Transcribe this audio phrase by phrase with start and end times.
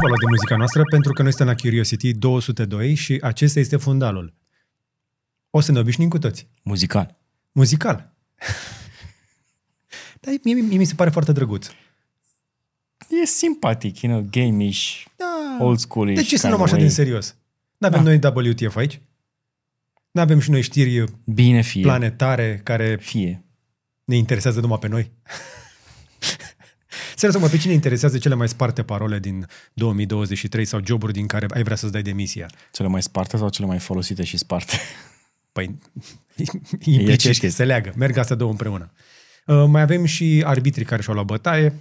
[0.00, 3.76] v-a luat de muzica noastră pentru că noi suntem la Curiosity 202 și acesta este
[3.76, 4.34] fundalul.
[5.50, 6.48] O să ne obișnim cu toți.
[6.62, 7.18] Muzical.
[7.52, 8.14] Muzical.
[10.20, 11.66] Dar mie, mie mi se pare foarte drăguț.
[13.22, 15.56] E simpatic, you know, game-ish, Da.
[15.64, 17.36] old school De ce să luăm așa din serios?
[17.78, 18.30] Nu avem Da.
[18.30, 19.00] noi WTF aici?
[20.10, 21.82] Nu avem și noi știri Bine fie.
[21.82, 23.44] planetare care Fie.
[24.04, 25.10] ne interesează numai pe noi?
[27.20, 31.46] Serios, mă, pe cine interesează cele mai sparte parole din 2023 sau joburi din care
[31.54, 32.50] ai vrea să-ți dai demisia?
[32.72, 34.76] Cele mai sparte sau cele mai folosite și sparte?
[35.52, 35.78] Păi,
[36.36, 37.48] aceeași implicit, chestie.
[37.48, 37.92] se leagă.
[37.96, 38.92] Merg astea două împreună.
[39.46, 41.74] Uh, mai avem și arbitrii care și-au luat bătaie.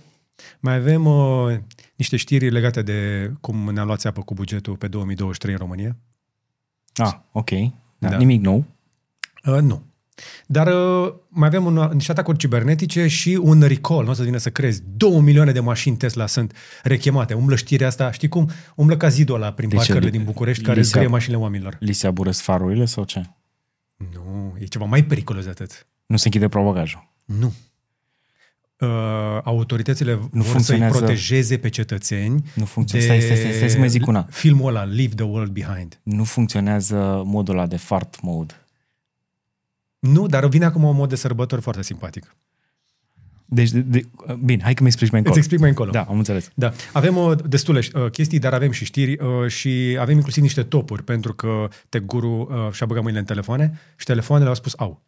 [0.60, 1.58] Mai avem uh,
[1.96, 5.98] niște știri legate de cum ne-a luat țeapă cu bugetul pe 2023 în România.
[6.96, 7.50] Ah, ok.
[7.98, 8.18] Da, Da.
[8.18, 8.66] Nimic nou.
[9.46, 9.84] Uh, nu.
[10.48, 14.38] Dar uh, mai avem un, niște atacuri cibernetice și un recall, nu o să vină
[14.38, 14.82] să crezi.
[14.98, 17.34] Două milioane de mașini Tesla sunt rechemate.
[17.34, 18.50] Umblă știrea asta, știi cum?
[18.76, 19.82] Umblă ca zidul ăla prin De ce?
[19.82, 21.78] parcările din București care Li se- scrie mașinile oamenilor.
[21.80, 23.22] Li se aburesc farurile sau ce?
[24.14, 25.88] Nu, e ceva mai periculos de atât.
[26.06, 27.08] Nu se închide probagajul.
[27.26, 27.54] Nu.
[28.80, 28.88] Uh,
[29.44, 33.14] autoritățile nu vor să-i funcționează- protejeze pe cetățeni Nu funcționează.
[33.14, 34.28] Stai, stai, stai, stai să mai zic una.
[34.30, 36.00] filmul ăla, Leave the World Behind.
[36.04, 38.54] Nu funcționează modul ăla de fart mode.
[40.00, 42.36] Nu, dar vine acum un mod de sărbători foarte simpatic.
[43.46, 44.06] Deci, de, de,
[44.44, 45.38] bine, hai că mi explici mai încolo.
[45.38, 45.92] Îți explic mai încolo.
[45.92, 46.52] Da, am înțeles.
[46.56, 50.64] Da, avem uh, destule uh, chestii, dar avem și știri uh, și avem inclusiv niște
[50.64, 55.02] topuri, pentru că Teguru uh, și-a băgat mâinile în telefoane și telefoanele au spus au.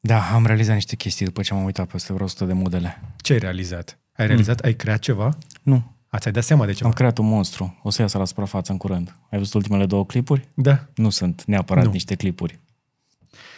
[0.00, 3.00] Da, am realizat niște chestii după ce am uitat peste vreo 100 de modele.
[3.16, 3.98] Ce ai realizat?
[4.12, 4.60] Ai realizat?
[4.60, 5.38] Ai creat ceva?
[5.62, 6.88] Nu, Ați ai dat seama de ceva?
[6.88, 7.78] am creat un monstru.
[7.82, 9.16] O să iasă la suprafață în curând.
[9.30, 10.48] Ai văzut ultimele două clipuri?
[10.54, 10.86] Da.
[10.94, 11.90] Nu sunt neapărat Nu.
[11.90, 12.60] niște clipuri.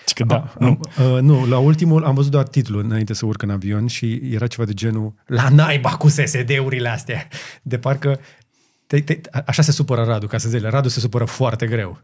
[0.09, 0.67] Ci că da, Ah, nu.
[0.67, 0.81] am-
[1.14, 4.47] uh, nu, la ultimul am văzut doar titlul înainte să urc în avion și era
[4.47, 7.28] ceva de genul la naiba cu SSD-urile astea.
[7.62, 8.21] De parcă
[8.87, 12.00] te, te, a- așa se supără Radu, ca să zic, Radu se supără foarte greu.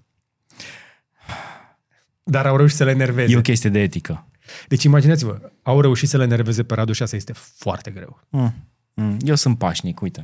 [2.23, 3.33] Dar au reușit să le enerveze.
[3.33, 4.27] E o chestie de etică.
[4.69, 8.21] Deci imaginați-vă, au reușit să le enerveze pe Radu și asta este foarte greu.
[8.29, 8.55] Mm.
[8.95, 9.17] Mm.
[9.21, 10.21] Eu sunt pașnic, uite.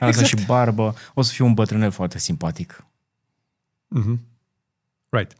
[0.00, 0.26] Am Exact.
[0.26, 0.40] exact.
[0.40, 0.94] și barbă.
[1.14, 2.84] O să fiu un bătrânel foarte simpatic.
[3.98, 4.18] Mm-hmm.
[5.08, 5.32] Right.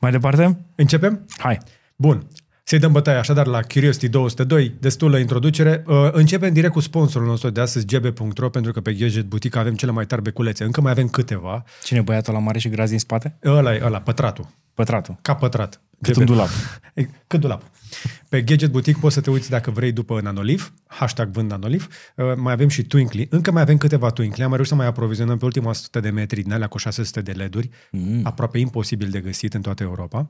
[0.00, 0.64] Mai departe?
[0.74, 1.26] Începem?
[1.38, 1.58] Hai.
[1.96, 2.26] Bun.
[2.64, 5.84] Să-i dăm bătaie așadar la Curiosity 202, destulă introducere.
[5.86, 9.74] Uh, începem direct cu sponsorul nostru de astăzi, gb.ro, pentru că pe Gadget Boutique avem
[9.74, 10.64] cele mai tari beculețe.
[10.64, 11.64] Încă mai avem câteva.
[11.84, 13.38] Cine e băiatul la mare și gras din spate?
[13.44, 14.48] Ăla e, ăla, pătratul.
[14.80, 15.18] Pătratul.
[15.22, 15.80] Ca pătrat.
[16.00, 16.20] Cât GB.
[16.20, 16.48] un dulap.
[16.94, 17.62] E, Cât dulap.
[18.28, 21.88] Pe Gadget Boutique poți să te uiți dacă vrei după Nanoliv, hashtag vând Nanoliv.
[22.16, 23.26] Uh, mai avem și Twinkly.
[23.30, 24.42] Încă mai avem câteva Twinkly.
[24.42, 27.20] Am mai reușit să mai aprovizionăm pe ultima 100 de metri din alea cu 600
[27.20, 27.70] de LED-uri.
[27.90, 28.20] Mm.
[28.24, 30.26] Aproape imposibil de găsit în toată Europa.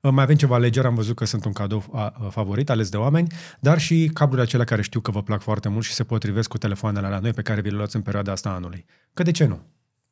[0.00, 2.88] Uh, Mai avem ceva leger, am văzut că sunt un cadou a, a, favorit, ales
[2.88, 6.04] de oameni, dar și cablurile acelea care știu că vă plac foarte mult și se
[6.04, 8.84] potrivesc cu telefoanele la noi pe care vi le luați în perioada asta a anului.
[9.14, 9.60] Că de ce nu?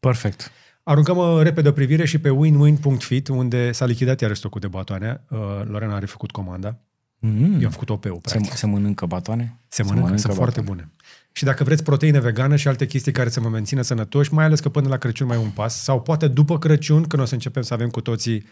[0.01, 0.53] Perfect.
[0.89, 5.21] Aruncăm uh, repede o privire și pe winwin.fit, unde s-a lichidat iar stocul de batoane.
[5.31, 6.77] Uh, Lorena a refăcut comanda.
[7.19, 7.59] Mm.
[7.61, 8.57] Eu am făcut OP-ul, Se, practic.
[8.57, 9.59] se mănâncă batoane?
[9.69, 10.91] Se mănâncă, sunt foarte bune.
[11.33, 14.61] Și dacă vreți proteine vegană și alte chestii care să vă mențină sănătoși, mai ales
[14.61, 17.35] că până la Crăciun mai e un pas, sau poate după Crăciun, când o să
[17.35, 18.47] începem să avem cu toții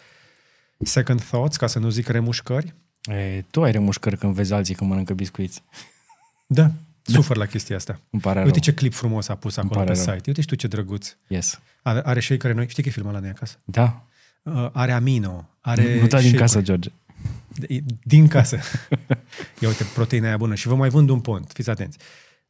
[0.79, 2.75] second thoughts, ca să nu zic remușcări.
[3.03, 5.63] E, tu ai remușcări când vezi alții că mănâncă biscuiți.
[6.47, 6.71] Da,
[7.13, 8.01] sufăr la chestia asta.
[8.11, 8.61] Îmi pare Uite rău.
[8.63, 10.03] ce clip frumos a pus acolo pare pe rău.
[10.15, 10.23] site.
[10.29, 11.17] Uite și tu ce drăguț.
[11.27, 11.61] Yes.
[11.83, 12.69] Are, are shake noi.
[12.69, 13.59] Știi că e filmul ăla de acasă?
[13.65, 14.05] Da.
[14.43, 15.49] Uh, are amino.
[15.61, 16.37] Are nu da din shake-uri.
[16.39, 16.91] casă, George.
[17.55, 18.59] De- Din casă.
[19.61, 20.55] Ia uite, proteina aia bună.
[20.55, 21.51] Și vă mai vând un pont.
[21.55, 21.99] Fiți atenți.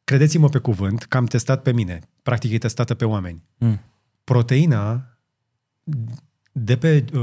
[0.04, 2.00] Credeți-mă pe cuvânt că am testat pe mine.
[2.22, 3.42] Practic e testată pe oameni.
[3.58, 3.80] Mm.
[4.24, 5.06] Proteina
[6.52, 7.20] de pe uh,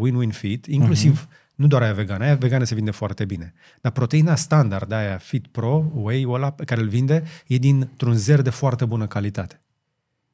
[0.00, 1.47] Win-Win Fit, inclusiv uh-huh.
[1.58, 3.54] Nu doar aia vegană, aia vegană se vinde foarte bine.
[3.80, 8.42] Dar proteina standard, aia Fit Pro, Whey, ăla pe care îl vinde, e dintr-un zer
[8.42, 9.60] de foarte bună calitate.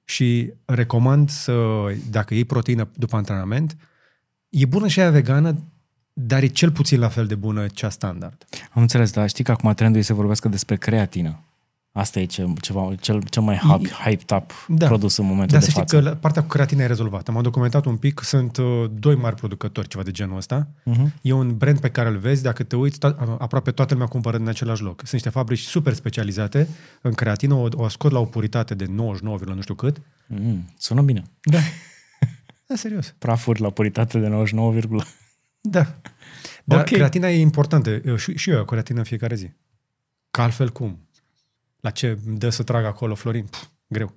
[0.04, 3.76] Și recomand să, dacă iei proteină după antrenament,
[4.48, 5.56] e bună și aia vegană,
[6.12, 8.44] dar e cel puțin la fel de bună cea standard.
[8.70, 11.40] Am înțeles, dar știi că acum trendul e să vorbească despre creatină.
[11.96, 14.74] Asta e ce, ceva, cel, cel mai hype, hyped up Da.
[14.76, 14.86] da.
[14.86, 15.96] produs în momentul Dar de să știi față.
[15.98, 17.32] că la- partea cu creatină e rezolvată.
[17.32, 20.68] M-am documentat un pic, sunt uh, doi mari producători, ceva de genul ăsta.
[20.84, 21.12] Mhm.
[21.22, 24.36] E un brand pe care îl vezi, dacă te uiți, to- aproape toată lumea cumpără
[24.38, 24.98] din același loc.
[24.98, 26.68] Sunt niște fabrici super specializate
[27.00, 30.00] în creatină, o, o scot la o puritate de 99, nu știu cât.
[30.26, 31.22] Mm, sună bine.
[31.42, 31.58] Da.
[32.66, 33.14] Da, serios.
[33.18, 34.74] Prafuri la puritate de 99,
[35.60, 35.94] Da.
[36.64, 36.84] Dar Ok.
[36.84, 38.00] creatina e importantă.
[38.04, 39.50] Eu, și, și eu iau creatină în fiecare zi.
[40.30, 41.03] Că altfel cum?
[41.84, 43.44] La ce îmi dă să trag acolo, Florin?
[43.44, 44.12] Pf, greu.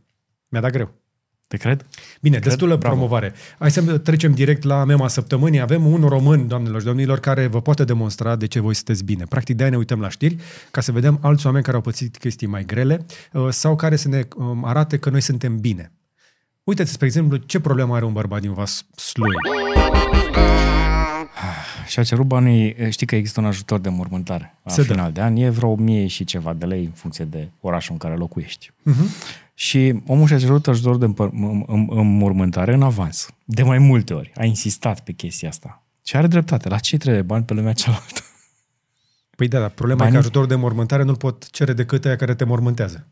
[0.49, 0.93] Mi-a dat greu.
[1.47, 1.85] Te cred?
[2.21, 2.95] Bine, destulă Bravo.
[2.95, 3.33] promovare.
[3.59, 5.59] Hai să trecem direct la mema săptămânii.
[5.59, 9.25] Avem un român, doamnelor și domnilor, care vă poate demonstra de ce voi sunteți bine.
[9.29, 10.37] Practic, de-aia ne uităm la știri,
[10.71, 14.07] ca să vedem alți oameni care au pățit chestii mai grele uh, sau care să
[14.07, 15.91] ne um, arate că noi suntem bine.
[16.63, 19.35] Uite-te, spre exemplu, ce problemă are un bărbat din Vaslui.
[21.87, 24.87] Și a cerut banii, știi că există un ajutor de mormântare la Se dă.
[24.87, 27.97] final de an, e vreo 1000 și ceva de lei în funcție de orașul în
[27.97, 28.69] care locuiești.
[28.71, 29.35] Uh-huh.
[29.53, 33.29] Și omul și-a cerut ajutor de împăr- în- în- înmormântare în avans.
[33.45, 34.31] De mai multe ori.
[34.35, 35.83] A insistat pe chestia asta.
[36.05, 36.69] Și are dreptate.
[36.69, 38.21] La ce trebuie bani pe lumea cealaltă?
[39.35, 42.15] Păi da, dar problema Banii- e că ajutorul de mormântare nu-l pot cere decât aia
[42.15, 43.07] care te mormântează.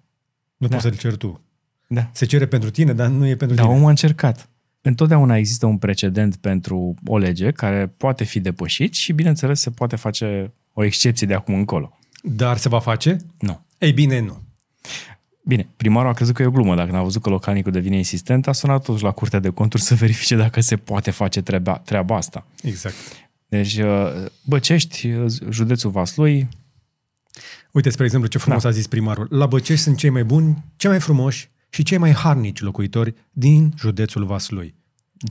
[0.58, 0.76] Nu Da.
[0.76, 1.42] poți să-l ceri tu.
[1.88, 2.10] Da.
[2.14, 3.76] Se cere pentru tine, dar nu e pentru Dar tine.
[3.78, 4.50] omul a încercat.
[4.88, 9.96] Întotdeauna există un precedent pentru o lege care poate fi depășit și, bineînțeles, se poate
[9.96, 11.98] face o excepție de acum încolo.
[12.24, 13.18] Dar se va face?
[13.40, 13.66] Nu.
[13.78, 14.42] Ei bine, nu.
[15.44, 16.76] Bine, primarul a crezut că e o glumă.
[16.76, 19.96] Dacă n-a văzut că localnicul devine insistent, a sunat totuși la Curtea de Conturi să
[20.06, 22.46] verifice dacă se poate face treaba, treaba asta.
[22.62, 22.96] Exact.
[23.48, 26.48] Deci, uh, Băcești, uh, județul Vaslui,
[27.72, 28.70] Uite, spre exemplu, ce frumos Da.
[28.70, 29.28] a zis primarul.
[29.30, 33.74] La Băcești sunt cei mai buni, cei mai frumoși și cei mai harnici locuitori din
[33.78, 34.76] județul Vaslui.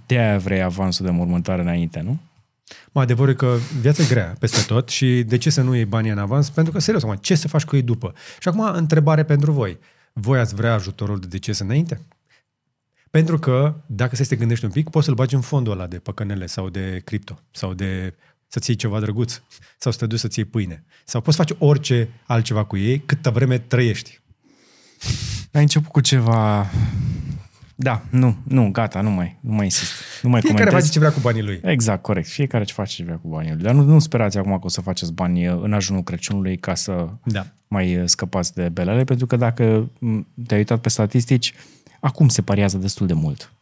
[0.06, 2.20] de-aia vrei avansul de mormântare înainte, nu?
[2.93, 5.85] Mă, adevărul e că viața e grea peste tot și de ce să nu iei
[5.85, 6.50] banii în avans?
[6.50, 8.14] Pentru că, serios, mă, ce să faci cu ei după?
[8.38, 9.79] Și acum, întrebare pentru voi.
[10.12, 12.00] Voi ați vrea ajutorul de deces înainte?
[13.11, 15.99] Pentru că, dacă să te gândești un pic, poți să-l bagi în fondul ăla de
[15.99, 18.14] păcănele sau de cripto sau de
[18.46, 19.41] să-ți iei ceva drăguț
[19.79, 20.85] sau să te duci să-ți iei pâine.
[21.05, 24.23] Sau poți face orice altceva cu ei câtă vreme trăiești.
[25.52, 26.67] Ai început cu ceva...
[27.76, 29.93] Da, nu, nu, gata, nu mai, nu mai insist.
[30.23, 30.82] Nu mai Fiecare comentez.
[30.82, 31.61] face ce vrea cu banii lui.
[31.64, 32.29] Exact, corect.
[32.29, 33.62] Fiecare ce face ce vrea cu banii lui.
[33.62, 36.75] Dar nu, nu sperați acum că o să faceți bani uh, în ajunul Crăciunului ca
[36.75, 37.46] să Da.
[37.69, 41.55] mai uh, scăpați de belele, pentru că dacă m, te-ai uitat pe statistici,
[42.00, 43.52] acum se pariază destul de mult.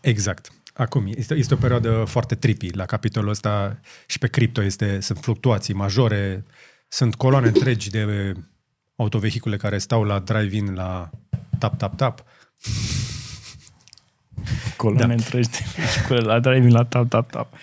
[0.00, 0.52] Exact.
[0.74, 5.18] Acum, este, este o perioadă foarte trippy la capitolul ăsta și pe cripto este, sunt
[5.18, 6.44] fluctuații majore,
[6.88, 8.32] sunt coloane întregi de
[9.00, 11.10] autovehicule care stau la drive-in la
[11.58, 12.24] tap, tap, tap.
[14.76, 15.12] Coloane da.
[15.12, 17.54] întregi de vehicule la driving la tap, tap, tap.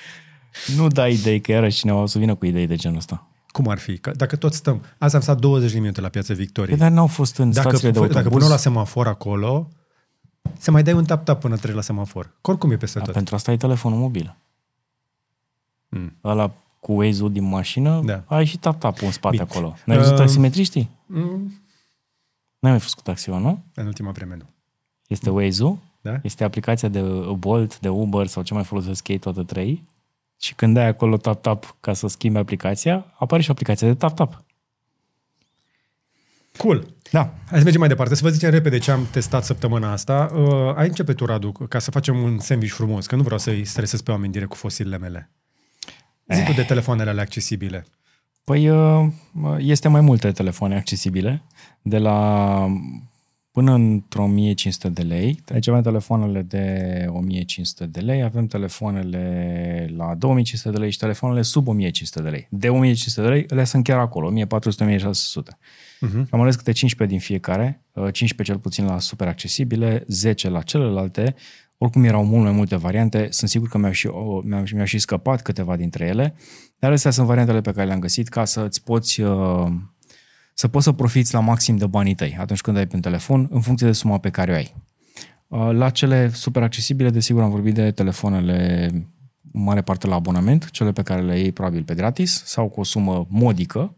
[0.75, 3.27] Nu dai idei că iarăși cineva o să vină cu idei de genul ăsta.
[3.47, 3.97] Cum ar fi?
[3.97, 4.85] Că dacă tot stăm...
[4.97, 6.77] Azi am stat 20 de minute la Piața Păi, Victoriei.
[6.77, 8.41] dar n-au fost în Dacă, stațiile de dacă autobuz.
[8.41, 9.69] pun la semafor acolo,
[10.57, 12.25] se mai dai un tap-tap până treci la semafor.
[12.41, 13.13] Că Oricum e peste Da, tot.
[13.13, 14.37] pentru asta ai telefonul mobil.
[15.89, 16.17] Mm.
[16.23, 18.23] Ăla cu Waze-ul din mașină, Da.
[18.25, 19.47] ai și tap-tap în spate Bine.
[19.51, 19.75] acolo.
[19.85, 20.89] N-ai văzut Uh, taximetriștii?
[21.05, 21.61] Mm,
[22.59, 23.63] N-ai mai fost cu taxiul, nu?
[23.73, 24.43] în ultima vreme nu.
[25.07, 26.19] Este Waze-ul, Da?
[26.23, 27.01] este aplicația de
[27.37, 29.83] Bolt, de Uber sau ce mai folosesc ei, toate trei.
[30.39, 34.43] Și când dai acolo tap-tap ca să schimbi aplicația, apare și aplicația de tap-tap.
[36.57, 36.87] Cool.
[37.11, 37.33] Da.
[37.47, 38.15] Hai să mergem mai departe.
[38.15, 40.31] Să vă zicem repede ce am testat săptămâna asta.
[40.35, 43.65] Uh, ai începe tu, Radu, ca să facem un sandwich frumos, că nu vreau să-i
[43.65, 45.31] stresez pe oameni direct cu fosilele mele.
[46.27, 47.85] Zi tu de telefoanele alea accesibile.
[48.43, 49.07] Păi uh,
[49.57, 51.43] este mai multe telefoane accesibile,
[51.81, 52.67] de la
[53.57, 55.39] până într-o 1500 de lei.
[55.45, 61.41] Deci avem telefoanele de 1500 de lei, avem telefoanele la 2500 de lei și telefoanele
[61.41, 62.47] sub 1500 de lei.
[62.49, 64.37] De 1500 de lei, le sunt chiar acolo, 1400-1600.
[66.07, 66.29] Uh-huh.
[66.29, 70.61] Am ales câte 15 din fiecare, uh, 15 cel puțin la super accesibile, 10 la
[70.61, 71.35] celelalte.
[71.77, 74.97] Oricum erau mult mai multe variante, sunt sigur că mi-au și, o- mi-au, mi-au și
[74.99, 76.35] scăpat câteva dintre ele,
[76.79, 79.67] dar astea sunt variantele pe care le-am găsit ca să îți poți uh,
[80.53, 83.47] să poți să profiți la maxim de banii tăi atunci când ai pe un telefon,
[83.51, 84.75] în funcție de suma pe care o ai.
[85.47, 88.87] Uh, La cele super accesibile, desigur, am vorbit de telefoanele
[89.53, 92.79] în mare parte la abonament, cele pe care le iei probabil pe gratis sau cu
[92.79, 93.97] o sumă modică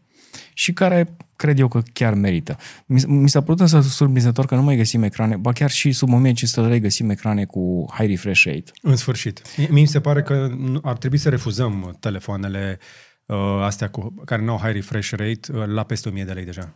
[0.59, 2.57] și care cred eu că chiar merită.
[2.85, 6.13] Mi, mi s-a părut însă surprinzător că nu mai găsim ecrane, ba chiar și sub
[6.13, 8.71] 1500 de lei găsim ecrane cu high refresh rate.
[8.81, 9.41] În sfârșit.
[9.57, 12.79] Mie mi se pare că nu- ar trebui să refuzăm telefoanele
[13.25, 16.45] uh, astea cu, care nu au high refresh rate uh, la peste 1000 de lei
[16.45, 16.75] deja.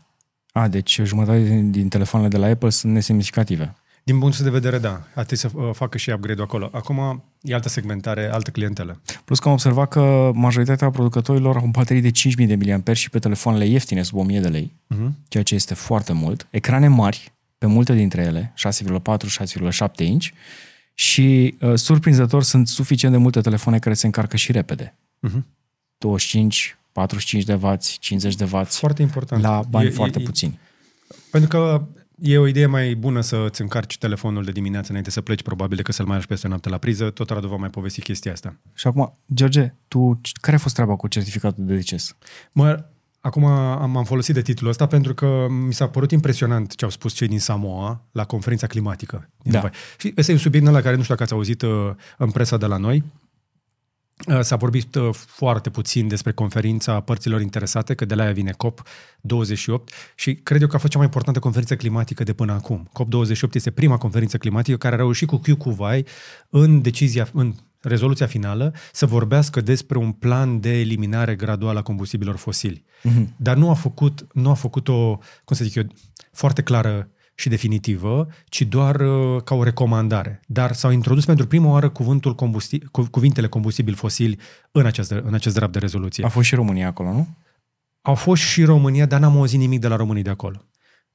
[0.52, 3.75] A, deci jumătate din, din telefoanele de la Apple sunt nesemnificative.
[4.03, 4.89] Din punctul de vedere, da.
[5.15, 6.69] Ar trebui să uh, facă și upgrade-ul acolo.
[6.74, 9.01] Acum e altă segmentare, altă clientelă.
[9.25, 13.19] Plus că am observat că majoritatea producătorilor au baterii de 5000 de mAh și pe
[13.19, 15.10] telefoanele ieftine sub 1000 de lei, Uh-huh.
[15.27, 16.48] ceea ce este foarte mult.
[16.50, 19.27] Ecrane mari, pe multe dintre ele, 6,4,
[19.72, 20.25] 6,7 inch,
[20.93, 24.95] și uh, surprinzător sunt suficient de multe telefoane care se încarcă și repede.
[25.27, 25.41] Uh-huh.
[25.98, 29.41] 25, 45 de W, 50 de W, Foarte important.
[29.41, 30.60] la bani E- foarte e, puțini.
[31.31, 31.86] Pentru că
[32.25, 35.77] e o idee mai bună să îți încarci telefonul de dimineață înainte să pleci, probabil,
[35.77, 37.10] decât să-l mai lași peste noapte la priză.
[37.10, 38.56] Tot Radu va mai povesti chestia asta.
[38.74, 42.15] Și acum, George, tu care a fost treaba cu certificatul de deces?
[42.51, 42.86] Mă,
[43.25, 46.92] Acum am, am folosit de titlul ăsta pentru că mi s-a părut impresionant ce au
[46.92, 49.30] spus cei din Samoa la conferința climatică.
[49.42, 49.58] Din Da.
[49.58, 49.72] Dubai.
[49.98, 52.58] Și ăsta e un subiect la care nu știu dacă ați auzit uh, în presa
[52.58, 53.03] de la noi.
[54.27, 58.51] Uh, S-a vorbit uh, foarte puțin despre conferința părților interesate, că de la ea vine
[58.51, 62.89] COP28 și cred eu că a fost cea mai importantă conferință climatică de până acum.
[62.89, 66.05] COP28 este prima conferință climatică care a reușit cu Q Cuvai
[66.50, 72.36] în decizia, în rezoluția finală să vorbească despre un plan de eliminare graduală a combustibilor
[72.36, 72.84] fosili.
[73.03, 73.34] Mhm.
[73.38, 75.84] Dar nu a făcut, nu a făcut o, cum să zic eu,
[76.32, 80.42] foarte clară și definitivă, ci doar uh, ca o recomandare.
[80.48, 84.40] Dar s-au introdus pentru prima oară cuvântul combusti- cu, cuvintele combustibili fosili
[84.72, 86.25] în acest, în acest draft de rezoluție.
[86.25, 87.28] A fost și România acolo, nu?
[88.02, 90.66] Au fost și România, dar n-am auzit nimic de la românii de acolo.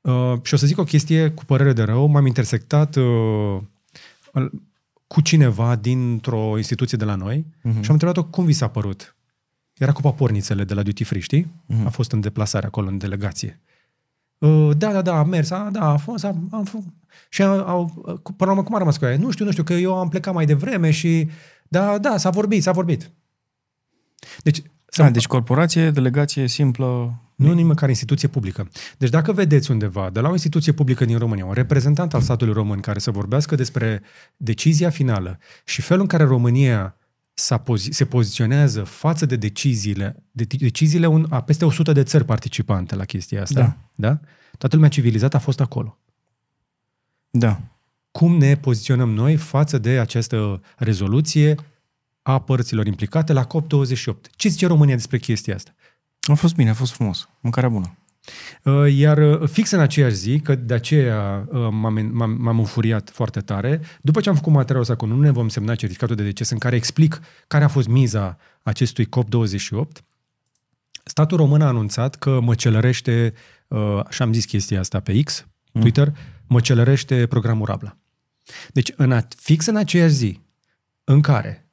[0.01, 2.07] Uh, și o să zic o chestie cu părere de rău.
[2.07, 3.61] M-am intersectat uh,
[4.33, 4.53] al-
[5.07, 7.81] cu cineva dintr-o instituție de la noi uh-huh.
[7.81, 9.17] și am întrebat-o cum vi s-a părut.
[9.75, 11.45] Era cu papornițele de la Duty Free, știi?
[11.45, 11.85] Uh-huh.
[11.85, 13.61] A fost în deplasare acolo, în delegație.
[14.39, 16.85] Uh, da, da, da, am mers, a, da, a fost, am, am fost.
[17.29, 17.85] Și au, au,
[18.23, 19.17] cu- până la urmă, cum a rămas cu ea?
[19.17, 21.29] Nu știu, nu știu, că eu am plecat mai devreme și...
[21.69, 23.11] Da, da, s-a vorbit, s-a vorbit.
[24.43, 27.21] Deci, să Da, deci corporație, delegație simplă.
[27.35, 28.69] nu nici măcar instituție publică.
[28.99, 32.53] Deci dacă vedeți undeva, de la o instituție publică din România, un reprezentant al statului
[32.53, 34.03] român care să vorbească despre
[34.37, 37.08] decizia finală și felul în care România s-a
[37.59, 42.95] pozi- se poziționează față de deciziile, de, deciziile un, a peste 100 de țări participante
[42.95, 44.09] la chestia asta, Da.
[44.09, 44.21] da?
[44.59, 45.99] Toată lumea civilizată a fost acolo.
[47.31, 47.61] Da.
[48.11, 51.55] Cum ne poziționăm noi față de această rezoluție
[52.23, 54.31] a părților implicate la COP28?
[54.37, 55.75] Ce zice România despre chestia asta?
[56.21, 57.29] A fost bine, a fost frumos.
[57.41, 57.97] Mâncarea bună.
[58.63, 63.11] Uh, Iar uh, fix în aceeași zi, că de aceea uh, m-am, m-am, m-am înfuriat
[63.11, 66.23] foarte tare, după ce am făcut materialul ăsta cu nu ne vom semna certificatul de
[66.23, 70.03] deces în care explic care a fost miza acestui COP28,
[71.05, 73.35] statul român a anunțat că măcelărește,
[73.69, 76.13] uh, și am zis chestia asta pe X, Twitter,
[76.47, 77.97] măcelărește programul Rabla.
[78.73, 80.41] Deci în a, fix în aceeași zi
[81.05, 81.69] în care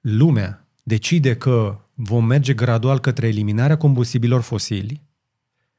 [0.00, 5.02] lumea decide că vom merge gradual către eliminarea combustibilor fosili,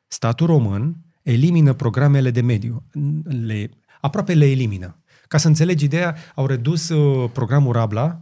[0.08, 2.84] statul român elimină programele de mediu.
[3.24, 3.70] Le,
[4.02, 5.02] aproape le elimină.
[5.28, 8.22] Ca să înțelegi ideea, au redus uh, programul Rabla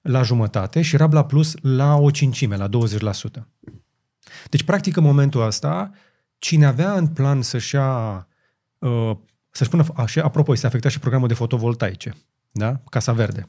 [0.00, 2.70] la jumătate și Rabla Plus la o cincime, la 20%.
[4.50, 5.90] Deci, practic, în momentul ăsta,
[6.38, 8.26] cine avea în plan să-și ia,
[8.78, 9.16] uh,
[9.50, 12.14] să-și pună, așa, apropo, se afecta și programul de fotovoltaice,
[12.50, 12.80] da?
[12.90, 13.48] Casa Verde.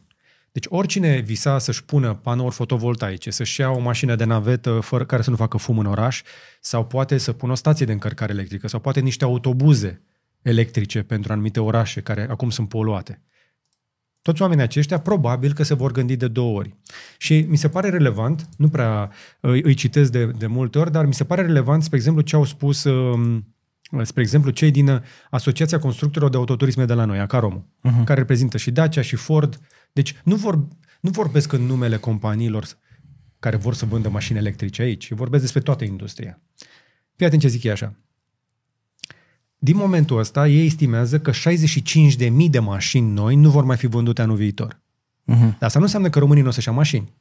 [0.54, 5.22] Deci oricine visa să-și pună panouri fotovoltaice, să-și ia o mașină de navetă fără care
[5.22, 6.22] să nu facă fum în oraș,
[6.62, 10.02] sau poate să pună o stație de încărcare electrică, sau poate niște autobuze
[10.42, 13.22] electrice pentru anumite orașe care acum sunt poluate.
[14.22, 16.76] Toți oamenii aceștia probabil că se vor gândi de două ori.
[17.18, 21.06] Și mi se pare relevant, nu prea îi, îi citesc de, de multe ori, dar
[21.06, 23.56] mi se pare relevant, spre exemplu, ce au spus, um,
[24.04, 28.04] spre exemplu, cei din uh, Asociația Constructorilor de Autoturisme de la noi, Acarom, uh-huh.
[28.06, 29.60] care reprezintă și Dacia și Ford.
[29.94, 30.68] Deci nu, vor,
[31.00, 32.68] nu vorbesc în numele companiilor
[33.40, 36.42] care vor să vândă mașini electrice aici, vorbesc despre toată industria.
[37.16, 37.96] Fii atent ce zic ei așa.
[39.58, 44.22] Din momentul ăsta, ei estimează că 65.000 de mașini noi nu vor mai fi vândute
[44.22, 44.74] anul viitor.
[44.74, 45.40] Uh-huh.
[45.40, 47.14] Dar asta nu înseamnă că românii nu o să-și ia mașini.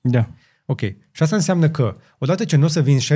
[0.00, 0.28] Da.
[0.64, 0.80] Ok.
[0.80, 3.12] Și asta înseamnă că, odată ce nu o să vinzi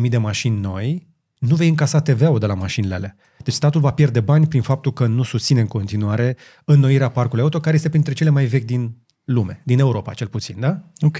[0.00, 1.06] 65.000 de mașini noi,
[1.38, 3.16] nu vei încasa TVA-ul de la mașinile alea.
[3.38, 7.60] Deci statul va pierde bani prin faptul că nu susține în continuare înnoirea parcului auto,
[7.60, 10.80] care este printre cele mai vechi din lume, din Europa cel puțin, da?
[11.00, 11.18] Ok.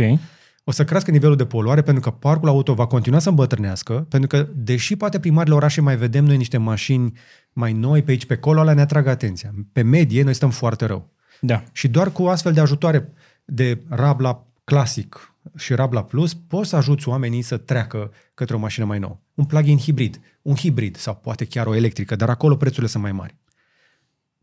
[0.65, 4.29] O să crească nivelul de poluare pentru că parcul auto va continua să îmbătrânească, pentru
[4.29, 7.13] că, deși poate prin marile orașe mai vedem noi niște mașini
[7.53, 9.55] mai noi pe aici, pe acolo, alea ne atrag atenția.
[9.73, 11.11] Pe medie, noi stăm foarte rău.
[11.41, 11.63] Da.
[11.73, 13.13] Și doar cu astfel de ajutoare
[13.45, 15.28] de Rabla clasic
[15.59, 19.21] și Rabla Plus poți să ajuți oamenii să treacă către o mașină mai nouă.
[19.35, 23.13] Un plug-in hibrid, un hibrid sau poate chiar o electrică, dar acolo prețurile sunt mai
[23.13, 23.37] mari.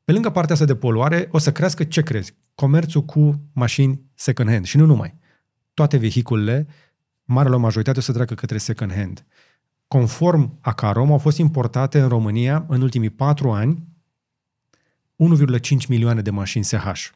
[0.03, 2.35] Pe lângă partea asta de poluare, o să crească, ce crezi?
[2.55, 5.15] Comerțul cu mașini second hand și nu numai.
[5.73, 6.67] Toate vehiculele,
[7.23, 9.25] marele majoritate o să treacă către second hand.
[9.87, 13.83] Conform Acarom, au fost importate în România în ultimii patru ani
[15.15, 17.09] 1,5 milioane de mașini SH.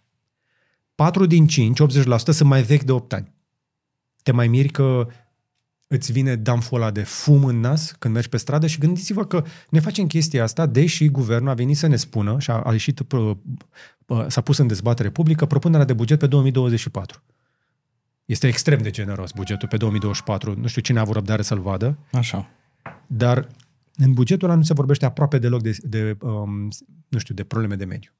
[0.95, 3.33] 4 din 5, 80%, sunt mai vechi de 8 ani.
[4.23, 5.07] Te mai miri că
[5.87, 9.43] îți vine damful ăla de fum în nas când mergi pe stradă și gândiți-vă că
[9.69, 13.01] ne facem chestia asta, deși guvernul a venit să ne spună și a, a ieșit,
[13.01, 13.37] p-
[14.05, 17.23] p- s-a pus în dezbatere publică propunerea de buget pe 2024.
[18.25, 20.55] Este extrem de generos bugetul pe 2024.
[20.59, 22.49] Nu știu cine a avut răbdare să-l vadă, Așa.
[23.07, 23.47] dar
[23.95, 26.67] în bugetul ăla nu se vorbește aproape deloc de, de um,
[27.07, 28.11] nu știu, de probleme de mediu,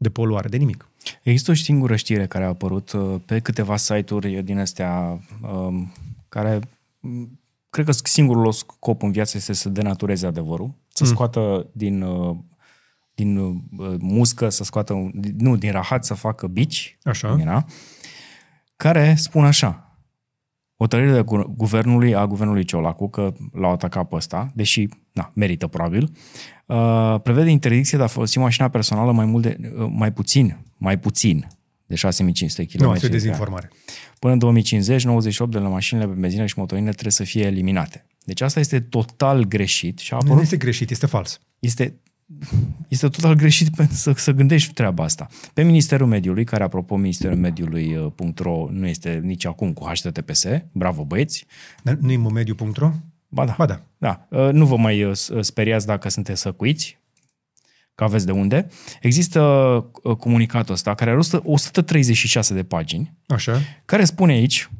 [0.00, 0.88] de poluare, de nimic.
[1.22, 5.20] Există o singură știre care a apărut uh, pe câteva site-uri din astea
[5.52, 5.92] um,
[6.28, 6.60] care
[7.00, 7.38] m,
[7.70, 11.10] cred că singurul scop în viață este să denatureze adevărul, să Mm.
[11.10, 12.36] scoată din, uh,
[13.14, 13.56] din uh,
[13.98, 17.28] muscă, să scoată, un- nu, din rahat să facă bici, Așa.
[17.30, 17.64] cum era,
[18.76, 19.98] care spun așa,
[20.76, 26.12] hotărârile gu- guvernului, a guvernului Ciolacu, că l-au atacat pe ăsta, deși, na, merită probabil,
[26.68, 30.98] uh, prevede interdicție de a folosi mașina personală mai mult de, uh, mai puțin, mai
[30.98, 31.46] puțin
[31.86, 32.82] de 6500 km.
[32.82, 33.70] Nu, asta e dezinformare.
[34.18, 38.06] Până în 2050, 98 de la mașinile pe benzină și motorină trebuie să fie eliminate.
[38.24, 41.40] Deci asta este total greșit și a Nu apărut, este greșit, este fals.
[41.58, 41.94] este,
[42.88, 45.26] este total greșit pentru să, să gândești treaba asta.
[45.54, 51.46] Pe Ministerul Mediului, care apropo Ministerul Mediului.ro nu este nici acum cu HTTPS, bravo băieți,
[51.82, 52.92] Dar nu e momediu.ro?
[53.28, 53.80] Ba da, Ba da.
[53.98, 54.26] da.
[54.30, 56.98] Uh, Nu vă mai uh, s- speriați dacă sunteți săcuiți,
[57.94, 58.66] că aveți de unde.
[59.00, 59.40] Există
[60.02, 63.58] uh, comunicatul ăsta, care are 100 136 de pagini, Așa.
[63.84, 64.70] care spune aici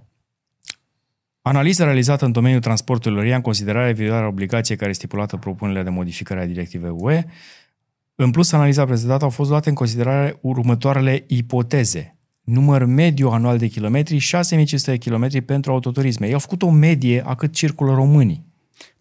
[1.42, 5.82] Analiza realizată în domeniul transporturilor ia în considerare violarea obligației care este stipulată în propunerile
[5.82, 7.24] de modificare a directivei UE.
[8.14, 12.17] În plus, analiza prezentată au fost luate în considerare următoarele ipoteze.
[12.48, 16.26] Număr mediu anual de kilometri, 6500 de kilometri pentru autoturisme.
[16.26, 18.46] Ei au făcut o medie a cât circulă românii.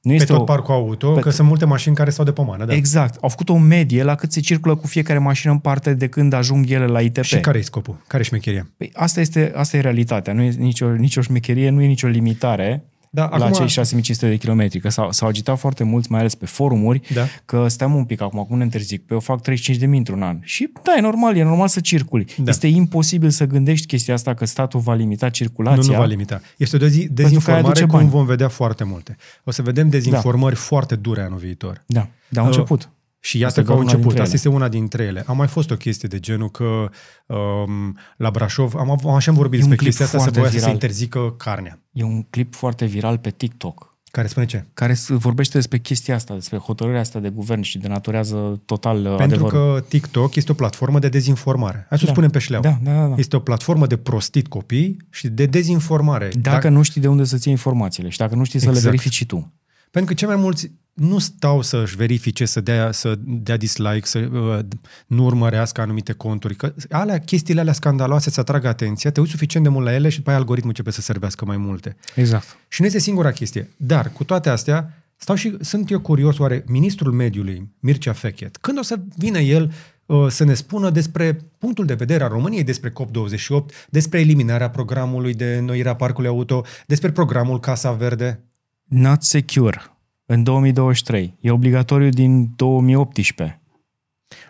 [0.01, 0.43] Nu Pe este tot o...
[0.43, 2.73] parcul auto, pe că tot- sunt multe mașini care stau de pomană, da.
[2.73, 3.17] Exact.
[3.21, 6.33] Au făcut o medie la cât se circulă cu fiecare mașină în parte de când
[6.33, 7.23] ajung ele la ITP.
[7.23, 8.01] Și care e scopul?
[8.07, 8.69] Care e șmecheria?
[8.77, 10.33] Păi asta este, asta e realitatea.
[10.33, 14.35] Nu e nicio, nicio șmecherie, nu e nicio limitare Da, la acum- cei 6500 de
[14.35, 14.79] kilometri.
[14.79, 17.25] Că s-au, s-au agitat foarte mulți, mai ales pe forumuri, Da.
[17.45, 20.21] că steam un pic acum, acum ne întârzic, pe eu fac 35 de mii într-un
[20.23, 20.39] an.
[20.41, 22.25] Și da, e normal, e normal să circuli.
[22.37, 22.49] Da.
[22.49, 25.81] Este imposibil să gândești chestia asta că statul va limita circulația.
[25.85, 26.41] Nu, nu va limita.
[26.57, 28.09] Este o dezi- că aia dezinformare aduce cum bani.
[28.09, 29.15] vom vedea foarte multe.
[29.43, 31.83] O să vedem dezinformări foarte dure anul viitor.
[31.85, 32.89] Da, dar au Uh, început.
[33.19, 34.15] Și iată Asta e că au doar una început.
[34.15, 35.23] dintre Asta este una dintre ele.
[35.27, 36.89] A mai fost o chestie de genul că
[37.25, 40.23] um, la Brașov, am, av- așa am vorbit E un despre clip chestia asta, se
[40.23, 40.73] foarte voia să se viral.
[40.73, 41.81] interzică carnea.
[41.91, 44.65] E un clip foarte viral pe TikTok Care spune ce?
[44.73, 49.15] care s- vorbește despre chestia asta, despre hotărârea asta de guvern și denaturează total uh,
[49.15, 49.73] Pentru adevărul.
[49.75, 51.85] că TikTok este o platformă de dezinformare.
[51.89, 52.11] Hai să o Da.
[52.13, 52.61] spunem pe șleau.
[52.61, 53.13] Da, da, da.
[53.17, 56.29] Este o platformă de prostit copii și de dezinformare.
[56.41, 58.89] Dacă nu știi de unde să ții informațiile și dacă nu știi să le Exact.
[58.89, 59.53] verifici și tu.
[59.91, 64.19] Pentru că cei mai mulți nu stau să-și verifice, să dea, să dea dislike, să
[64.19, 64.59] uh,
[65.07, 66.55] nu urmărească anumite conturi.
[66.55, 70.09] Că alea, chestiile alea scandaloase să atragă atenția, te uiți suficient de mult la ele
[70.09, 71.95] și după aia algoritmul începe să servească mai multe.
[72.15, 72.57] Exact.
[72.67, 73.69] Și nu este singura chestie.
[73.77, 78.77] Dar, cu toate astea, stau și sunt eu curios, oare ministrul mediului, Mircea Fechet, când
[78.77, 79.71] o să vină el
[80.05, 85.33] uh, să ne spună despre punctul de vedere a României, despre COP28, despre eliminarea programului
[85.33, 88.43] de înnoire a parcului auto, despre programul Casa Verde?
[88.83, 89.96] Not secure.
[90.29, 91.37] În 2023.
[91.39, 93.61] E obligatoriu din 2018.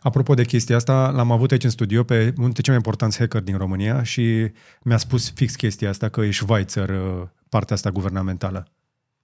[0.02, 3.18] Apropo de chestia asta, l-am avut aici în studio pe unul dintre cei mai importanți
[3.18, 7.92] hacker din România și mi-a spus fix chestia asta, că e Schweizer uh, partea asta
[7.92, 8.68] guvernamentală.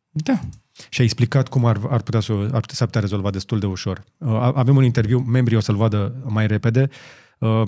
[0.10, 0.40] Da.
[0.90, 3.66] Și a explicat cum ar, ar putea să, ar putea, s-ar putea rezolva destul de
[3.66, 4.04] ușor.
[4.18, 6.90] Uh, Avem un interviu, membrii o să-l vadă mai repede
[7.40, 7.64] uh,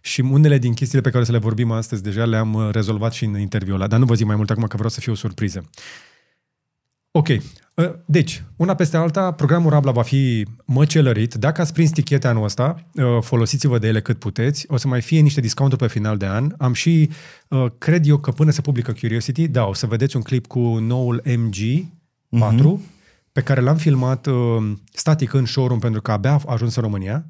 [0.00, 3.12] și unele din chestiile pe care o să le vorbim astăzi deja le-am uh, rezolvat
[3.12, 5.12] și în interviul ăla, dar nu vă zic mai mult acum că vreau să fie
[5.12, 5.70] o surpriză.
[7.10, 7.36] Ok, uh,
[8.04, 11.34] deci, una peste alta, programul Rabla va fi măcelărit.
[11.34, 14.64] Dacă ați prins tichete anul ăsta, uh, folosiți-vă de ele cât puteți.
[14.68, 16.54] O să mai fie niște discounturi pe final de an.
[16.58, 17.10] Am și,
[17.48, 20.58] uh, cred eu că până se publică Curiosity, da, o să vedeți un clip cu
[20.78, 21.56] noul MG
[22.38, 22.82] 4,
[23.32, 24.34] pe care l-am filmat uh,
[24.92, 27.24] static în showroom pentru că abia a ajuns în România.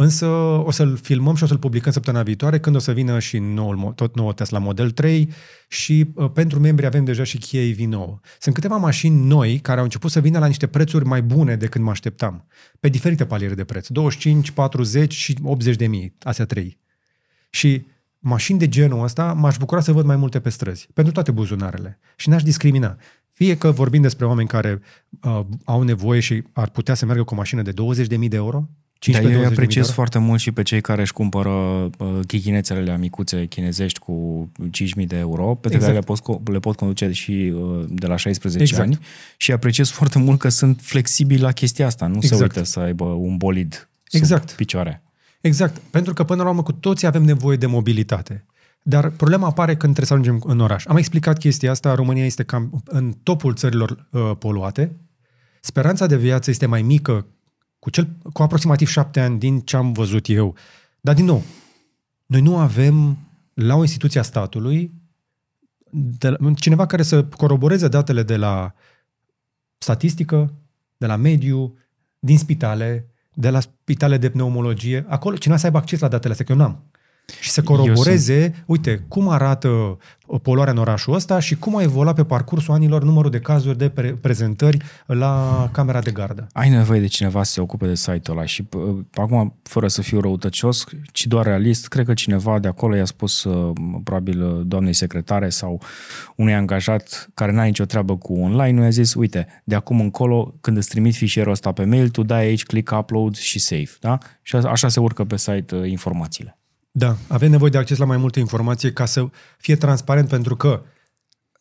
[0.00, 0.26] Însă
[0.64, 3.78] o să-l filmăm și o să-l publicăm săptămâna viitoare când o să vină și noul,
[3.78, 5.30] mo- tot nouă Tesla Model 3
[5.68, 8.20] și uh, pentru membri avem deja și Kia EV9.
[8.40, 11.80] Sunt câteva mașini noi care au început să vină la niște prețuri mai bune decât
[11.80, 12.46] mă așteptam.
[12.80, 13.88] Pe diferite paliere de preț.
[13.88, 16.14] 25, 40 și 80 de mii.
[16.22, 16.78] Astea trei.
[17.50, 17.86] Și
[18.18, 21.98] mașini de genul ăsta m-aș bucura să văd mai multe pe străzi, pentru toate buzunarele.
[22.16, 22.96] Și n-aș discrimina.
[23.32, 24.80] Fie că vorbim despre oameni care
[25.22, 28.68] uh, au nevoie și ar putea să meargă cu o mașină de 20.000 de euro,
[29.06, 29.94] Dar eu 15-20.000 îi de apreciez euro.
[29.94, 31.90] foarte mult și pe cei care își cumpără uh,
[32.26, 34.48] chichinețele micuțe chinezești cu
[35.00, 35.84] 5.000 de euro, pe Exact.
[35.84, 38.82] care le pot, co- le pot conduce și uh, de la 16 Exact.
[38.82, 38.98] ani
[39.36, 42.56] și apreciez foarte mult că sunt flexibili la chestia asta, nu se Exact.
[42.56, 44.50] uită să aibă un bolid sub Exact.
[44.52, 45.02] picioare.
[45.40, 48.44] Exact, pentru că până la urmă cu toții avem nevoie de mobilitate.
[48.82, 50.84] Dar problema apare când trebuie să ajungem în oraș.
[50.86, 54.96] Am explicat chestia asta, România este cam în topul țărilor uh, poluate.
[55.60, 57.26] Speranța de viață este mai mică
[57.78, 60.56] cu, cel, cu aproximativ șapte ani din ce am văzut eu.
[61.00, 61.42] Dar din nou,
[62.26, 63.18] noi nu avem
[63.54, 64.92] la o instituție a statului
[65.90, 68.74] de la, cineva care să coroboreze datele de la
[69.78, 70.54] statistică,
[70.96, 71.78] de la mediu,
[72.18, 76.46] din spitale, de la spitale de pneumologie, acolo cineva să aibă acces la datele astea,
[76.46, 76.90] că eu n-am.
[77.40, 82.14] Și să coroboreze, uite, cum arată uh, poluarea în orașul ăsta și cum a evoluat
[82.14, 86.46] pe parcursul anilor numărul de cazuri de pre- prezentări la camera de gardă.
[86.52, 90.02] Ai nevoie de cineva să se ocupe de site-ul ăla și uh, acum, fără să
[90.02, 93.72] fiu răutăcios, ci doar realist, cred că cineva de acolo i-a spus uh,
[94.04, 95.82] probabil uh, doamnei secretare sau
[96.36, 100.54] unui angajat care n-a nicio treabă cu online, nu i-a zis, uite, de acum încolo,
[100.60, 104.18] când îți trimit fișierul ăsta pe mail, tu dai aici click upload și save, da?
[104.42, 106.57] Și a- așa se urcă pe site uh, informațiile.
[106.98, 110.82] Da, avem nevoie de acces la mai multe informație ca să fie transparent, pentru că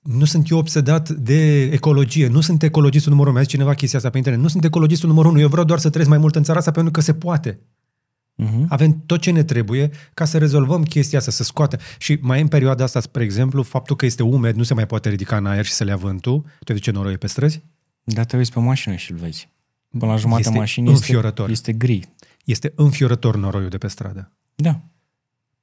[0.02, 3.40] nu sunt eu obsedat de ecologie, nu sunt ecologistul numărul unu.
[3.40, 4.42] Mi-a zis cineva chestia asta pe internet.
[4.42, 5.40] Nu sunt ecologistul numărul unu.
[5.40, 7.60] Eu vreau doar să trăiesc mai mult în țara asta pentru că se poate.
[8.44, 8.68] Uh-huh.
[8.68, 11.78] Avem tot ce ne trebuie ca să rezolvăm chestia asta, să scoate.
[11.98, 15.10] Și mai în perioada asta, spre exemplu, faptul că este umed, nu se mai poate
[15.10, 16.46] ridica în aer și să le ia vântul.
[16.64, 17.64] Tu de ce noroi e pe străzi?
[18.04, 19.50] Dar te uiți pe mașină și îl vezi.
[19.90, 21.50] Până la jumătatea Este mașinii este, înfiorător.
[21.50, 22.10] este gri.
[22.46, 24.32] Este înfiorător noroiul de pe stradă.
[24.56, 24.82] Da.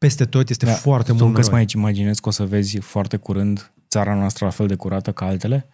[0.04, 0.72] Peste tot este da.
[0.72, 1.64] foarte tu mult încă îți noroi.
[1.64, 5.26] mai imaginezi că o să vezi foarte curând țara noastră la fel de curată ca
[5.26, 5.68] altele?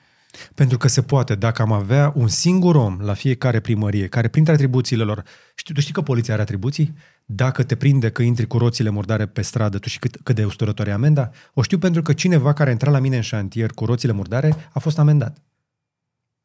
[0.55, 1.35] Pentru că se poate.
[1.35, 5.23] Dacă am avea un singur om la fiecare primărie, care printre atribuțiile lor...
[5.55, 6.95] Știi, tu știi că poliția are atribuții?
[7.25, 10.45] Dacă te prinde că intri cu roțile murdare pe stradă, tu știi cât, cât de
[10.45, 11.31] usturătoare amenda?
[11.55, 14.55] O știu pentru că cineva care a intrat la mine în șantier cu roțile murdare
[14.73, 15.37] a fost amendat.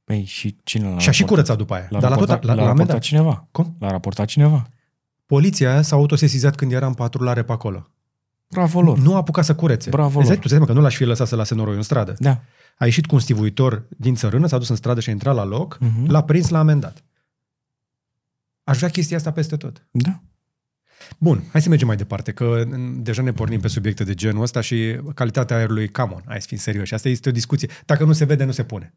[0.04, 1.28] Păi și cine l-a și a și raportat?
[1.28, 1.88] curățat după aia.
[1.90, 3.08] L-a Dar la tot raportat, la, l-a la raportat amendat.
[3.08, 3.48] cineva.
[3.52, 3.76] Cum?
[3.80, 4.70] L-a raportat cineva.
[5.26, 7.90] Poliția s-a autosesizat când era în patrulare pe acolo.
[8.50, 8.98] Bravo lor.
[8.98, 9.90] Nu a apucat să curețe.
[9.90, 10.36] Bravo Exact, lor.
[10.36, 12.16] tu îți dai seama că nu l-aș fi lăsat să lase noroiul în stradă.
[12.18, 12.42] Da.
[12.78, 15.44] A ieșit cu un stivuitor din țărână, s-a dus în stradă și a intrat la
[15.44, 16.10] loc, Mhm.
[16.10, 17.04] l-a prins, l-a amendat.
[18.64, 19.86] Aș vrea chestia asta peste tot.
[19.92, 20.20] Da.
[21.18, 24.42] Bun, hai să mergem mai departe, că m, deja ne pornim pe subiecte de genul
[24.42, 26.94] ăsta și calitatea aerului, come on, hai să fim serioși.
[26.94, 27.70] Asta este o discuție.
[27.86, 28.94] Dacă nu se vede, nu se pune.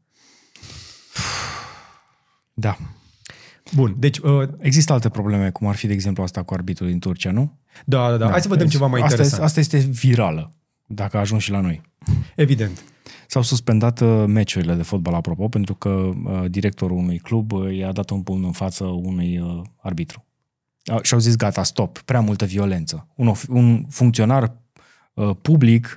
[2.54, 2.76] Da.
[3.74, 6.98] Bun, deci, uh, Există alte probleme, cum ar fi, de exemplu, asta cu arbitrul din
[6.98, 7.58] Turcia, nu?
[7.84, 9.42] da, da, da, hai să vedem Deci, ceva mai asta interesant.
[9.42, 10.50] Este, asta este virală,
[10.86, 11.80] dacă a ajuns și la noi.
[12.36, 12.82] Evident.
[13.26, 17.92] S-au suspendat uh, meciurile de fotbal, apropo, pentru că uh, directorul unui club uh, i-a
[17.92, 20.24] dat un pumn în față unui uh, arbitru.
[20.92, 23.06] Uh, și au zis, gata, stop, prea multă violență.
[23.14, 24.56] Un, of- un funcționar
[25.14, 25.96] uh, public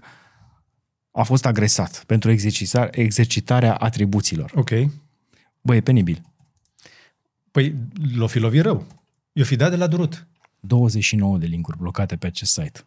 [1.12, 4.51] a fost agresat pentru exercitarea, exercitarea atribuțiilor.
[4.55, 4.69] Ok.
[5.62, 6.21] Băi, e penibil.
[7.51, 7.75] Păi,
[8.15, 8.85] l-o fi lovit rău.
[9.33, 10.27] Eu fi dat de la durut.
[10.59, 12.79] 29 de linkuri blocate pe acest site.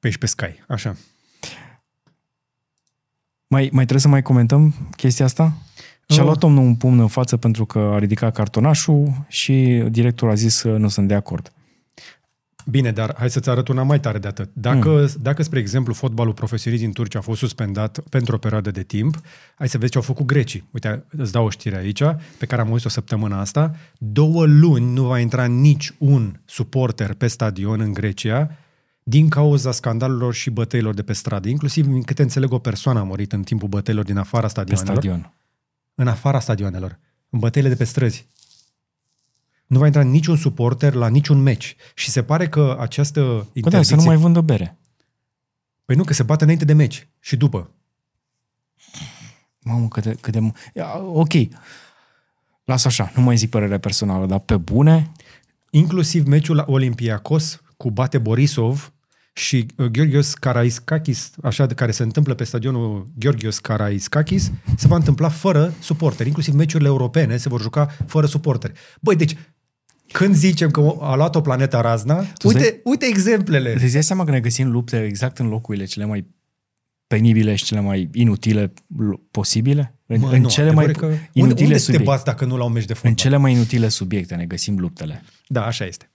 [0.00, 0.50] Pe aici, pe Sky.
[0.68, 0.96] Așa.
[3.46, 5.52] Mai, mai trebuie să mai comentăm chestia asta?
[6.08, 6.26] Și-a Uh.
[6.28, 10.60] luat omul un pumn în față pentru că a ridicat cartonașul și directorul a zis
[10.60, 11.52] că nu sunt de acord.
[12.66, 14.50] Bine, dar hai să-ți arăt una mai tare de atât.
[14.52, 15.08] Dacă, mm.
[15.20, 19.20] dacă spre exemplu, fotbalul profesionist din Turcia a fost suspendat pentru o perioadă de timp,
[19.54, 20.68] hai să vezi ce au făcut grecii.
[20.70, 22.02] Uite, îți dau o știre aici,
[22.38, 23.74] pe care am auzit-o săptămâna asta.
[23.98, 28.50] Două luni nu va intra nici un suporter pe stadion în Grecia
[29.02, 31.48] din cauza scandalurilor și bătăilor de pe stradă.
[31.48, 34.92] Inclusiv, din câte înțeleg, o persoană a murit în timpul bătăilor din afara Pe stadionelor.
[34.92, 35.32] stadion.
[35.94, 36.98] În afara stadionelor.
[37.30, 38.26] În bătăile de pe străzi.
[39.70, 41.76] Nu va intra niciun suporter la niciun meci.
[41.94, 43.96] Și se pare că această Bă, da, interdicție...
[43.96, 44.78] să nu mai vândă bere.
[45.84, 47.70] Păi nu, că se bate înainte de meci și după.
[49.60, 50.16] Mamă, cât de...
[50.20, 50.52] Cât de...
[50.74, 51.32] Ia, Ok,
[52.64, 55.12] las așa, nu mai zic părerea personală, dar pe bune,
[55.70, 58.92] Inclusiv meciul la Olympiacos cu Bate Borisov
[59.32, 64.96] și uh, Georgios Karaiskakis, așa de care se întâmplă pe stadionul Georgios Karaiskakis, se va
[64.96, 66.28] întâmpla fără suporteri.
[66.28, 68.72] Inclusiv meciurile europene se vor juca fără suporteri.
[69.00, 69.36] Băi, deci,
[70.12, 73.72] când zicem că a luat o planetă razna, uite, dai- uite exemplele.
[73.82, 76.26] îți dai seama că ne găsim lupte exact în locurile cele mai
[77.06, 79.94] penibile și cele mai inutile lo- posibile?
[80.06, 82.10] În, Mă, în nu, cele mai adevărul că inutile unde, unde să te subiecte.
[82.10, 83.10] bați dacă nu la un meci de fotbal?
[83.10, 85.22] În cele mai inutile subiecte ne găsim luptele.
[85.46, 86.10] Da, așa este.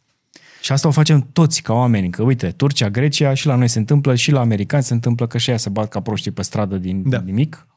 [0.62, 3.80] Și asta o facem toți ca oameni, că uite, Turcia, Grecia și la noi se
[3.80, 6.78] întâmplă și la americani se întâmplă că și ea se bat ca proștii pe stradă
[6.78, 7.18] din Da.
[7.18, 7.24] da.
[7.26, 7.68] nimic.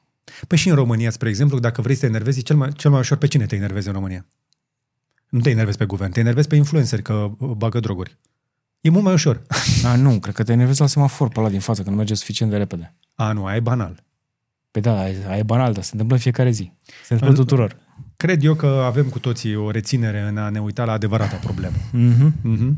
[0.46, 3.00] Păi și în România, spre exemplu, dacă vrei să te enervezi, cel mai, cel mai
[3.00, 4.26] ușor pe cine te enervezi în România?
[5.28, 8.16] Nu te enervezi pe guvern, te enervezi pe influenceri că uh, bagă droguri.
[8.80, 9.42] E mult mai ușor.
[9.84, 12.14] A, nu, cred că te enervezi la semafor pe ăla din față, că nu merge
[12.14, 12.94] suficient de repede.
[13.14, 14.02] A, nu, aia e banal.
[14.70, 16.72] Păi da, aia e banal, dar se întâmplă în fiecare zi.
[17.04, 17.76] Se întâmplă În- tuturor.
[18.16, 21.76] Cred eu că avem cu toții o reținere în a ne uita la adevărata problemă.
[21.76, 22.32] Mm-hmm.
[22.56, 22.72] Mm-hmm.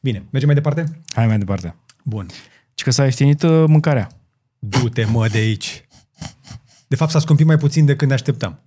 [0.00, 1.00] Bine, mergem mai departe?
[1.14, 1.74] Hai mai departe.
[2.04, 2.26] Bun.
[2.74, 4.08] Și că s-a ieftinit uh, mâncarea.
[4.58, 5.84] Du-te, mă, de aici.
[6.88, 8.60] De fapt, s-a scumpit mai puțin decât ne așteptam.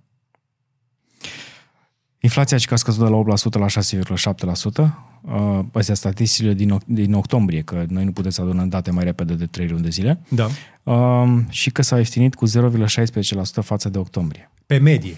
[2.24, 4.94] Inflația și că a scăzut de la 8% la 6,7%.
[5.20, 9.04] Uh, astea statisticile din, oc- din octombrie, că noi nu putem să adunăm date mai
[9.04, 10.20] repede de 3 luni de zile.
[10.28, 10.48] Da.
[10.82, 14.50] Uh, și că s-a ieftinit cu 0,16% față de octombrie.
[14.66, 15.16] Pe medie.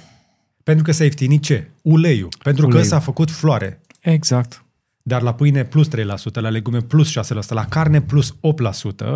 [0.62, 1.70] Pentru că s-a ieftinit ce?
[1.82, 2.28] Uleiul.
[2.42, 2.88] Pentru că Uleiul.
[2.88, 3.80] s-a făcut floare.
[4.00, 4.64] Exact.
[5.02, 5.90] dar la pâine plus 3%,
[6.32, 8.34] la legume plus 6%, la carne plus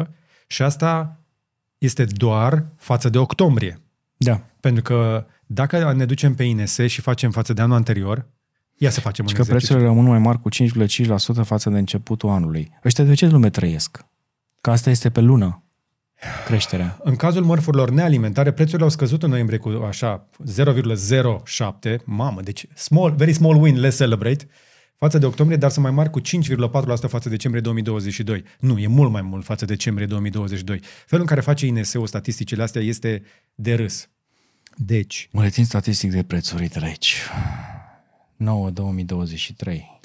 [0.04, 0.06] 8%
[0.46, 1.20] și asta
[1.78, 3.80] este doar față de octombrie.
[4.16, 4.40] Da.
[4.60, 8.26] Pentru că dacă ne ducem pe INS și facem față de anul anterior,
[8.76, 9.74] ia să facem Și un că exercițiu.
[9.74, 10.48] prețurile rămân mai mari cu
[11.42, 12.70] 5,5% față de începutul anului.
[12.84, 14.04] Ăștia de ce lume trăiesc?
[14.60, 15.64] Că asta este pe lună
[16.46, 16.98] creșterea.
[17.02, 23.14] În cazul mărfurilor nealimentare, prețurile au scăzut în noiembrie cu așa 0,07, mamă, deci small,
[23.14, 24.48] very small win, let's celebrate,
[24.96, 26.24] față de octombrie, dar sunt mai mari cu 5,4%
[26.84, 28.44] față de decembrie 2022.
[28.58, 30.80] Nu, e mult mai mult față de decembrie 2022.
[31.06, 33.22] Felul în care face INS-ul statisticile astea este
[33.54, 34.08] de râs.
[34.76, 37.16] Deci, Buletin statistic de prețuri de aici.
[38.40, 38.44] 9-2023.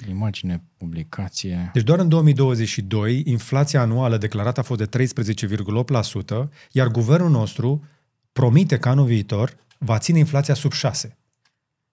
[0.08, 1.70] Imagine, publicație.
[1.72, 7.84] Deci doar în 2022, inflația anuală declarată a fost de 13,8%, iar guvernul nostru
[8.32, 11.16] promite că anul viitor va ține inflația sub 6.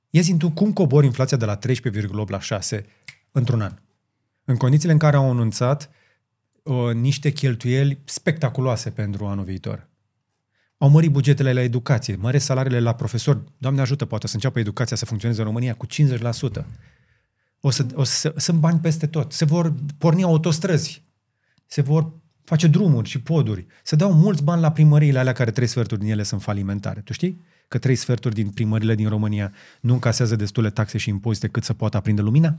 [0.09, 2.85] Ia zi tu cum cobori inflația de la 13,8 la 6
[3.31, 3.73] într-un an?
[4.45, 5.89] În condițiile în care au anunțat
[6.63, 9.87] uh, niște cheltuieli spectaculoase pentru anul viitor.
[10.83, 13.39] Au mărit bugetele la educație, măresc salariile la profesori.
[13.57, 15.89] Doamne ajută, poate să înceapă educația să funcționeze în România cu 50%.
[17.59, 19.31] O să, o să, sunt bani peste tot.
[19.31, 21.03] Se vor porni autostrăzi.
[21.65, 23.65] Se vor face drumuri și poduri.
[23.83, 27.01] Se dau mulți bani la primăriile alea care trei sferturi din ele sunt falimentare.
[27.01, 27.41] Tu știi?
[27.67, 31.73] Că trei sferturi din primările din România nu încasează destule taxe și impozite cât să
[31.73, 32.57] poată aprinde lumina?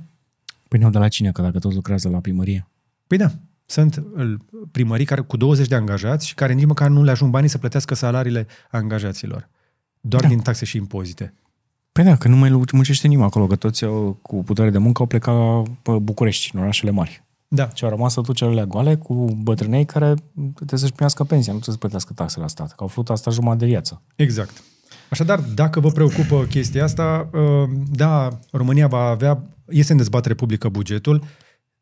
[0.69, 2.69] Păi nu de la cine, că dacă toți lucrează la primărie.
[3.07, 3.33] Păi da,
[3.67, 7.31] sunt îl, primării care, cu 20 de angajați și care nici măcar nu le ajung
[7.31, 9.49] banii să plătească salariile angajaților.
[10.01, 10.29] Doar Da.
[10.29, 11.35] din taxe și impozite.
[11.93, 15.01] Păi da, că nu mai muncește nimeni acolo, că toți au, cu putere de muncă
[15.01, 17.25] au plecat pe București, în orașele mari.
[17.49, 17.69] Da.
[17.75, 20.15] Și au rămas atunci goale cu bătrânei care
[20.55, 23.31] trebuie să-și primească pensia, nu trebuie să plătească taxe la stat, că au făcut asta
[23.31, 24.03] jumătate de viață.
[24.17, 24.63] Exact.
[25.11, 30.69] Așadar, dacă vă preocupă chestia asta, uh, da, România va avea, este în dezbatere publică
[30.69, 31.23] bugetul,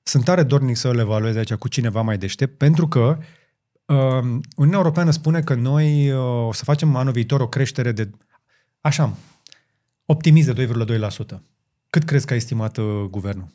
[0.03, 3.19] sunt tare dornic să îl evalueze aici cu cineva mai deștept, pentru că
[3.85, 3.97] uh,
[4.57, 8.11] Uniunea Europeană spune că noi uh, o să facem anul viitor o creștere de,
[8.81, 9.17] așa,
[10.07, 10.67] optimist de
[11.37, 11.39] 2,2%.
[11.91, 13.49] Cât crezi că a estimat uh, guvernul?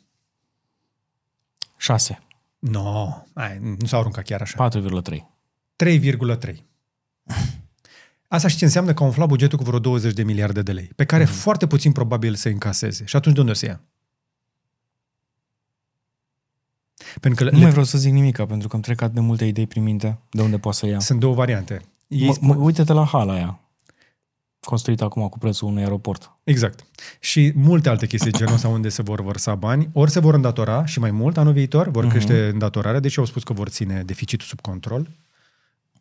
[1.76, 2.18] 6,
[2.58, 4.68] No, ai, nu s-au aruncat chiar așa.
[4.70, 5.16] 4,3.
[5.84, 6.54] 3,3.
[8.28, 10.90] Asta și ce înseamnă că a umflat bugetul cu vreo 20 de miliarde de lei,
[10.96, 11.30] pe care mm.
[11.30, 13.04] foarte puțin probabil să încaseze.
[13.04, 13.80] Și atunci de unde o să ia?
[17.20, 19.20] Pentru că Nu le, mai vreau să zic nimica, pentru că îmi trec atât de
[19.20, 20.98] multe idei prin minte de unde poate să ia.
[20.98, 21.80] sunt două variante.
[22.08, 23.60] Ei Mă, spun, mă, uite-te la hala aia,
[24.60, 26.32] construită acum cu prețul unui aeroport.
[26.44, 26.84] exact.
[27.20, 30.84] Și multe alte chestii genul ăsta unde se vor vărsa bani, ori se vor îndatora
[30.86, 32.12] și mai mult anul viitor, vor Mhm.
[32.12, 35.08] crește îndatorarea, deși au spus că vor ține deficitul sub control.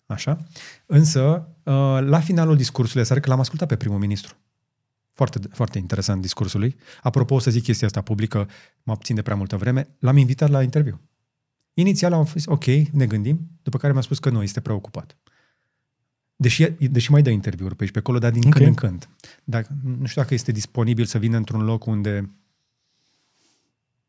[0.05, 0.37] Așa.
[0.85, 4.35] Însă, uh, la finalul discursului, să că l-am ascultat pe primul ministru.
[5.17, 6.75] Foarte, foarte interesant discursul lui.
[7.01, 8.49] Apropo, o să zic chestia asta publică,
[8.83, 11.01] mă abțin de prea multă vreme, l-am invitat la interviu.
[11.73, 15.17] Inițial am fost, ok, ne gândim, după care mi-a spus că nu, este preocupat.
[16.35, 18.53] Deși, deși mai dă interviuri pe aici pe acolo, dar din Ok.
[18.53, 19.09] când în când.
[19.43, 19.67] Dacă,
[19.99, 22.29] nu știu dacă este disponibil să vină într-un loc unde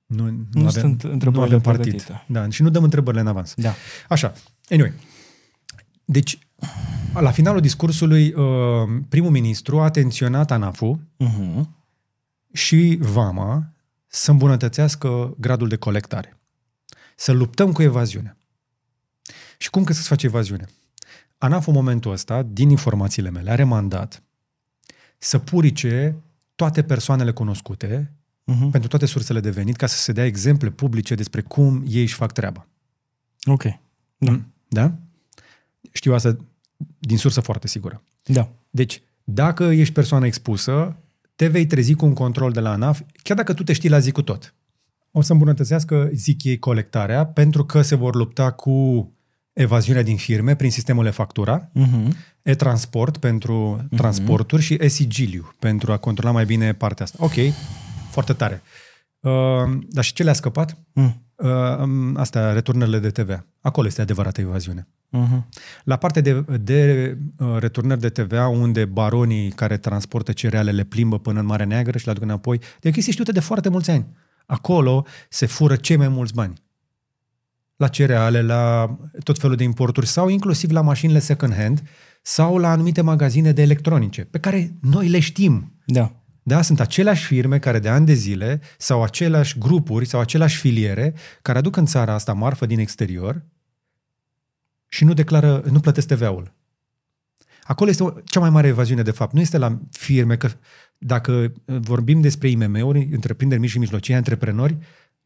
[0.06, 1.82] nu, nu, Nu avem, sunt nu întrebările avem partid.
[1.82, 2.24] pregătite.
[2.28, 3.54] Da, și nu dăm întrebările în avans.
[3.56, 3.74] Da.
[4.08, 4.32] Așa,
[4.68, 4.92] anyway.
[6.04, 6.38] Deci,
[7.12, 11.62] la finalul discursului, uh, primul ministru a atenționat ANAF-ul Uh-huh.
[12.52, 13.72] și VAMA
[14.06, 16.38] să îmbunătățească gradul de colectare.
[17.16, 18.36] Să luptăm cu evaziunea.
[19.58, 20.66] Și cum că să se face evaziune?
[21.38, 24.22] ANAF în momentul ăsta, din informațiile mele, are mandat
[25.18, 26.16] să purice
[26.54, 28.12] toate persoanele cunoscute
[28.52, 28.70] Uh-huh.
[28.70, 32.14] pentru toate sursele de venit ca să se dea exemple publice despre cum ei își
[32.14, 32.66] fac treaba.
[33.44, 33.62] Ok.
[34.16, 34.30] Da.
[34.30, 34.52] Mm.
[34.68, 34.94] Da?
[35.92, 36.36] Știu asta
[36.98, 38.02] din sursă foarte sigură.
[38.24, 38.48] Da.
[38.70, 40.96] Deci, dacă ești persoană expusă,
[41.36, 43.98] te vei trezi cu un control de la ANAF, chiar dacă tu te știi la
[43.98, 44.54] zi cu tot.
[45.10, 49.08] O să îmbunătățească, zic ei, colectarea, pentru că se vor lupta cu
[49.52, 52.08] evaziunea din firme prin sistemul e-factura, Uh-huh.
[52.42, 57.16] e-transport pentru transporturi și e-sigiliu pentru a controla mai bine partea asta.
[57.20, 57.32] Ok,
[58.10, 58.62] foarte tare.
[59.20, 60.78] Uh, dar și ce le-a scăpat?
[60.92, 61.22] Mm.
[61.36, 63.46] Uh, astea, returnările de TVA.
[63.60, 64.88] Acolo este adevărată evaziune.
[65.12, 65.42] Uh-huh.
[65.84, 71.18] La partea de, de uh, returnări de TVA, unde baronii care transportă cereale le plimbă
[71.18, 74.06] până în Marea Neagră și le aduc înapoi, de chestii știute de foarte mulți ani.
[74.46, 76.62] Acolo se fură cei mai mulți bani.
[77.76, 81.82] La cereale, la tot felul de importuri sau inclusiv la mașinile second hand
[82.22, 85.72] sau la anumite magazine de electronice, pe care noi le știm.
[85.84, 86.12] Da.
[86.42, 91.14] Da, sunt aceleași firme care de ani de zile sau aceleași grupuri sau aceleași filiere
[91.42, 93.42] care aduc în țara asta marfă din exterior
[94.88, 96.52] și nu declară, nu plătesc TVA-ul.
[97.62, 99.32] Acolo este o, cea mai mare evaziune, de fapt.
[99.32, 100.50] Nu este la firme, că
[100.98, 104.78] dacă vorbim despre IMM-uri, întreprinderi mici și mijlocii, antreprenori,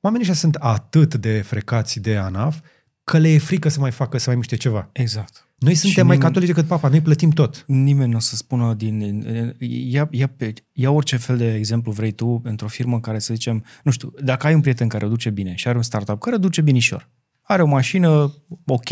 [0.05, 2.59] Oamenii ăștia sunt atât de frecați de ANAF
[3.05, 4.89] că le e frică să mai facă, să mai miște ceva.
[4.93, 5.47] Exact.
[5.59, 7.65] Noi suntem mai nimeni- catolici decât papa, noi plătim tot.
[7.67, 9.57] Nimeni nu o să spună din...
[9.59, 13.65] Ia, ia, pe, ia orice fel de exemplu vrei tu într-o firmă care să zicem,
[13.83, 16.37] nu știu, dacă ai un prieten care o duce bine și are un startup care
[16.37, 17.09] o duce binișor,
[17.53, 18.35] are o mașină
[18.67, 18.89] ok,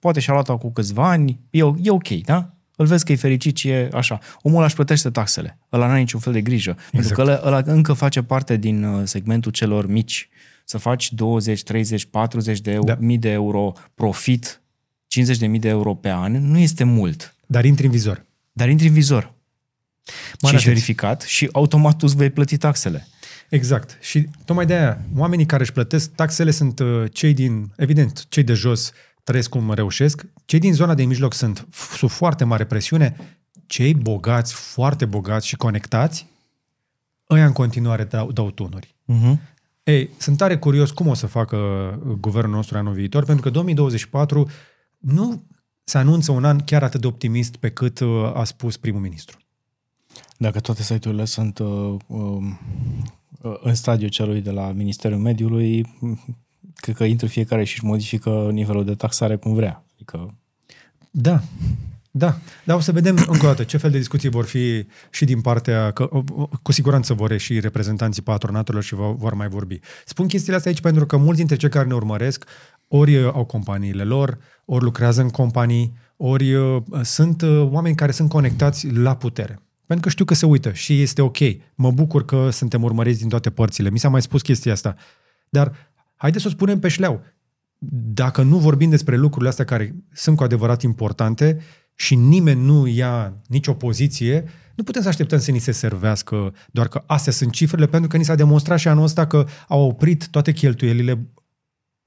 [0.00, 2.54] poate și-a luat-o cu câțiva ani, e, o- e ok, da?
[2.76, 4.18] Îl vezi că e fericit și e așa.
[4.42, 5.58] Omul ăla își plătește taxele.
[5.72, 6.70] Ăla n-are niciun fel de grijă.
[6.70, 6.90] Exact.
[6.90, 10.28] Pentru că ăla, ăla încă face parte din uh, segmentul celor mici.
[10.64, 12.94] Să faci 20, 30, 40 de euro, Da.
[12.94, 13.00] da.
[13.00, 14.62] mii de euro profit,
[15.06, 17.34] 50 de mii de euro pe an, nu este mult.
[17.46, 18.24] Dar intri în vizor.
[18.52, 19.22] Dar intri în vizor.
[19.22, 19.34] Mare
[20.06, 20.70] și ești atenție.
[20.72, 23.06] verificat și automat tu îți vei plăti taxele.
[23.50, 23.98] Exact.
[24.00, 28.42] Și tocmai de aia, oamenii care își plătesc taxele sunt uh, cei din, evident, cei
[28.42, 28.92] de jos
[29.24, 33.16] trăiesc cum reușesc, cei din zona de mijloc sunt f- sub foarte mare presiune,
[33.66, 36.26] cei bogați, foarte bogați și conectați,
[37.30, 38.94] ăia în continuare dau, dau tunuri.
[39.12, 39.38] Uh-huh.
[39.82, 43.50] Ei, sunt tare curios cum o să facă uh, guvernul nostru anul viitor, pentru că
[43.50, 44.50] 2024
[44.98, 45.42] nu
[45.84, 49.38] se anunță un an chiar atât de optimist pe cât uh, a spus primul ministru.
[50.36, 53.18] Dacă toate site-urile sunt uh, um, uh,
[53.62, 55.86] în stadiul celui de la Ministerul Mediului,
[56.74, 59.84] cred că intră fiecare și își modifică nivelul de taxare cum vrea.
[59.94, 60.34] Adică,
[61.10, 61.42] Da,
[62.10, 62.38] da.
[62.64, 65.40] Dar o să vedem încă o dată ce fel de discuții vor fi și din
[65.40, 69.80] partea, că o- o- cu siguranță vor și reprezentanții patronatelor și vor, vor mai vorbi.
[70.04, 72.44] Spun chestiile astea aici pentru că mulți dintre cei care ne urmăresc
[72.88, 78.12] ori uh, au companiile lor, ori lucrează în companii, ori uh, sunt uh, oameni care
[78.12, 79.58] sunt conectați la putere.
[79.90, 81.36] Pentru că știu că se uită și este ok.
[81.74, 83.90] Mă bucur că suntem urmăriți din toate părțile.
[83.90, 84.96] Mi s-a mai spus chestia asta.
[85.48, 85.72] Dar
[86.16, 87.22] haideți să o spunem pe șleau.
[88.12, 91.60] Dacă nu vorbim despre lucrurile astea care sunt cu adevărat importante
[91.94, 96.88] și nimeni nu ia nicio poziție, nu putem să așteptăm să ni se servească doar
[96.88, 100.28] că astea sunt cifrele, pentru că ni s-a demonstrat și anul ăsta că au oprit
[100.28, 101.26] toate cheltuielile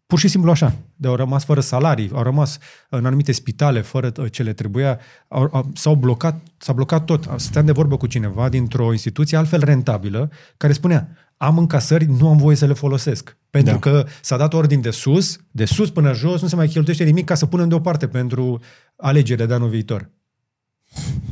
[0.05, 0.75] pur și simplu așa.
[0.95, 2.57] De au rămas fără salarii, au rămas
[2.89, 7.29] în anumite spitale fără uh, ce le trebuia, au, au, s-au blocat, s-a blocat tot.
[7.35, 12.37] Stăteam de vorbă cu cineva dintr-o instituție altfel rentabilă, care spunea, am încasări, nu am
[12.37, 13.37] voie să le folosesc.
[13.49, 13.79] Pentru Da.
[13.79, 17.25] că s-a dat ordin de sus, de sus până jos, nu se mai cheltuiește nimic
[17.25, 18.59] ca să punem deoparte pentru
[18.95, 20.09] alegerile de anul viitor.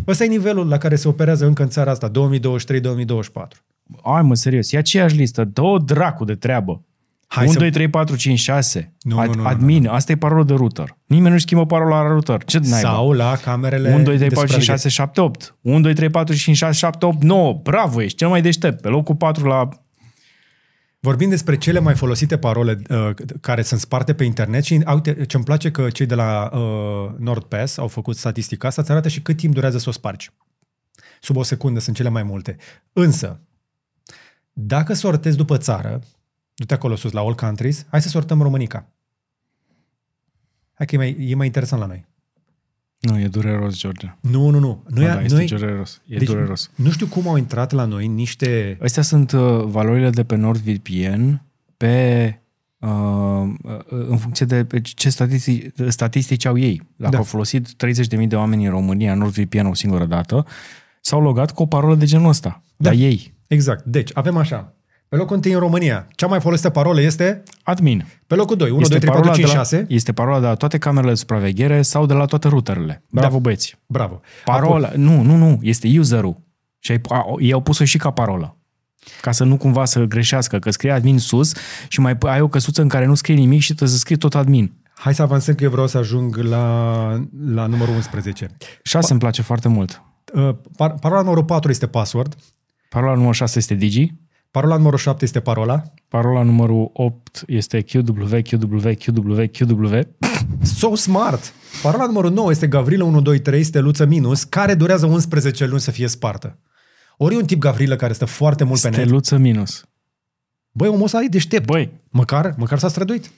[0.08, 2.14] Ăsta e nivelul la care se operează încă în țara asta, 2023-2024.
[4.04, 6.84] ai mă, serios, e aceeași listă, dă dracu de treabă.
[7.34, 8.94] Hai 1, să- 2, 3, 4, 5, 6.
[9.02, 10.98] Nu, Ad, nu, nu, nu, admin, asta e parola de router.
[11.06, 12.44] Nimeni nu-și schimbă parola la router.
[12.44, 12.78] Ce naiba?
[12.90, 14.78] Sau la camerele 1, 2, 3, de 4, 5, supraveghere.
[14.78, 15.56] 6, 7, 8.
[15.62, 17.60] 1, 2, 3, 4, 5, 6, 7, 8, 9.
[17.64, 18.82] Bravo, ești cel mai deștept.
[18.82, 19.70] Pe locul 4 la...
[21.00, 23.10] Vorbim despre cele mai folosite parole uh,
[23.42, 27.12] care sunt sparte pe internet și uite, ce îmi place că cei de la uh,
[27.18, 30.30] NordPass au făcut statistica asta, îți arată și cât timp durează să o spargi.
[31.22, 32.58] Sub o secundă sunt cele mai multe.
[32.94, 33.40] Însă,
[34.54, 36.02] dacă sortezi după țară,
[36.62, 38.88] du-te acolo sus la All Countries, hai să sortăm Românica.
[40.74, 42.06] Hai că e mai, e mai interesant la noi.
[43.00, 44.18] Nu, e dureros, George.
[44.20, 44.84] Nu, nu, nu.
[44.88, 46.02] Noi, Noi, da, este noi, dureros.
[46.06, 46.72] E deci, dureros.
[46.76, 48.78] nu știu cum au intrat la noi niște...
[48.82, 51.42] Astea sunt uh, valorile de pe NordVPN
[51.78, 52.40] pe
[52.80, 52.90] uh,
[53.64, 56.76] uh, în funcție de pe ce statistici, statistici au ei.
[56.76, 57.10] Dacă Da.
[57.10, 57.18] da.
[57.18, 57.68] au folosit
[58.20, 60.46] 30.000 de oameni în România NordVPN o singură dată,
[61.02, 62.64] s-au logat cu o parolă de genul ăsta.
[62.78, 62.90] Da.
[62.90, 63.34] La ei.
[63.48, 63.84] Exact.
[63.86, 64.76] Deci, avem așa.
[65.12, 68.06] Pe locul întâi în România, cea mai folosită parolă este Admin.
[68.28, 69.86] pe locul 2, 1, 2, 3, 4, 5, de la, 6.
[69.90, 73.04] este parola de la toate camerele de supraveghere sau de la toate routerele.
[73.10, 73.22] Da.
[73.22, 73.78] Bravo, băieți.
[73.86, 74.22] Bravo.
[74.46, 76.42] Parola, Apoi, nu, nu, nu, este userul.
[76.80, 78.58] Și ai, a, ei au pus-o și ca parolă.
[79.22, 81.54] Ca să nu cumva să greșească, că scrie admin sus
[81.88, 84.36] și mai ai o căsuță în care nu scrie nimic și trebuie să scrie tot
[84.36, 84.74] admin.
[84.94, 86.66] hai să avansăm că eu vreau să ajung la,
[87.46, 88.50] la numărul 11.
[88.84, 90.02] 6 îmi place foarte mult.
[90.34, 92.36] Uh, par, parola numărul 4 este password,
[92.90, 94.14] Parola numărul 6 este Digi,
[94.52, 100.00] parola numărul 7 este parola, parola numărul 8 este QW, QW, QW, QW.
[100.64, 101.54] So smart!
[101.82, 105.92] Parola numărul 9 este Gavrilă 1, 2, 3, steluță minus, care durează 11 luni să
[105.92, 106.58] fie spartă.
[107.18, 108.98] Ori e un tip Gavrilă care stă foarte mult pe net.
[109.00, 109.86] Steluță minus.
[110.72, 111.66] Băi, omul ăsta e deștept.
[111.66, 113.32] Băi, Măcar, măcar s-a străduit.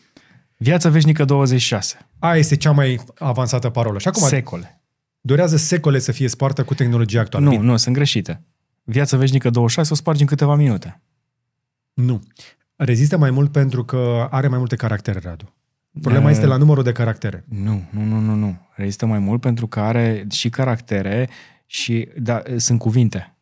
[0.57, 1.97] viața veșnică 26.
[2.19, 3.99] Aia este cea mai avansată parolă.
[3.99, 4.81] Și acum Secole.
[5.21, 7.45] durează secole să fie spartă cu tehnologia actuală.
[7.45, 7.63] Nu, Bine.
[7.63, 8.43] nu, sunt greșite.
[8.83, 11.01] Viața veșnică 26 o spargi în câteva minute.
[11.93, 12.21] Nu.
[12.75, 15.53] Rezistă mai mult pentru că are mai multe caractere, Radu.
[16.01, 17.43] Problema Eh, este la numărul de caractere.
[17.47, 18.57] Nu, nu, nu, nu, nu.
[18.75, 21.29] Rezistă mai mult pentru că are și caractere
[21.65, 23.35] și da, sunt cuvinte.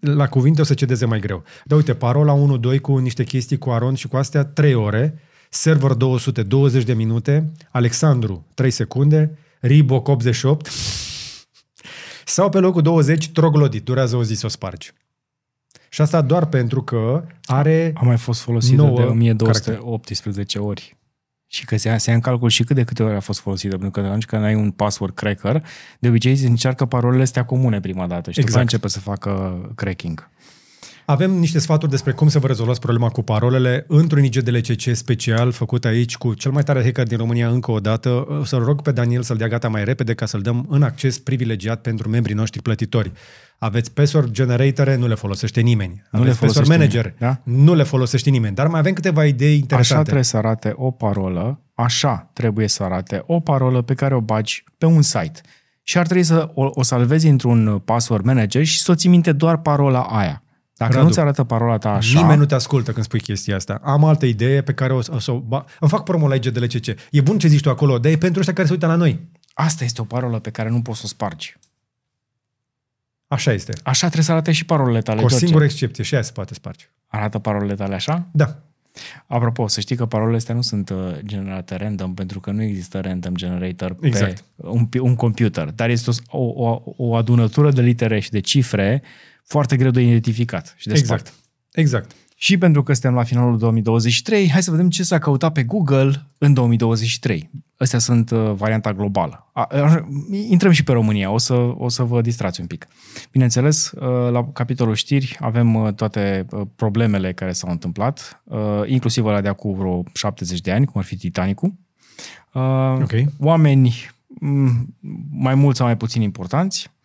[0.00, 1.44] La cuvinte o să cedeze mai greu.
[1.64, 5.18] Dar uite, parola 1-2 cu niște chestii cu Aron și cu astea 3 ore,
[5.50, 10.68] server 220 de minute, Alexandru 3 secunde, Reebok 88
[12.28, 14.92] sau pe locul 20 troglodit, durează o zi să o spargi.
[15.88, 17.92] Și asta doar pentru că are...
[17.94, 20.96] A mai fost folosită Nouă de 1218 ori.
[21.46, 23.40] Și că se ia, se ia în calcul și cât de câte ori a fost
[23.40, 23.78] folosită.
[23.78, 25.64] Pentru că atunci când ai un password cracker,
[25.98, 28.62] de obicei se încearcă parolele astea comune prima dată și după Exact.
[28.62, 30.28] începe să facă cracking.
[31.06, 35.84] Avem niște sfaturi despre cum să vă rezolvați problema cu parolele într-un IGDLCC special făcut
[35.84, 38.26] aici cu cel mai tare hacker din România încă o dată.
[38.40, 41.18] O Să-l rog pe Daniel să-l dea gata mai repede ca să-l dăm în acces
[41.18, 43.12] privilegiat pentru membrii noștri plătitori.
[43.58, 46.02] Aveți password generatore, nu le folosește nimeni.
[46.10, 47.52] Nu Aveți le folosește password manager, nimeni, da?
[47.52, 48.54] nu le folosește nimeni.
[48.54, 50.02] Dar mai avem câteva idei Așa interesante.
[50.02, 54.64] trebuie să arate o parolă, așa trebuie să arate o parolă pe care o bagi
[54.78, 55.40] pe un site.
[55.82, 59.32] Și ar trebui să o, o salvezi într-un password manager și să o ții minte
[59.32, 60.40] doar parola aia.
[60.76, 63.80] Dacă Radu, nu-ți arată parola ta așa, Nimeni nu te ascultă când spui chestia asta.
[63.82, 65.38] Am altă idee pe care o, să- o să o...
[65.38, 65.64] Ba...
[65.80, 66.86] Îmi fac promo la IGDLCC.
[67.10, 69.20] E bun ce zici tu acolo, dar e pentru ăștia care se uită la noi.
[69.54, 71.56] asta este o parolă pe care nu poți să o spargi.
[73.28, 73.72] Așa este.
[73.82, 75.44] Așa trebuie să arate și parolele tale, Cu o George.
[75.44, 76.84] singură excepție și aia se poate sparge.
[77.06, 78.26] Arată parolele tale așa?
[78.32, 78.56] Da.
[79.26, 83.00] Apropo, să știi că parolele astea nu sunt uh, generate random, pentru că nu există
[83.00, 84.44] random generator pe Exact.
[84.56, 89.02] un, un computer, dar este o, o, o adunătură de litere și de cifre
[89.46, 91.26] foarte greu de identificat și de Exact.
[91.26, 91.40] spart.
[91.72, 92.10] Exact.
[92.38, 96.26] Și pentru că suntem la finalul 2023, hai să vedem ce s-a căutat pe Google
[96.38, 97.50] în 2023.
[97.76, 99.50] Astea sunt uh, varianta globală.
[99.52, 100.06] A, a,
[100.48, 102.86] intrăm și pe România, o să, o să vă distrați un pic.
[103.32, 109.24] Bineînțeles, uh, la capitolul știri avem uh, toate uh, problemele care s-au întâmplat, uh, inclusiv
[109.24, 111.74] ăla de acum vreo 70 de ani, cum ar fi Titanicul.
[112.52, 112.62] Uh,
[113.02, 113.12] Ok.
[113.38, 114.94] Oameni m,
[115.30, 116.95] mai mulți sau mai puțin importanți, uh,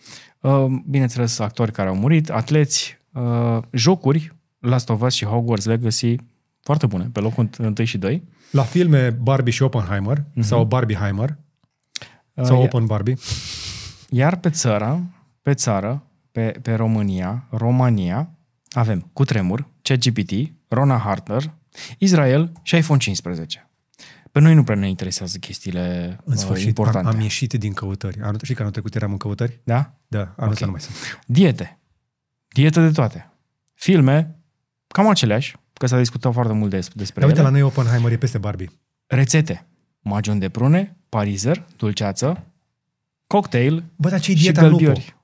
[0.86, 6.16] bineînțeles actori care au murit, atleți, uh, jocuri, Last of Us și Hogwarts Legacy,
[6.62, 8.24] foarte bune, pe locul 1 și 2.
[8.52, 10.40] La filme Barbie și Oppenheimer uh-huh.
[10.40, 11.38] sau Barbieheimer
[12.34, 13.18] Uh, sau ia- Open Barbie.
[14.10, 15.02] Iar pe țară,
[15.42, 18.30] pe țară, pe, pe România, România,
[18.70, 20.32] avem Cutremur, ChatGPT,
[20.68, 21.52] Rona Hartner,
[21.98, 23.70] Israel și iPhone 15.
[24.32, 27.08] Pe noi nu prea ne interesează chestiile În uh, sfârșit, importante.
[27.08, 28.20] am, am ieșit din căutări.
[28.22, 29.60] Anul, știi că anul trecut eram în căutări?
[29.64, 29.94] Da?
[30.08, 30.52] Da, anul Ok.
[30.52, 30.96] ăsta nu mai sunt.
[31.26, 31.80] Diete.
[32.48, 33.32] Diete de toate.
[33.74, 34.36] Filme,
[34.88, 37.50] cam aceleași, că s-a discutat foarte mult des, despre Dar uite, ele.
[37.50, 38.72] la noi Oppenheimer e peste Barbie.
[39.06, 39.66] Rețete.
[40.00, 42.44] Magion de prune, parizer, dulceață,
[43.28, 44.76] cocktail Bă, dar ce și dieta Nupo?
[44.76, 45.16] gălbiori.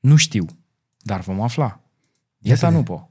[0.00, 0.46] Nu știu,
[0.98, 1.80] dar vom afla.
[2.38, 2.76] Dieta Iată-ne.
[2.76, 3.10] Nupo.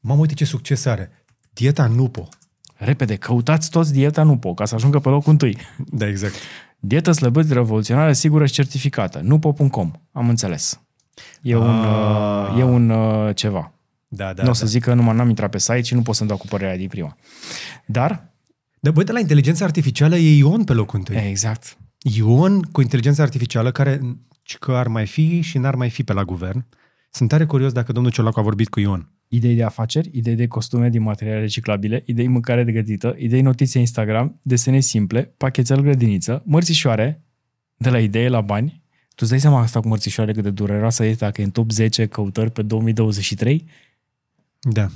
[0.00, 1.10] Mamă, uite ce succes are.
[1.52, 2.28] Dieta Nupo.
[2.78, 5.56] Repede, căutați toți dieta Nupo ca să ajungă pe locul întâi.
[5.86, 6.34] Da, exact.
[6.78, 9.20] Dietă slăbăți revoluționară, sigură și certificată.
[9.22, 9.90] Nupo.com.
[10.12, 10.80] Am înțeles.
[11.42, 12.52] E un, Ah.
[12.52, 13.72] uh, e un uh, ceva.
[14.08, 14.32] Da, da.
[14.32, 14.58] Da, nu o da.
[14.58, 16.76] să zic că numai n-am intrat pe site și nu pot să-mi dau cu părerea
[16.76, 17.16] din prima.
[17.86, 18.32] Dar,
[18.80, 21.16] Dar bă, de la inteligența artificială e Ion pe locul întâi.
[21.28, 21.76] exact.
[22.02, 24.00] Ion cu inteligența artificială care
[24.42, 26.66] ci că ar mai fi și n-ar mai fi pe la guvern.
[27.10, 29.12] Sunt tare curios dacă domnul Ciolacu a vorbit cu Ion.
[29.28, 33.78] Idei de afaceri, idei de costume din materiale reciclabile, idei mâncare de gătită, idei notițe
[33.78, 37.22] Instagram, desene simple, pachetel grădiniță, mărțișoare,
[37.76, 38.82] de la idee la bani.
[39.08, 41.70] Tu îți dai seama asta cu mărțișoare cât de dureroasă este dacă e în top
[41.70, 43.64] 10 căutări pe 2023?
[44.60, 44.88] Da.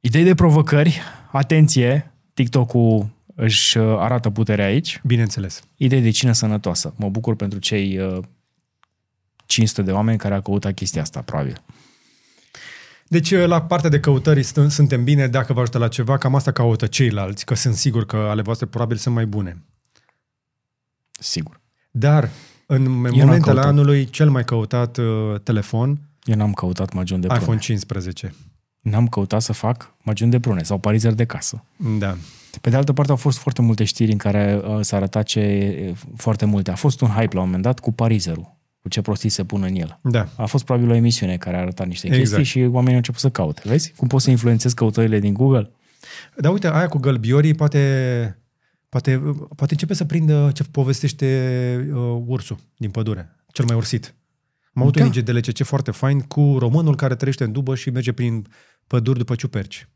[0.00, 1.00] Idei de provocări,
[1.32, 5.00] atenție, TikTok-ul își uh, arată puterea aici.
[5.04, 5.62] Bineînțeles.
[5.76, 6.94] Idei de cină sănătoasă.
[6.96, 8.18] Mă bucur pentru cei uh,
[9.46, 11.62] 500 de oameni care au căutat chestia asta, probabil.
[13.12, 15.26] Deci, la partea de căutări st- suntem bine.
[15.26, 18.66] Dacă vă ajută la ceva, cam asta caută ceilalți, că sunt sigur că ale voastre
[18.66, 19.62] probabil sunt mai bune.
[21.10, 21.60] Sigur.
[21.90, 22.28] Dar,
[22.66, 23.64] în n-am momentele căutat.
[23.64, 27.42] anului, cel mai căutat uh, telefon, Eu n-am căutat magion de prune.
[27.42, 28.34] iPhone 15.
[28.80, 31.64] N-am căutat să fac magion de prune sau parizer de casă.
[31.98, 32.16] Da.
[32.60, 35.94] Pe de altă parte au fost foarte multe știri în care uh, s-a arătat ce
[36.16, 36.70] foarte multe.
[36.70, 39.62] A fost un hype la un moment dat cu parizerul, cu ce prostii se pun
[39.62, 39.98] în el.
[40.02, 40.28] Da.
[40.36, 42.24] A fost probabil o emisiune care a arătat niște Exact.
[42.24, 43.62] chestii și oamenii au început să caute.
[43.64, 45.70] Vezi cum poți să influențezi căutările din Google?
[46.36, 48.38] Dar uite, aia cu gălbiorii poate,
[48.88, 49.18] poate,
[49.56, 54.14] poate începe să prindă ce povestește uh, ursul din pădure, cel mai ursit.
[54.74, 55.04] Am avut Da.
[55.04, 58.46] un IGDLCC foarte fain cu românul care trăiește în dubă și merge prin
[58.86, 59.88] păduri după ciuperci.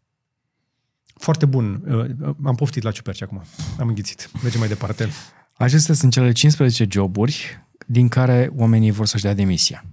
[1.14, 1.82] Foarte bun.
[1.88, 3.42] Uh, am poftit la ciuperci acum.
[3.78, 4.30] Am înghițit.
[4.42, 5.08] Mergem mai departe.
[5.56, 9.84] Acestea sunt cele 15 joburi din care oamenii vor să-și dea demisia.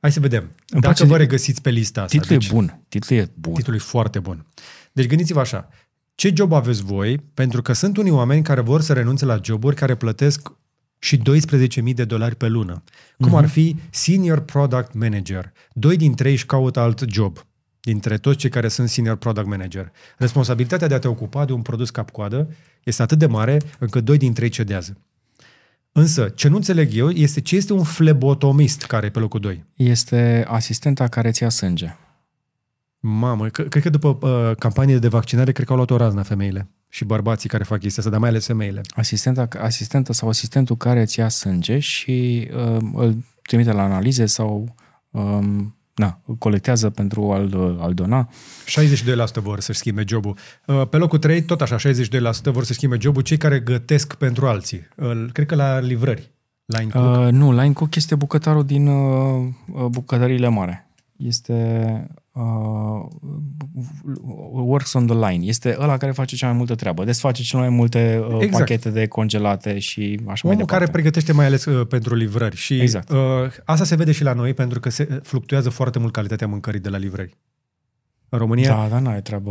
[0.00, 0.42] Hai să vedem.
[0.42, 2.18] Îmi Dacă place- vă regăsiți pe lista asta.
[2.18, 2.80] Titlul deci- e bun.
[2.88, 3.54] Titlul e bun.
[3.54, 4.46] Titlul e foarte bun.
[4.92, 5.68] Deci gândiți-vă așa.
[6.14, 7.18] Ce job aveți voi?
[7.34, 10.52] Pentru că sunt unii oameni care vor să renunțe la joburi care plătesc
[10.98, 12.82] și 12.000 de dolari pe lună.
[13.18, 13.34] Cum Mhm.
[13.36, 15.52] ar fi Senior Product Manager.
[15.72, 17.38] Doi dintre ei își caută alt job
[17.80, 19.92] dintre toți cei care sunt Senior Product Manager.
[20.18, 22.48] Responsabilitatea de a te ocupa de un produs cap-coadă
[22.84, 24.96] este atât de mare încât doi dintre ei cedează.
[25.96, 29.64] Însă, ce nu înțeleg eu este ce este un flebotomist care e pe locul 2.
[29.76, 31.96] Este asistenta care ți ia sânge.
[32.98, 36.22] Mamă, c- cred că după uh, campanie de vaccinare, cred că au luat o raznă
[36.22, 38.80] femeile și bărbații care fac chestia asta, dar mai ales femeile.
[38.88, 44.74] Asistenta, asistentă sau asistentul care îți ia sânge și uh, îl trimite la analize sau
[45.10, 48.28] um, na, îl colectează pentru a-l, a-l dona.
[48.28, 50.36] 62% vor să-și schimbe jobul.
[50.66, 51.80] Uh, Pe locul 3, tot așa, 62%
[52.42, 54.88] vor să schimbe jobul cei care gătesc pentru alții.
[54.96, 56.32] Uh, Cred că la livrări.
[56.64, 57.26] La Cook.
[57.26, 60.90] Uh, nu, Line Cook este bucătarul din uh, uh, bucătăriile mare.
[61.16, 63.06] Este uh,
[64.52, 65.46] works on the line.
[65.46, 67.04] Este ăla care face cea mai multă treabă.
[67.04, 68.58] Desface cel mai multe uh, Exact.
[68.58, 70.72] pachete de congelate și așa mai Omul departe.
[70.72, 72.56] care pregătește mai ales uh, pentru livrări.
[72.56, 73.10] Și Exact.
[73.10, 73.18] uh,
[73.64, 76.80] asta se vede și la noi pentru că se uh, fluctuează foarte mult calitatea mâncării
[76.80, 77.36] de la livrări.
[78.28, 79.50] În România, Da, dar n-ai treabă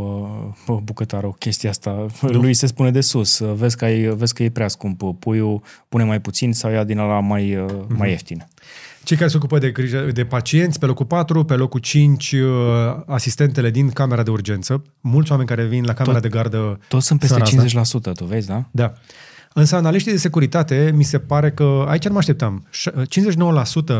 [0.65, 2.05] bă, bucătarul, chestia asta.
[2.21, 2.29] Nu?
[2.29, 3.39] Lui se spune de sus.
[3.39, 5.01] Vezi că, ai, vezi că e prea scump.
[5.19, 7.87] Puiul pune mai puțin sau ia din ăla mai, mm-hmm.
[7.97, 8.47] mai ieftin.
[9.03, 12.41] Cei care se ocupă de grijă de pacienți, pe locul 4, pe locul 5, uh,
[13.05, 14.83] asistentele din camera de urgență.
[15.01, 16.79] Mulți oameni care vin la camera Tot- de gardă.
[16.87, 17.81] Toți sunt peste Săraza.
[18.11, 18.63] 50%, tu vezi, da?
[18.71, 18.93] Da.
[19.53, 22.67] Însă analiștii de securitate, mi se pare că aici nu mă așteptam.
[22.69, 22.93] Ș-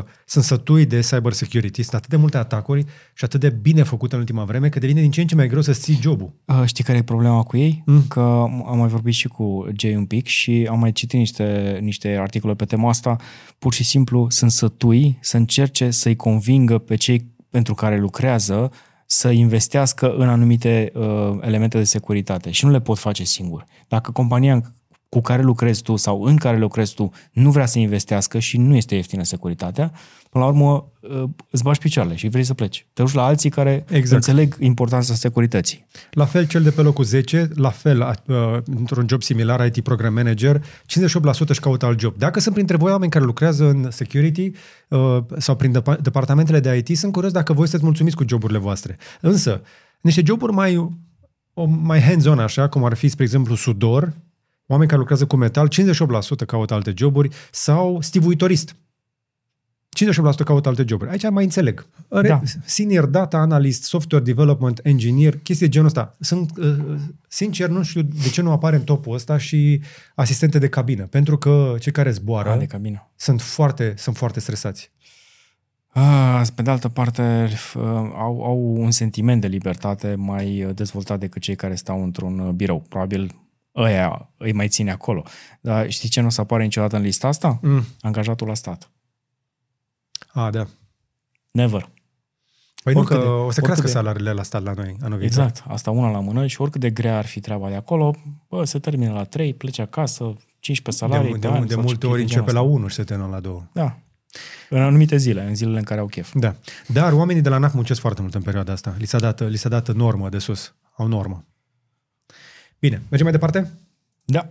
[0.01, 3.84] 59% sunt sătui de cyber security, sunt atât de multe atacuri și atât de bine
[3.84, 6.34] făcute în ultima vreme, că devine din ce în ce mai greu să ții jobul.
[6.45, 7.84] Uh, Știi care e problema cu ei?
[7.86, 8.04] Mm.
[8.08, 8.20] Că
[8.66, 12.54] am mai vorbit și cu Jay un pic și am mai citit niște, niște articole
[12.54, 13.16] pe tema asta.
[13.60, 18.72] Pur și simplu sunt sătui să încerce să-i convingă pe cei pentru care lucrează
[19.06, 23.66] să investească în anumite uh, elemente de securitate și nu le pot face singur.
[23.88, 24.74] Dacă compania
[25.14, 28.76] cu care lucrezi tu sau în care lucrezi tu nu vrea să investească și nu
[28.76, 29.91] este ieftină securitatea,
[30.30, 32.88] până la urmă uh, îți bași picioarele și vrei să pleci.
[32.93, 34.14] Te duci la alții care Exact.
[34.14, 35.86] înțeleg importanța securității.
[36.11, 38.36] La fel, cel de pe locul 10, la fel, uh,
[38.78, 42.18] într-un job similar, IT Program Manager, 58% își caută alt job.
[42.18, 44.51] Dacă sunt printre voi oameni care lucrează în security
[44.88, 48.59] uh, sau prin depa- departamentele de IT, sunt curios dacă voi sunteți mulțumiți cu joburile
[48.59, 48.97] voastre.
[49.22, 49.61] Însă,
[50.01, 50.91] niște joburi mai,
[51.53, 54.14] o, mai hands-on, așa, cum ar fi, spre exemplu, sudor,
[54.68, 58.76] oameni care lucrează cu metal, 58% caută alte joburi, sau stivuitorist.
[59.95, 61.09] 58% caută alte joburi.
[61.09, 61.88] Aici mai înțeleg.
[62.09, 62.41] Re- Da.
[62.66, 66.16] Senior Data Analyst, Software Development Engineer, chestii de genul ăsta.
[66.20, 66.95] Sunt, uh,
[67.28, 69.82] sincer, nu știu de ce nu apare în topul ăsta și
[70.16, 71.03] asistente de cabină.
[71.05, 73.11] Pentru că cei care zboară Ah, de cabină.
[73.16, 74.91] sunt foarte, sunt foarte stresați.
[75.88, 77.74] Ah, pe de altă parte, f-
[78.16, 82.86] au, au un sentiment de libertate mai dezvoltat decât cei care stau într-un uh, birou.
[82.89, 83.36] Probabil
[83.76, 85.24] ăia îi mai ține acolo.
[85.61, 87.59] Dar știi ce nu o să apare niciodată în lista asta?
[87.61, 87.84] Mm.
[88.01, 88.91] Angajatul la stat.
[90.34, 90.67] A, da.
[91.51, 91.89] Never.
[92.84, 94.95] Păi nu Oricât că de- o să crească oricât de- salariile la stat la noi
[95.01, 95.43] anul viitor.
[95.43, 95.63] Exact.
[95.71, 98.15] Asta una la mână și oricât de grea ar fi treaba de acolo,
[98.49, 101.82] bă, se termină la 3, pleci acasă, 15 salarii De, pe de, an de sau
[101.82, 103.53] multe ce ori chestii de începe la genul 1 și se termină la 2.
[103.53, 103.69] ăsta.
[103.74, 103.97] Da.
[104.69, 106.32] În anumite zile, în zilele în care au chef.
[106.34, 106.55] Da.
[106.88, 108.95] Dar oamenii de la NAC muncesc foarte mult în perioada asta.
[108.97, 110.76] Li s-a dat, li s-a dat normă de sus.
[110.97, 111.45] Au normă.
[112.84, 113.71] Bine, mergem mai departe?
[114.25, 114.49] Da.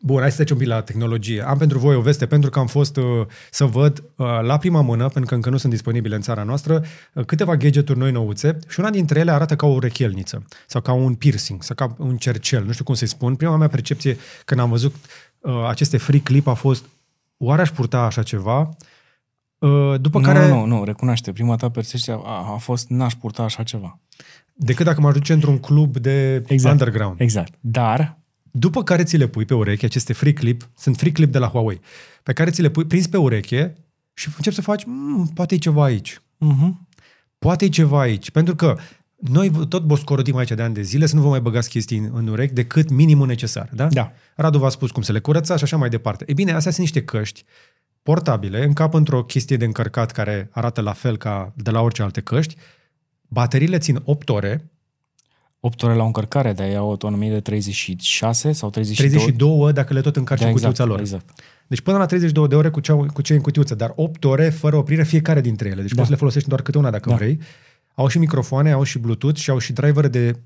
[0.00, 1.46] Bun, hai să trecem un pic la tehnologie.
[1.46, 3.04] Am pentru voi o veste pentru că am fost uh,
[3.50, 6.84] să văd uh, la prima mână, pentru că încă nu sunt disponibile în țara noastră,
[7.12, 10.92] uh, câteva gadgeturi noi nouțe și una dintre ele arată ca o rechelniță sau ca
[10.92, 13.36] un piercing sau ca un cercel, nu știu cum să-i spun.
[13.36, 14.94] Prima mea percepție când am văzut
[15.38, 16.84] uh, aceste free clip a fost
[17.36, 18.76] oare aș purta așa ceva?
[19.58, 21.32] Uh, după nu, care, nu, nu, nu, recunoaște.
[21.32, 23.98] Prima ta percepție a, a fost n-aș purta așa ceva.
[24.54, 26.80] Decât dacă m-aș duce într-un club de Exact.
[26.80, 27.20] underground.
[27.20, 27.54] Exact.
[27.60, 28.18] Dar,
[28.56, 31.46] După care ți le pui pe ureche, aceste free clip, sunt free clip de la
[31.48, 31.80] Huawei,
[32.22, 33.74] pe care ți le pui prins pe ureche
[34.12, 36.18] și începi să faci, mmm, poate e ceva aici.
[36.18, 36.72] uh-huh.
[37.38, 38.30] Poate e ceva aici.
[38.30, 38.76] Pentru că
[39.16, 42.10] noi tot boscorodim aici de ani de zile să nu vă mai băgați chestii în,
[42.14, 43.68] în urechi decât minimul necesar.
[43.72, 43.86] Da?
[43.86, 44.12] Da.
[44.36, 46.24] Radu v-a spus cum să le curăța și așa mai departe.
[46.26, 47.44] E bine, astea sunt niște căști
[48.02, 52.20] portabile, încap într-o chestie de încărcat care arată la fel ca de la orice alte
[52.20, 52.56] căști.
[53.34, 54.70] Bateriile țin 8 ore,
[55.60, 59.08] 8 ore la o încărcare, dar ai o autonomie de 36 sau 32?
[59.20, 61.00] 32 dacă le tot încarci Da, în exact, cutiuța lor.
[61.00, 61.40] exact.
[61.66, 64.50] Deci până la 32 de ore cu, cea, cu ce în cutiuță, dar 8 ore
[64.50, 65.80] fără oprire fiecare dintre ele.
[65.80, 65.94] Deci Da.
[65.94, 67.14] poți să le folosești doar câte una dacă Da.
[67.14, 67.38] vrei.
[67.94, 70.36] Au și microfoane, au și Bluetooth și au și driver de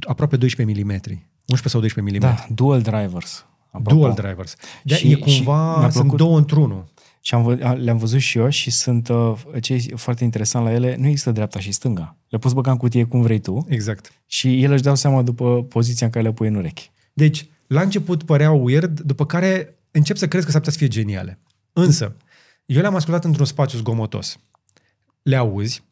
[0.00, 0.90] aproape 12 mm.
[0.90, 2.34] 11 sau 12 mm.
[2.34, 3.46] Da, dual drivers.
[3.70, 3.98] Apropo.
[4.00, 4.54] Dual drivers.
[4.82, 6.84] De Și- e cumva, și mi-a sunt plăcut- două într-unul.
[7.22, 10.72] Și am, vă- le-am văzut și eu și sunt uh, ce e foarte interesant la
[10.72, 12.16] ele, nu există dreapta și stânga.
[12.28, 14.12] Le poți băga în cutie cum vrei tu Exact.
[14.26, 16.90] și ele își dau seama după poziția în care le pui în urechi.
[17.12, 21.02] Deci, la început păreau weird, după care încep să crezi că s-ar putea să fie
[21.02, 21.38] geniale.
[21.72, 22.16] Însă,
[22.66, 24.38] eu le-am ascultat într-un spațiu zgomotos.
[25.22, 25.82] Le auzi,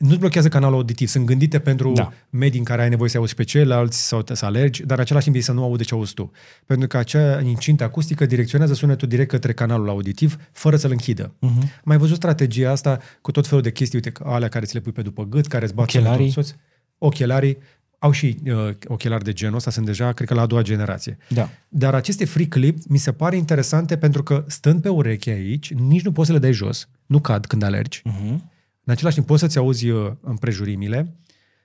[0.00, 1.08] nu-ți blochează canalul auditiv.
[1.08, 2.02] Sunt gândite pentru Da.
[2.02, 2.12] da.
[2.30, 5.02] medii în care ai nevoie să auzi pe ceilalți sau te- să alergi, dar în
[5.02, 6.30] același timp ei să nu aude ce auzi tu.
[6.66, 11.34] Pentru că acea incintă acustică direcționează sunetul direct către canalul auditiv, fără să-l închidă.
[11.38, 11.58] Mhm.
[11.64, 11.80] Uh-huh.
[11.84, 14.92] Mai văzut strategia asta cu tot felul de chestii, uite, alea care ți le pui
[14.92, 16.30] pe după gât, care îți bat Ochelarii.
[16.30, 16.56] sunetul în sus.
[16.98, 17.58] Ochelarii.
[17.98, 21.16] Au și uh, ochelari de genul ăsta, sunt deja, cred că la a doua generație.
[21.28, 21.48] Da.
[21.68, 26.02] Dar aceste free clip mi se pare interesante pentru că stând pe ureche aici, nici
[26.02, 28.00] nu poți să le dai jos, nu cad când alergi.
[28.04, 28.49] Mhm.
[28.84, 31.14] În același timp poți să-ți auzi uh, împrejurimile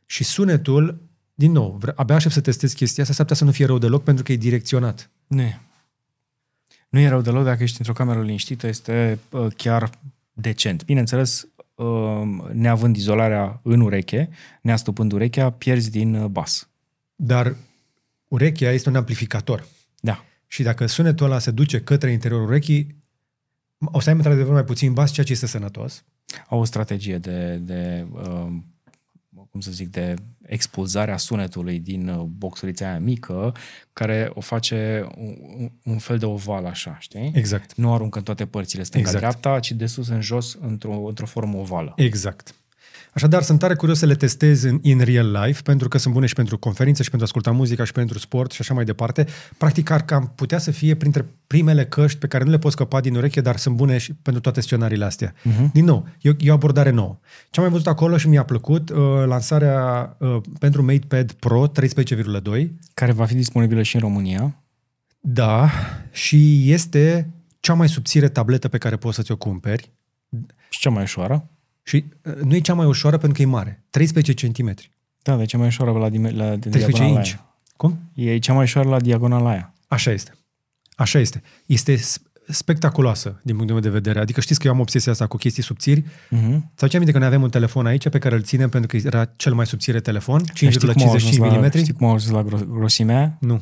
[0.05, 1.01] și sunetul,
[1.33, 3.77] din nou, vre- abia aștept să testez chestia asta, s-ar putea să nu fie rău
[3.77, 5.09] deloc pentru că e direcționat.
[5.27, 5.61] Nu e.
[6.89, 9.89] Nu e rău deloc dacă ești într-o cameră liniștită, este uh, chiar
[10.33, 10.85] decent.
[10.85, 14.29] Bineînțeles, uh, neavând izolarea în ureche,
[14.61, 16.69] neastupând urechea, pierzi din uh, bas.
[17.15, 17.55] Dar
[18.27, 19.67] urechea este un amplificator.
[19.99, 20.23] Da.
[20.47, 23.03] Și dacă sunetul ăla se duce către interiorul urechii,
[23.77, 26.03] o să ai într-adevăr mai puțin bas, ceea ce este sănătos.
[26.47, 28.47] Au o strategie de, de uh,
[29.55, 33.55] cum să zic, de expulzare a sunetului din uh, boxulița aia mică,
[33.93, 37.31] care o face un, un fel de oval așa, știi?
[37.35, 37.75] Exact.
[37.75, 39.63] Nu aruncă în toate părțile stânga-dreapta, Exact.
[39.63, 41.93] ci de sus în jos într-o, într-o formă ovală.
[41.95, 42.55] Exact.
[43.15, 46.25] Așadar, sunt tare curios să le testez în in real life, pentru că sunt bune
[46.25, 49.25] și pentru conferințe, și pentru a asculta muzica, și pentru sport și așa mai departe.
[49.57, 52.99] Practic, ar cam putea să fie printre primele căști pe care nu le poți scăpa
[52.99, 55.33] din ureche, dar sunt bune și pentru toate scenariile astea.
[55.33, 55.71] Uh-huh.
[55.73, 57.17] Din nou, e o, e o abordare nouă.
[57.49, 62.67] Ce am mai văzut acolo și mi-a plăcut, uh, lansarea uh, pentru MatePad Pro 13,2.
[62.93, 64.63] Care va fi disponibilă și în România.
[65.19, 65.69] Da,
[66.11, 69.91] și este cea mai subțire tabletă pe care poți să ți-o cumperi.
[70.69, 71.49] Și cea mai ușoară.
[71.87, 73.83] Și uh, nu e cea mai ușoară pentru că e mare.
[73.89, 74.73] 13 cm.
[75.21, 77.27] Da, de cea mai ușoară la, dime- la de 13 diagonala inch.
[77.33, 77.55] aia.
[77.77, 77.99] Cum?
[78.13, 79.73] E cea mai ușoară la diagonala aia.
[79.87, 80.31] Așa este.
[80.95, 81.41] Așa este.
[81.65, 84.19] Este s- spectaculoasă din punctul meu de vedere.
[84.19, 86.01] Adică știți că eu am obsesia asta cu chestii subțiri.
[86.01, 86.57] Uh-huh.
[86.75, 89.07] Sau ce aminte că noi avem un telefon aici pe care îl ținem pentru că
[89.07, 91.69] era cel mai subțire telefon, 5,55 Știi cum au ajuns la, mm?
[91.69, 93.37] știi cum au ajuns la gro- grosimea aia?
[93.39, 93.61] Nu.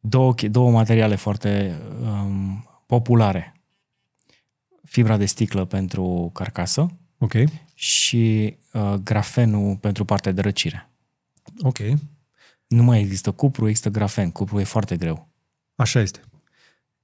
[0.00, 3.54] Două, chi- două materiale foarte um, populare.
[4.84, 6.90] Fibra de sticlă pentru carcasă
[7.22, 7.32] Ok.
[7.74, 10.90] și uh, grafenul pentru partea de răcire.
[11.62, 11.78] Ok.
[12.66, 14.30] Nu mai există cupru, există grafen.
[14.30, 15.28] Cupru e foarte greu.
[15.74, 16.20] Așa este.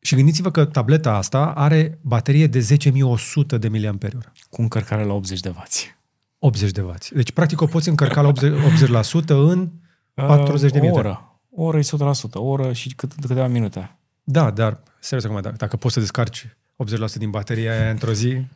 [0.00, 4.10] Și gândiți-vă că tableta asta are baterie de 10.100 de mAh.
[4.50, 5.62] Cu încărcare la 80 de W.
[6.38, 6.94] 80 de W.
[7.10, 8.34] Deci, practic, o poți încărca la 80%,
[9.22, 9.70] 80% în
[10.14, 10.98] 40 de Uh, o minute.
[10.98, 11.40] oră.
[11.50, 12.32] O oră e 100%.
[12.32, 13.96] O oră și cât, câteva minute.
[14.24, 18.46] Da, dar, serios acum, dacă, dacă poți să descarci 80% din bateria aia într-o zi...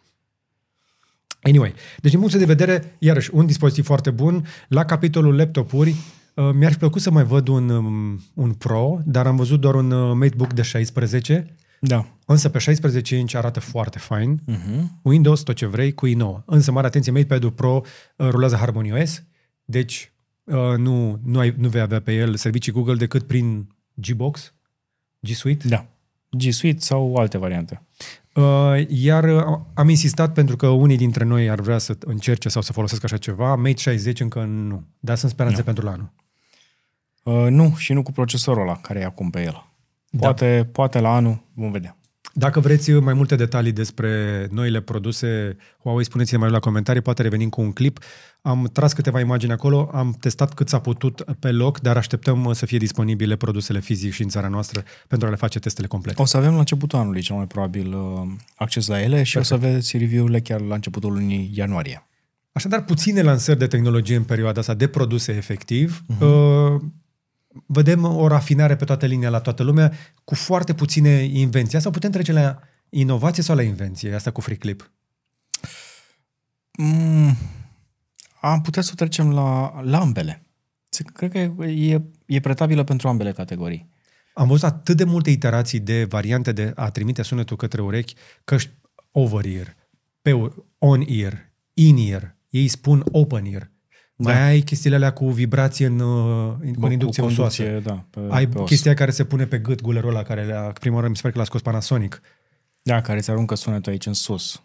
[1.43, 4.47] Anyway, deci din punctul de vedere, iarăși, un dispozitiv foarte bun.
[4.69, 5.95] La capitolul laptopuri,
[6.35, 9.75] uh, mi-ar fi plăcut să mai văd un, um, un Pro, dar am văzut doar
[9.75, 12.07] un uh, MateBook de 16, Da.
[12.27, 14.41] însă pe 16 inch arată foarte fain.
[14.49, 14.83] Uh-huh.
[15.03, 16.45] Windows, tot ce vrei, cu i9.
[16.45, 17.83] Însă, mare atenție, MatePad-ul Pro
[18.17, 19.23] uh, rulează HarmonyOS,
[19.65, 20.13] deci
[20.45, 24.55] uh, nu, nu, ai, nu vei avea pe el servicii Google decât prin Gbox,
[25.21, 25.69] G Suite.
[25.69, 25.87] Da.
[26.31, 27.83] G Suite sau alte variante.
[28.35, 32.63] Uh, iar uh, am insistat pentru că unii dintre noi ar vrea să încerce sau
[32.63, 33.55] să folosesc așa ceva.
[33.55, 35.65] Mate 60 încă nu, dar sunt speranțe Nu.
[35.65, 36.13] pentru la anul.
[37.23, 39.65] Uh, nu, și nu cu procesorul ăla care e acum pe el.
[40.19, 40.69] Poate, da.
[40.73, 42.00] poate la anul, vom vedea.
[42.33, 47.49] Dacă vreți mai multe detalii despre noile produse Huawei, spuneți-ne mai la comentarii, poate revenim
[47.49, 47.99] cu un clip.
[48.43, 52.55] Am tras câteva imagini acolo, am testat cât s-a putut pe loc, dar așteptăm uh,
[52.55, 56.23] să fie disponibile produsele fizic și în țara noastră pentru a le face testele complete.
[56.23, 59.37] O să avem la începutul anului, cel mai probabil, uh, acces la ele și Perfect.
[59.37, 62.05] o să aveți review-urile chiar la începutul lunii ianuarie.
[62.53, 66.05] Așadar, puține lansări de tehnologie în perioada asta de produse efectiv.
[66.07, 66.19] Mhm.
[66.19, 67.00] Uh-huh.
[67.67, 69.93] Vedem o rafinare pe toată linia la toată lumea,
[70.25, 71.81] cu foarte puține invenții.
[71.81, 74.15] Sau putem trece la inovație sau la invenție?
[74.15, 74.91] Asta cu FreeClip.
[76.79, 77.37] Mm,
[78.41, 80.43] am putea să trecem la, la ambele.
[80.89, 83.89] Se- Cred că e, e pretabilă pentru ambele categorii.
[84.35, 88.71] Am văzut atât de multe iterații de variante de a trimite sunetul către urechi, căști
[89.13, 89.77] over-ear,
[90.23, 93.71] pe on-ear, in-ear, ei spun open-ear.
[94.23, 94.33] Da.
[94.33, 97.81] Mai ai chestiile alea cu vibrație în, uh, în cu inducție osoasă.
[97.83, 98.69] da, pe, Ai pe os.
[98.69, 101.33] chestia care se pune pe gât, gulerul ăla, care le-a, prima oară mi se pare
[101.33, 102.21] că l-a scos Panasonic.
[102.83, 104.63] Da, care se aruncă sunetul aici în sus.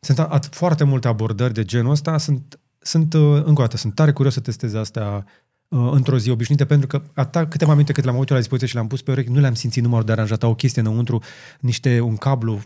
[0.00, 2.18] Sunt a, at- foarte multe abordări de genul ăsta.
[2.18, 5.24] Sunt, sunt uh, încă o dată, sunt tare curios să testez asta
[5.68, 8.68] uh, într-o zi obișnuită, pentru că atâta câteva minute cât le-am avut eu la dispoziție
[8.68, 10.42] și le-am pus pe urechi, nu le-am simțit numărul de aranjat.
[10.42, 11.22] Au o chestie înăuntru,
[11.60, 12.60] niște, un cablu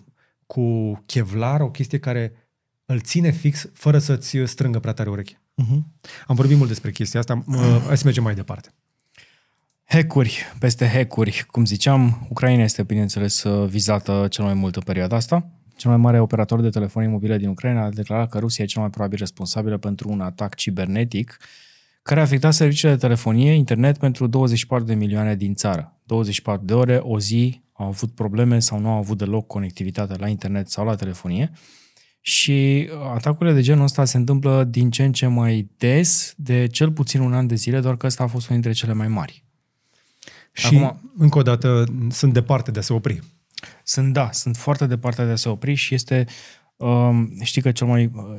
[0.47, 2.33] cu chevlar, o chestie care
[2.87, 5.35] îl ține fix fără să-ți strângă prea tare urechi.
[5.35, 5.79] Uh-huh.
[6.27, 8.75] Am vorbit mult despre chestia asta, uh, hai să mergem mai departe.
[9.85, 11.45] Hackuri, peste hackuri.
[11.51, 15.51] Cum ziceam, Ucraina este, bineînțeles, vizată cel mai mult în perioada asta.
[15.77, 18.81] cel mai mare operator de telefonie mobile din Ucraina, a declarat că Rusia e cel
[18.81, 21.39] mai probabil responsabilă pentru un atac cibernetic
[22.03, 26.01] care a afectat serviciile de telefonie, internet pentru 24 de milioane din țară.
[26.05, 30.29] 24 de ore, o zi, au avut probleme sau nu au avut deloc conectivitate la
[30.29, 31.51] internet sau la telefonie.
[32.29, 36.93] Și atacurile de genul ăsta se întâmplă din ce în ce mai des, de cel
[36.93, 39.45] puțin un an de zile, doar că ăsta a fost unul dintre cele mai mari.
[40.53, 43.21] Și, Acum, încă o dată, sunt departe de a se opri.
[43.83, 46.27] Sunt, da, sunt foarte departe de a se opri și este,
[46.77, 48.39] um, știi că cel mai, uh,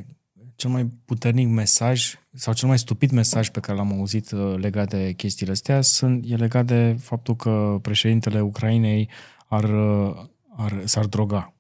[0.56, 4.90] cel mai puternic mesaj sau cel mai stupid mesaj pe care l-am auzit uh, legat
[4.90, 9.10] de chestiile astea sunt, e legat de faptul că președintele Ucrainei
[9.46, 10.16] ar, uh,
[10.56, 11.52] ar, s-ar droga.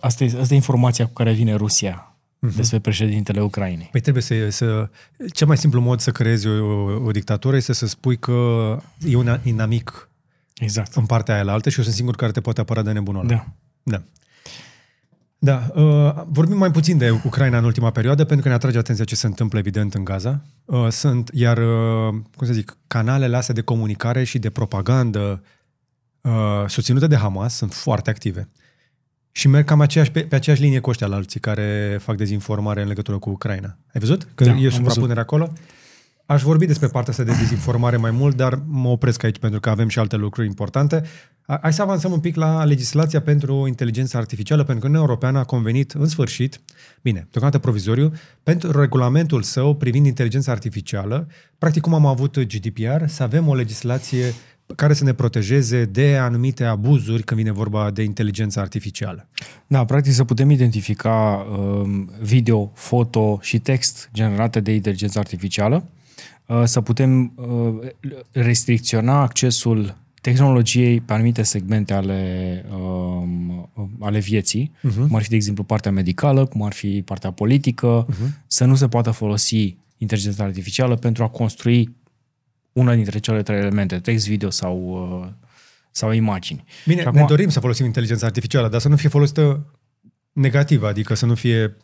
[0.00, 2.16] Asta e, asta e informația cu care vine Rusia
[2.46, 2.56] uh-huh.
[2.56, 3.88] despre președintele Ucrainei.
[3.92, 4.88] Păi trebuie să, să...
[5.32, 8.32] Cel mai simplu mod să creezi o, o, o dictatură este să spui că
[8.98, 10.08] e un inamic
[10.54, 10.94] exact.
[10.94, 13.26] în partea aia la altă și eu sunt singur care te poate apăra de nebunul
[13.26, 13.46] Da.
[13.82, 14.02] Da.
[15.44, 19.04] Da, uh, vorbim mai puțin de Ucraina în ultima perioadă pentru că ne atrage atenția
[19.04, 20.40] ce se întâmplă evident în Gaza.
[20.64, 25.42] Uh, sunt, iar, uh, cum să zic, canalele astea de comunicare și de propagandă
[26.20, 28.48] uh, susținute de Hamas sunt foarte active.
[29.32, 32.82] Și merg cam aceeași, pe, pe aceeași linie cu ăștia la alții care fac dezinformare
[32.82, 33.76] în legătură cu Ucraina.
[33.94, 34.28] Ai văzut?
[34.34, 35.52] Că Da, e am suprapunere acolo?
[36.26, 39.70] Aș vorbi despre partea asta de dezinformare mai mult, dar mă opresc aici pentru că
[39.70, 41.02] avem și alte lucruri importante.
[41.46, 45.38] A- Hai să avansăm un pic la legislația pentru inteligența artificială, pentru că Uniunea Europeană
[45.38, 46.60] a convenit în sfârșit,
[47.02, 48.12] bine, deocamdată provizoriu,
[48.42, 51.28] pentru regulamentul său privind inteligența artificială,
[51.58, 54.34] practic cum am avut GDPR, să avem o legislație
[54.76, 59.28] care să ne protejeze de anumite abuzuri când vine vorba de inteligența artificială.
[59.66, 65.84] Da, practic să putem identifica um, video, foto și text generate de inteligență artificială,
[66.46, 67.88] uh, să putem uh,
[68.32, 73.70] restricționa accesul tehnologiei pe anumite segmente ale, um,
[74.00, 75.06] ale vieții, uh-huh.
[75.06, 78.44] cum ar fi, de exemplu, partea medicală, cum ar fi partea politică, uh-huh.
[78.46, 81.94] să nu se poată folosi inteligența artificială pentru a construi
[82.72, 84.78] una dintre cele trei elemente, text, video sau,
[85.22, 85.28] uh,
[85.90, 86.64] sau imagini.
[86.86, 87.18] Bine, Și acum...
[87.20, 89.66] ne dorim să folosim inteligența artificială, dar să nu fie folosită
[90.32, 91.76] negativă, adică să nu fie...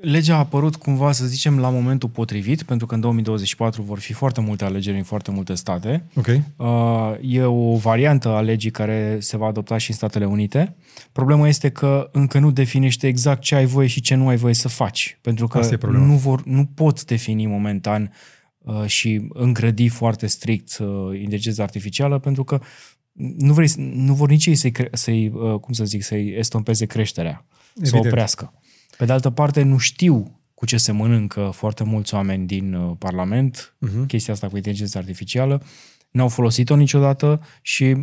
[0.00, 4.12] Legea a apărut cumva, să zicem, la momentul potrivit, pentru că în 2024 vor fi
[4.12, 6.04] foarte multe alegeri în foarte multe state.
[6.14, 6.26] Ok.
[6.56, 10.74] Uh, E o variantă a legii care se va adopta și în Statele Unite.
[11.12, 14.54] Problema este că încă nu definește exact ce ai voie și ce nu ai voie
[14.54, 15.18] să faci.
[15.20, 16.06] Pentru că Asta e problema.
[16.06, 18.39] nu, vor, nu pot defini momentan uh,
[18.86, 22.60] și îngrădi foarte strict uh, inteligența artificială, pentru că
[23.36, 26.86] nu, vrei, nu vor nici ei să-i, cre- să-i uh, cum să zic, să-i estompeze
[26.86, 27.44] creșterea,
[27.74, 28.04] să Evident.
[28.04, 28.52] o oprească.
[28.96, 32.96] Pe de altă parte, nu știu cu ce se mănâncă foarte mulți oameni din uh,
[32.98, 34.04] Parlament, Mhm.
[34.04, 34.06] uh-huh.
[34.06, 35.62] chestia asta cu inteligența artificială,
[36.10, 37.96] n-au folosit-o niciodată și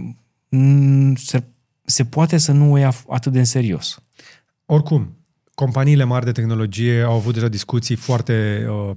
[0.50, 1.44] mm, se,
[1.86, 4.00] se poate să nu o ia atât de în serios.
[4.66, 5.18] Oricum,
[5.54, 8.96] companiile mari de tehnologie au avut deja discuții foarte, uh,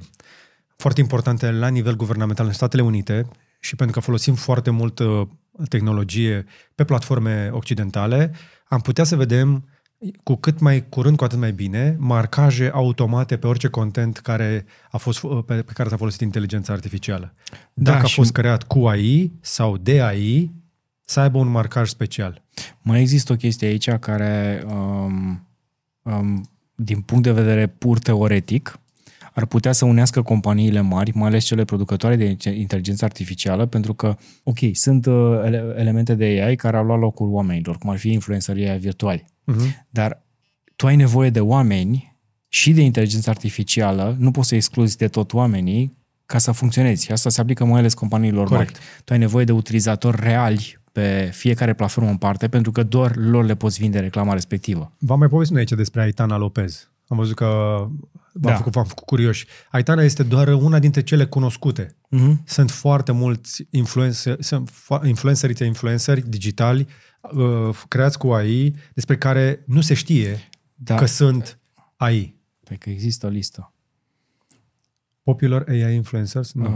[0.81, 3.27] foarte importante la nivel guvernamental în Statele Unite
[3.61, 5.27] și pentru că folosim foarte mult uh,
[5.69, 8.33] tehnologie pe platforme occidentale,
[8.69, 9.65] am putea să vedem
[10.23, 14.97] cu cât mai curând, cu atât mai bine, marcaje automate pe orice content care a
[14.97, 17.35] fost, uh, pe, pe care s-a folosit inteligența artificială.
[17.75, 20.51] Da, Dacă a și- fost creat cu AI sau de AI,
[21.03, 22.43] să aibă un marcaj special.
[22.83, 25.49] Mai există o chestie aici care, um,
[26.03, 28.80] um, din punct de vedere pur teoretic,
[29.41, 33.95] ar putea să unească companiile mari, mai ales cele producătoare de inte- inteligență artificială, pentru
[33.95, 37.99] că, ok, sunt uh, ele- elemente de AI care au luat locul oamenilor, cum ar
[37.99, 39.25] fi influențării AI virtuali.
[39.25, 39.87] Uh-huh.
[39.91, 40.23] Dar
[40.77, 42.17] tu ai nevoie de oameni
[42.49, 47.05] și de inteligență artificială, nu poți să excluzi de tot oamenii ca să funcționezi.
[47.05, 48.73] Și asta se aplică mai ales companiilor Corect.
[48.73, 48.85] mari.
[49.05, 53.45] Tu ai nevoie de utilizatori reali pe fiecare platformă în parte, pentru că doar lor
[53.45, 54.93] le poți vinde reclama respectivă.
[54.99, 56.91] V-am mai povestit noi aici despre Aitana Lopez.
[57.09, 57.47] Am văzut că
[58.33, 58.57] v-am, Da.
[58.57, 59.47] făcut, v-am făcut curioși.
[59.71, 61.87] Aitana este doar una dintre cele cunoscute.
[61.87, 62.45] Mm-hmm.
[62.45, 66.87] Sunt foarte mulți influencer, sunt fo- influencerițe, influenceri digitali
[67.33, 70.95] uh, creați cu AI despre care nu se știe Da.
[70.95, 71.59] că sunt
[71.97, 72.39] AI.
[72.65, 73.73] Păi că există o listă.
[75.23, 76.53] Popular AI influencers?
[76.53, 76.65] Nu.
[76.65, 76.71] Uh,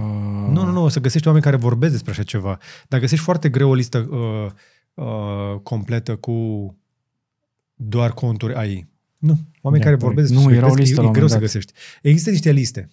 [0.52, 2.58] Nu, nu, nu, o să găsești oameni care vorbesc despre așa ceva.
[2.88, 4.50] Dar găsești foarte greu o listă uh,
[4.94, 6.32] uh, completă cu
[7.74, 8.88] doar conturi AI.
[9.26, 10.02] Nu, oameni Da, care corect.
[10.02, 11.62] vorbesc Nu, despre era o subiect, listă e, la e un greu să moment dat.
[11.62, 11.72] găsești.
[12.02, 12.88] Există niște liste.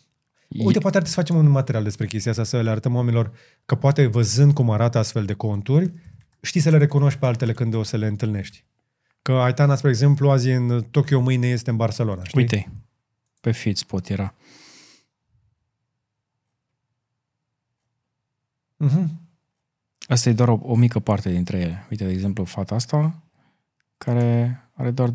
[0.47, 2.95] E- Uite, poate ar trebui să facem un material despre chestia asta, să le arătăm
[2.95, 3.31] oamenilor
[3.65, 5.91] că poate văzând cum arată astfel de conturi,
[6.41, 8.63] știi să le recunoști pe altele când o să le întâlnești.
[9.21, 12.23] Că Aitana, spre exemplu, azi e în Tokyo, mâine este în Barcelona.
[12.23, 12.39] Știi?
[12.41, 12.71] Uite,
[13.41, 14.35] pe feed spot era.
[18.85, 19.05] Uh-huh.
[20.07, 21.85] Asta e doar o, o mică parte dintre ele.
[21.89, 23.23] Uite, de exemplu, fata asta,
[24.05, 25.13] care Are doar 250.000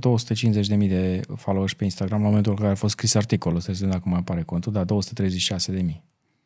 [0.89, 3.61] de followers pe Instagram la momentul în care a fost scris articolul.
[3.61, 6.01] Să vedem dacă mai apare contul, dar 236.000.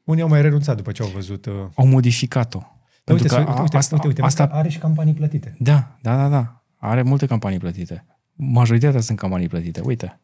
[0.05, 1.47] Unii au mai renunțat după ce au văzut...
[1.47, 1.53] Uh...
[1.74, 2.59] Au modificat-o.
[2.59, 2.66] Da,
[3.05, 5.57] Pentru uite, că uite, a- uite, asta, uite, uite, asta, are și campanii plătite.
[5.59, 6.62] da, da, da, da.
[6.76, 8.05] Are multe campanii plătite.
[8.34, 9.80] Majoritatea sunt campanii plătite.
[9.80, 10.20] Uite,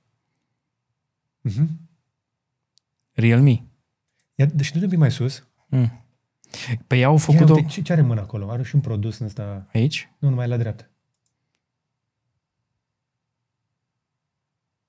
[1.48, 1.66] Uh-huh.
[3.12, 3.62] Realme.
[4.34, 5.46] Ia, deci du un pic mai sus.
[5.68, 6.04] Mm.
[6.86, 8.50] Pe ea au Ia, făcut-o uite, ce, ce are în mână acolo?
[8.50, 9.66] Are și un produs în ăsta...
[9.72, 10.10] aici.
[10.18, 10.90] Nu, numai la dreapta.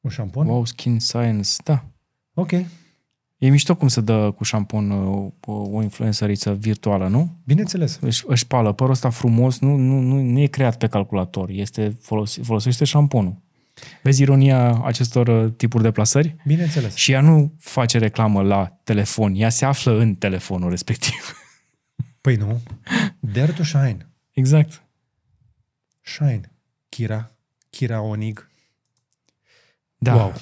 [0.02, 0.48] Un șampon?
[0.48, 1.86] Wow, Skin Science, da.
[2.34, 2.52] Ok.
[3.38, 7.36] E mișto cum se dă cu șampon uh, o, o influențăriță virtuală, nu?
[7.46, 7.98] Bineînțeles.
[8.02, 11.98] Își, își spală părul ăsta frumos, nu, nu, nu, nu e creat pe calculator, este
[12.02, 13.42] folos, folosește șamponul.
[14.04, 16.36] Vezi ironia acestor uh, tipuri de plasări?
[16.46, 16.96] Bineînțeles.
[16.96, 21.36] Și ea nu face reclamă la telefon, ea se află în telefonul respectiv.
[22.22, 22.62] Păi nu.
[23.20, 24.10] Dare to shine.
[24.32, 24.84] Exact.
[26.02, 26.42] Shine.
[26.90, 27.32] Kira.
[27.70, 28.50] Kira Onig.
[29.98, 30.14] Da.
[30.16, 30.34] Wow.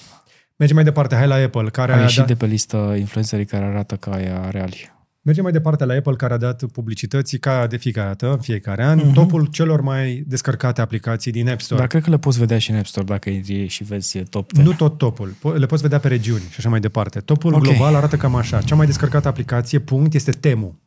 [0.55, 1.15] Mergem mai departe.
[1.15, 2.27] Hai la Apple, care A a ieșit dat...
[2.27, 4.93] de pe listă influencerii care arată ca ea reali.
[5.21, 8.83] Mergem mai departe la Apple, care a dat publicității ca de fiecare dată, în fiecare
[8.83, 9.13] an, Mhm.
[9.13, 11.79] topul celor mai descărcate aplicații din App Store.
[11.79, 14.51] Dar cred că le poți vedea și în App Store dacă intri și vezi top
[14.53, 14.67] 10.
[14.67, 15.31] Nu tot topul.
[15.31, 17.19] Po- Le poți vedea pe regiuni și așa mai departe.
[17.19, 17.61] Topul Ok.
[17.61, 18.61] global arată cam așa.
[18.61, 20.79] Cea mai descărcată aplicație, punct, este Temu.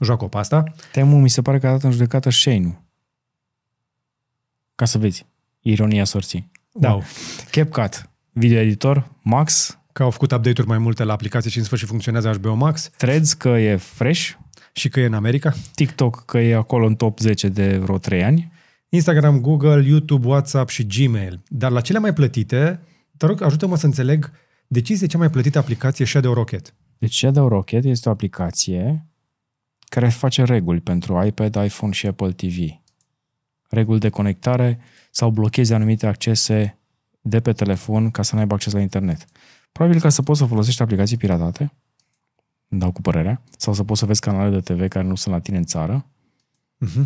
[0.00, 0.64] Joacă pe asta.
[0.92, 2.82] Temu mi se pare că a dat în judecată Shane-ul.
[4.74, 5.26] Ca să vezi.
[5.60, 6.50] Ironia sorții.
[6.72, 6.90] Da.
[6.90, 7.02] Wow.
[7.50, 11.88] CapCut, video editor, Max, Că au făcut update-uri mai multe la aplicație și în sfârșit
[11.88, 14.30] funcționează HBO Max Threads, că e fresh,
[14.72, 15.54] și că e în America.
[15.74, 18.52] TikTok, că e acolo în top 10 de vreo 3 ani.
[18.88, 21.42] Instagram, Google, YouTube, WhatsApp și Gmail.
[21.48, 22.80] Dar la cele mai plătite,
[23.16, 24.32] te rog, ajută-mă să înțeleg
[24.66, 26.74] de ce este cea mai plătită aplicație Shadow Rocket.
[26.98, 29.06] Deci Shadow Rocket este o aplicație
[29.88, 32.56] care face reguli pentru iPad, iPhone și Apple TV.
[33.68, 34.80] Reguli de conectare
[35.14, 36.78] sau blochezi anumite accese
[37.20, 39.24] de pe telefon ca să nu aibă acces la internet.
[39.72, 41.72] Probabil ca să poți să folosești aplicații piratate,
[42.68, 45.34] îmi dau cu părerea, sau să poți să vezi canale de TV care nu sunt
[45.34, 46.06] la tine în țară.
[46.86, 47.04] Uh-huh.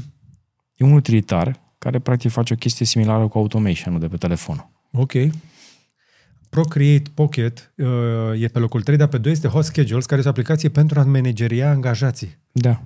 [0.75, 4.71] E un utilitar care practic face o chestie similară cu automation de pe telefon.
[4.93, 5.13] Ok.
[6.49, 10.29] Procreate Pocket uh, e pe locul 3, dar pe 2 este Hot Schedules, care este
[10.29, 12.39] o aplicație pentru a manageria angajații.
[12.53, 12.83] Da.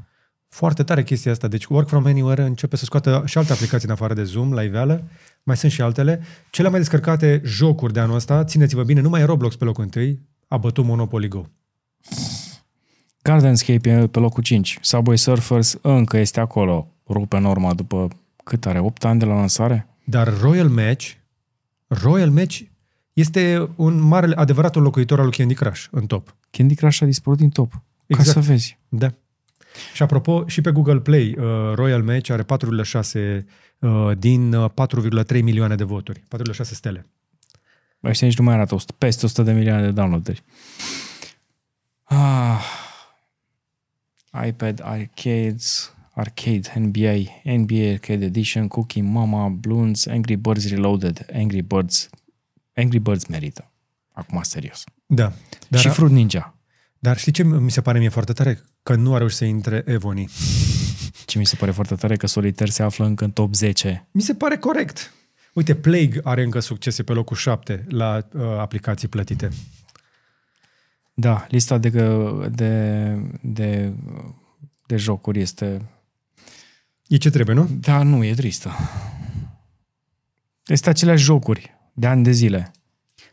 [0.51, 1.49] Foarte tare chestia asta.
[1.49, 4.63] Deci Work from Anywhere începe să scoată și alte aplicații în afară de Zoom, la
[4.63, 5.05] iveală.
[5.43, 6.21] Mai sunt și altele.
[6.51, 10.57] Cele mai descărcate jocuri de anul ăsta, țineți-vă bine, numai Roblox pe locul 1, a
[10.57, 11.43] bătut Monopoly Go.
[13.23, 14.79] Gardenscape e pe locul 5.
[14.81, 16.93] Subway Surfers încă este acolo.
[17.07, 18.09] Rupe norma după
[18.45, 18.79] cât are?
[18.79, 19.89] 8 ani de la lansare?
[20.05, 21.13] Dar Royal Match,
[21.87, 22.61] Royal Match
[23.13, 26.35] este un mare, adevăratul locuitor al lui Candy Crush în top.
[26.51, 27.83] Candy Crush a dispărut din top.
[28.07, 28.29] Exact.
[28.29, 28.79] Ca să vezi.
[28.89, 29.15] Da.
[29.95, 31.45] Și apropo, și pe Google Play, uh,
[31.75, 33.45] Royal Match are 4,6
[33.79, 34.71] uh, din uh,
[35.33, 36.19] 4,3 milioane de voturi.
[36.19, 37.07] 4,6 stele.
[38.05, 40.43] Ăștia nici nu mai arată 100, peste 100 de milioane de downloaderi.
[42.05, 42.65] Ah.
[44.47, 52.09] iPad Arcades, Arcade, NBA, NBA Arcade Edition, Cookie Mama, Bloons, Angry Birds Reloaded, Angry Birds,
[52.75, 53.71] Angry Birds merită.
[54.13, 54.85] Acum, serios.
[55.07, 55.23] Da.
[55.23, 55.33] Dar
[55.69, 56.55] Dar, și Fruit Ninja.
[57.03, 58.61] Dar știi ce mi se pare mie foarte tare?
[58.83, 60.29] Că nu a reușit să intre Evony.
[61.27, 64.09] Ce mi se pare foarte tare că Solitaire se află încă în top 10.
[64.11, 65.13] Mi se pare corect.
[65.53, 69.49] Uite, Plague are încă succese pe locul 7 la uh, aplicații plătite.
[71.15, 71.89] Da, lista de,
[72.51, 73.93] de, de,
[74.87, 75.89] de jocuri este...
[77.07, 77.69] E ce trebuie, nu?
[77.81, 78.71] Da, nu, e tristă.
[80.67, 82.71] Este aceleași jocuri de ani de zile.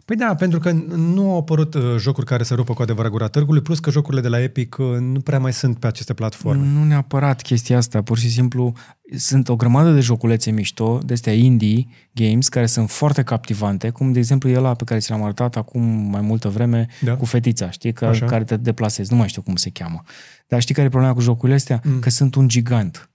[0.07, 3.27] Păi da, pentru că nu au apărut uh, jocuri care să rupă cu adevărat gura
[3.27, 6.65] târgului, plus că jocurile de la Epic uh, nu prea mai sunt pe aceste platforme.
[6.65, 8.73] Nu neapărat chestia asta, pur și simplu
[9.15, 14.11] sunt o grămadă de joculețe mișto, de astea indie games, care sunt foarte captivante, cum
[14.11, 17.15] de exemplu ăla pe care ți l-am arătat acum mai multă vreme Da.
[17.15, 18.25] cu fetița, știi, că, Așa.
[18.25, 20.03] care te deplasezi, nu mai știu cum se cheamă.
[20.47, 21.81] Dar știi care e problema cu jocurile astea?
[21.83, 21.99] Mm.
[21.99, 23.09] Că sunt un gigant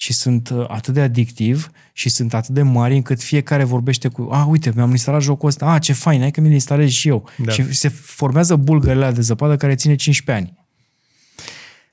[0.00, 4.28] și sunt uh, atât de adictiv și sunt atât de mari încât fiecare vorbește cu
[4.32, 7.28] a, uite, mi-am instalat jocul ăsta, a, ce fain, hai că mi-l instalez și eu.
[7.36, 7.52] Da.
[7.52, 10.58] Și se formează bulgările alea de zăpadă care ține 15 ani.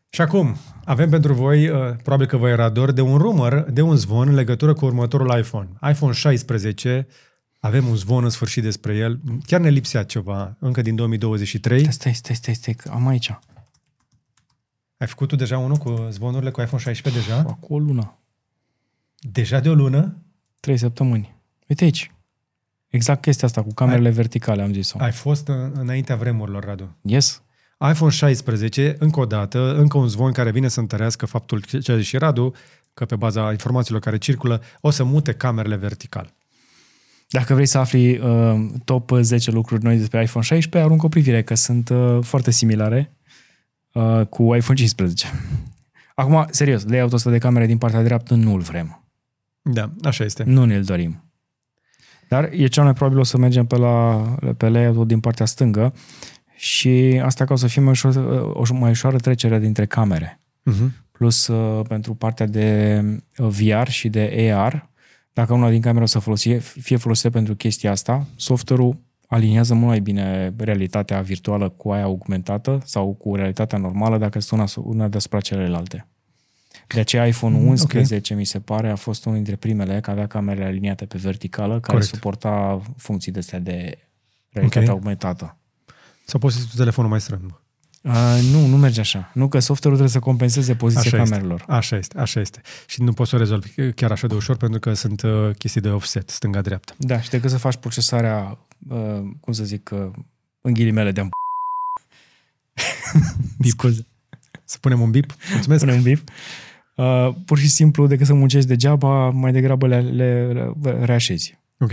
[0.10, 3.82] Și acum, avem pentru voi, uh, probabil că vă era dor, de un rumor, de
[3.82, 5.68] un zvon în legătură cu următorul iPhone.
[5.90, 7.08] iPhone 16,
[7.60, 9.20] avem un zvon în sfârșit despre el.
[9.46, 11.80] Chiar ne lipsea ceva, încă din 2023.
[11.92, 13.32] Stai, stai, stai, stai, că am aici.
[14.98, 17.38] Ai făcut tu deja unul cu zvonurile cu iPhone 16 deja?
[17.40, 18.18] Acum o lună.
[19.20, 20.18] Deja de o lună?
[20.60, 21.36] Trei săptămâni.
[21.68, 22.12] Uite aici.
[22.88, 24.98] Exact chestia asta cu camerele verticale, am zis-o.
[25.00, 26.96] Ai fost în- înaintea vremurilor, Radu.
[27.02, 27.44] Yes?
[27.92, 31.98] iPhone 16, încă o dată, încă un zvon care vine să întărească faptul ce a
[31.98, 32.54] zis și Radu,
[32.94, 36.34] că pe baza informațiilor care circulă, o să mute camerele vertical.
[37.30, 41.44] Dacă vrei să afli uh, top 10 lucruri noi despre iPhone 16, arunc o privire,
[41.44, 43.12] că sunt uh, foarte similare
[43.96, 45.28] uh, cu iPhone 15.
[46.16, 49.04] Acum, serios, layout-ul ăsta de camere din partea dreaptă nu-l vrem.
[49.62, 50.44] Da, așa este.
[50.44, 51.24] Nu ne-l dorim.
[52.28, 54.26] Dar e cel mai probabil o să mergem pe, la,
[54.58, 55.94] pe layout din partea stângă
[56.56, 58.16] și asta ca o să fie mai ușor,
[58.54, 60.42] o mai ușoară trecere dintre camere.
[60.72, 60.90] Uh-huh.
[61.12, 63.02] Plus uh, pentru partea de
[63.38, 64.90] uh, VR și de AR,
[65.34, 69.88] dacă una din camere o să folosie, fie folosită pentru chestia asta, software-ul aliniază mult
[69.88, 75.08] mai bine realitatea virtuală cu aia augmentată sau cu realitatea normală dacă sunt una, una
[75.08, 76.08] deasupra celelalte.
[76.88, 78.38] De aceea iPhone 11, okay.
[78.38, 81.82] mi se pare, a fost unul dintre primele care avea camerele aliniate pe verticală, care
[81.82, 82.14] Correct.
[82.14, 83.98] suporta funcții de astea de
[84.50, 84.96] realitate okay.
[84.96, 85.58] augmentată.
[86.26, 87.60] Sau poți să telefonul mai strâmb.
[88.06, 89.32] Uh, nu, nu merge așa.
[89.34, 91.60] Nu că software-ul trebuie să compenseze poziția așa camerelor.
[91.60, 91.72] Este.
[91.72, 92.62] Așa este, așa este.
[92.88, 95.82] Și nu poți să o rezolvi chiar așa de ușor pentru că sunt uh, chestii
[95.82, 96.94] de offset, stânga-dreapta.
[96.98, 98.58] Da, și decât să faci procesarea,
[98.88, 100.12] uh, cum să zic, uh,
[100.62, 101.30] în ghilimele de
[103.70, 104.06] Scuze.
[104.64, 105.36] Să punem un bip?
[105.54, 105.80] Mulțumesc.
[105.80, 106.30] Punem un bip.
[106.96, 110.48] Uh, pur și simplu, decât să muncești degeaba, mai degrabă le, le,
[110.82, 111.58] le reașezi.
[111.80, 111.92] Ok.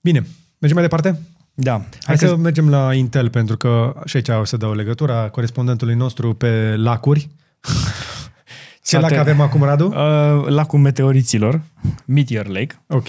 [0.00, 0.26] Bine.
[0.58, 1.20] Mergem mai departe?
[1.54, 1.72] Da.
[1.72, 2.36] Hai, Hai să că...
[2.36, 7.28] mergem la Intel, pentru că și aici o să dau legătura corespondentului nostru pe lacuri.
[8.82, 9.86] Ce lac avem acum, Radu?
[9.86, 11.60] Uh, lacul meteoriților,
[12.04, 12.82] Meteor Lake.
[12.86, 13.06] Ok.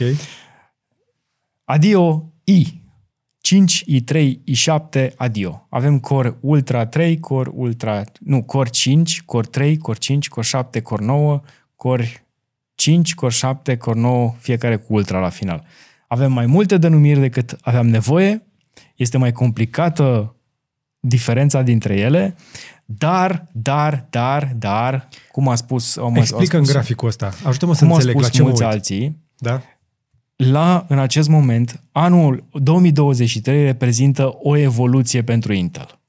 [1.69, 2.81] Adio I.
[3.41, 5.67] 5, i3, i7, adio.
[5.69, 8.03] Avem Core Ultra 3, Core Ultra...
[8.19, 11.41] Nu, Core 5, Core 3, Core 5, Core 7, Core 9,
[11.75, 12.25] Core
[12.75, 15.63] 5, Core 7, Core 9, fiecare cu Ultra la final.
[16.07, 18.43] Avem mai multe denumiri decât aveam nevoie,
[18.95, 20.35] este mai complicată
[20.99, 22.35] diferența dintre ele,
[22.85, 25.97] dar, dar, dar, dar, cum a spus...
[25.97, 27.31] Am, Explică spus, în graficul ăsta.
[27.43, 29.61] Ajută-mă să înțeleg la ce mulți mă alții, da?
[30.45, 35.99] La, în acest moment, anul 2023 reprezintă o evoluție pentru Intel.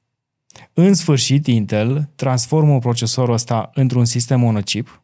[0.73, 5.01] În sfârșit, Intel transformă procesorul ăsta într-un sistem monochip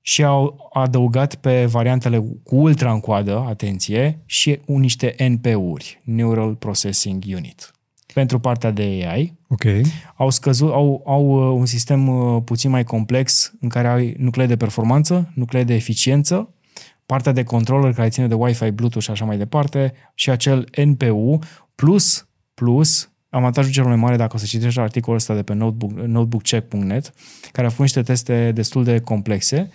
[0.00, 7.22] și au adăugat pe variantele cu ultra în coadă, atenție, și niște NP-uri, Neural Processing
[7.34, 7.70] Unit.
[8.14, 9.82] Pentru partea de AI, okay.
[10.16, 14.46] au, scăzut, au, au uh, un sistem uh, puțin mai complex în care ai nuclee
[14.46, 16.54] de performanță, nuclee de eficiență,
[17.12, 21.38] partea de controller care ține de Wi-Fi, Bluetooth și așa mai departe, și acel NPU,
[21.74, 25.90] plus, plus, avantajul cel mai mare dacă o să citești articolul ăsta de pe notebook,
[25.90, 27.12] notebookcheck.net,
[27.52, 29.70] care a făcut niște teste destul de complexe,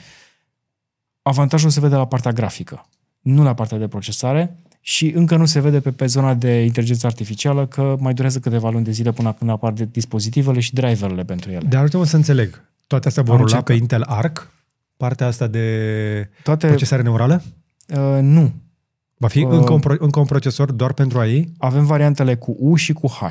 [1.21, 2.85] avantajul se vede la partea grafică,
[3.19, 7.07] nu la partea de procesare și încă nu se vede pe, pe zona de inteligență
[7.07, 11.23] artificială că mai durează câteva luni de zile până când apar de dispozitivele și driverele
[11.23, 11.67] pentru ele.
[11.69, 12.63] Dar uite să înțeleg.
[12.87, 14.51] Toate astea vor rula pe Intel Arc?
[14.97, 16.67] Partea asta de Toate...
[16.67, 17.43] procesare neurală?
[17.87, 18.53] Uh, nu.
[19.17, 21.51] Va fi uh, încă, un, încă un procesor doar pentru a ei?
[21.57, 23.21] Avem variantele cu U și cu H.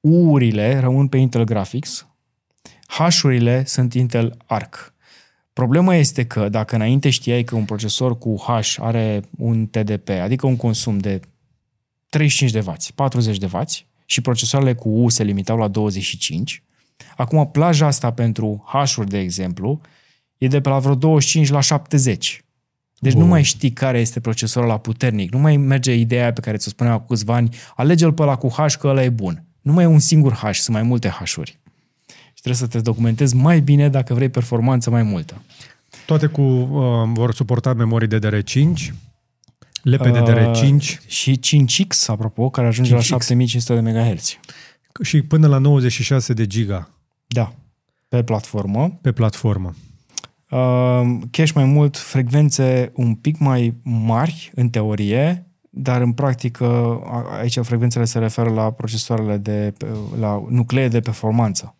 [0.00, 2.06] U-urile rămân pe Intel Graphics,
[2.86, 4.94] H-urile sunt Intel Arc.
[5.52, 10.46] Problema este că dacă înainte știai că un procesor cu H are un TDP, adică
[10.46, 11.20] un consum de
[12.08, 13.60] 35 de W, 40 de W,
[14.04, 16.62] și procesoarele cu U se limitau la 25,
[17.16, 19.80] acum plaja asta pentru H-uri, de exemplu,
[20.38, 22.44] e de pe la vreo 25 la 70.
[22.98, 23.22] Deci Bun.
[23.22, 25.32] nu mai știi care este procesorul la puternic.
[25.32, 28.48] Nu mai merge ideea pe care ți-o spuneam acum câțiva ani, alege-l pe la cu
[28.48, 29.44] H că ăla e bun.
[29.60, 31.58] Nu mai e un singur H, sunt mai multe H-uri.
[32.06, 35.42] Și trebuie să te documentezi mai bine dacă vrei performanță mai multă.
[36.06, 38.92] Toate cu uh, vor suporta memorii DDR5,
[39.82, 42.94] LPDDR5 uh, și 5X, apropo, care ajunge 5X.
[42.94, 44.38] la 7500 de MHz.
[45.02, 46.90] Și până la 96 de giga.
[47.26, 47.54] Da,
[48.08, 48.98] pe platformă.
[49.00, 49.74] Pe platformă.
[50.50, 57.00] Uh, cache mai mult, frecvențe un pic mai mari, în teorie, dar în practică
[57.40, 59.72] aici frecvențele se referă la procesoarele de,
[60.18, 61.72] la nuclee de performanță.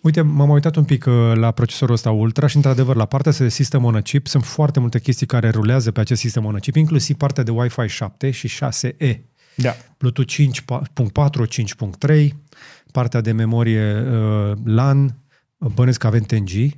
[0.00, 3.48] Uite, m-am uitat un pic uh, la procesorul ăsta Ultra și, într-adevăr, la partea de
[3.48, 6.58] System on a Chip sunt foarte multe chestii care rulează pe acest System on a
[6.58, 9.20] Chip, inclusiv partea de Wi-Fi 7 și 6E.
[9.54, 9.74] Da.
[9.98, 11.46] Bluetooth 5.4,
[12.08, 12.28] 5.3,
[12.92, 15.18] partea de memorie uh, LAN,
[15.74, 16.68] bănesc că avem 10G,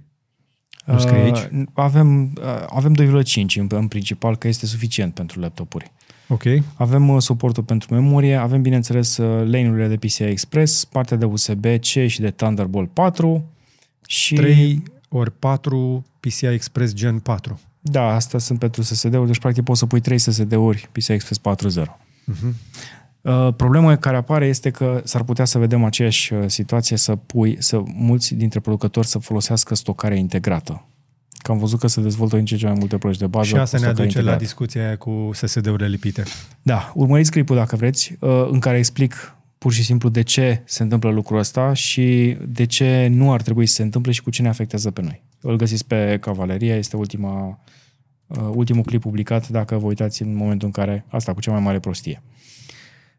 [0.84, 1.48] nu scrie aici?
[1.52, 5.92] Uh, avem, uh, avem 2,5 în, în principal, că este suficient pentru laptopuri.
[6.28, 6.42] Ok.
[6.74, 11.84] Avem uh, suportul pentru memorie, avem, bineînțeles, uh, lane-urile de PCI Express, partea de USB-C
[12.06, 13.44] și de Thunderbolt 4
[14.06, 14.34] și...
[14.34, 17.60] 3 ori 4 PCI Express Gen 4.
[17.80, 21.40] Da, astea sunt pentru SSD-uri, deci practic poți să pui 3 SSD-uri PCI Express
[21.80, 21.84] 4.0.
[21.84, 22.54] Uh-huh.
[23.24, 27.56] Uh, problema care apare este că s-ar putea să vedem aceeași uh, situație să pui,
[27.58, 30.86] să mulți dintre producători să folosească stocarea integrată
[31.44, 33.46] Că am văzut că se dezvoltă în ce ce mai multe proiecte de bază.
[33.46, 34.44] Și asta cu ne stocare aduce la integrată.
[34.44, 36.22] discuția aia cu SSD-urile lipite.
[36.62, 40.82] Da, urmăriți clipul dacă vreți, uh, în care explic pur și simplu de ce se
[40.82, 44.42] întâmplă lucrul ăsta și de ce nu ar trebui să se întâmple și cu ce
[44.42, 45.22] ne afectează pe noi.
[45.40, 47.60] Îl găsiți pe Cavaleria, este ultima,
[48.26, 51.60] uh, ultimul clip publicat dacă vă uitați în momentul în care asta cu cea mai
[51.60, 52.22] mare prostie.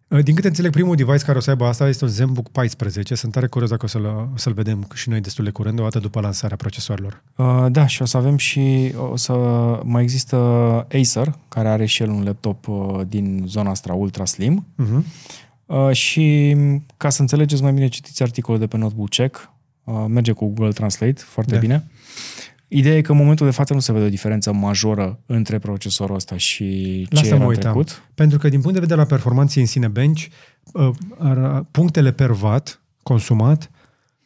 [0.07, 3.15] Uh, Din câte înțeleg, primul device care o să aibă asta este un ZenBook 14.
[3.15, 5.83] Sunt tare curios dacă o să-l, o să-l vedem și noi destul de curând, o
[5.83, 7.23] dată după lansarea procesoarelor.
[7.35, 9.33] Uh, Da, și o să avem și, o să
[9.83, 10.37] mai există
[10.91, 15.03] Acer, care are și el un laptop uh, din zona asta ultra slim, Uh-huh.
[15.65, 16.55] Uh, și
[16.97, 19.49] ca să înțelegeți mai bine, citiți articolul de pe Notebook Check.
[19.83, 21.59] Uh, merge cu Google Translate foarte Da.
[21.59, 21.87] bine.
[22.77, 26.15] Ideea e că în momentul de față nu se vede o diferență majoră între procesorul
[26.15, 26.65] ăsta și
[27.09, 27.71] ce Lasă-mă era în uitam.
[27.71, 28.03] trecut.
[28.15, 30.21] Pentru că din punct de vedere al performanței în sine bench,
[30.73, 33.69] uh, ar- punctele per watt consumat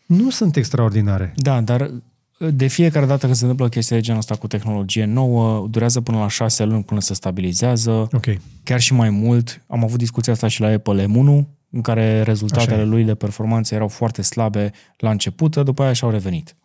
[0.05, 1.33] nu sunt extraordinare.
[1.35, 5.05] Da, dar uh, de fiecare dată când se întâmplă chestia de genul ăsta cu tehnologie
[5.05, 8.25] nouă, durează până la șase luni până se stabilizează, Ok.
[8.63, 9.61] chiar și mai mult.
[9.67, 12.85] Am avut discuția asta și la Apple M1, în care rezultatele Așa e.
[12.85, 16.55] lui de performanță erau foarte slabe la început, dar după aia și-au revenit.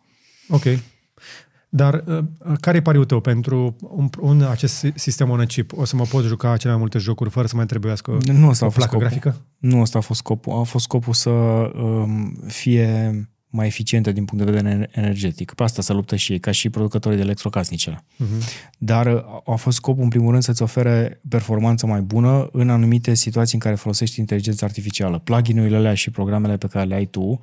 [0.49, 0.63] Ok.
[1.69, 2.23] Dar uh,
[2.59, 5.77] care e pariul tău pentru un, un acest sistem on a chip?
[5.77, 8.65] O să mă pot juca cele mai multe jocuri fără să mai trebuiască Nu asta
[8.65, 8.99] o a fost placă scopul.
[8.99, 9.35] grafică?
[9.57, 10.59] Nu asta a fost scopul.
[10.59, 13.11] A fost scopul să um, fie
[13.49, 15.53] mai eficientă din punct de vedere energetic.
[15.53, 18.03] Pe asta se luptă și ei, ca și producătorii de electrocasnicele.
[18.13, 18.69] Uh-huh.
[18.77, 23.13] Dar uh, a fost scopul, în primul rând, să-ți ofere performanță mai bună în anumite
[23.13, 25.19] situații în care folosești inteligența artificială.
[25.19, 27.39] Plugin-urile alea și programele pe care le ai tu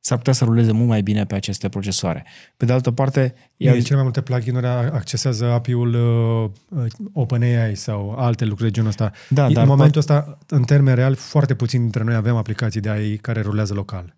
[0.00, 2.24] s-ar putea să ruleze mult mai bine pe aceste procesoare.
[2.56, 8.14] Pe de altă parte, Iar cele mai multe plugin-uri accesează API-ul uh, uh, OpenAI sau
[8.18, 9.12] alte lucruri de genul ăsta.
[9.28, 12.88] Da, în dar momentul ăsta, în termen real, foarte puțini dintre noi avem aplicații de
[12.88, 14.14] AI care rulează local.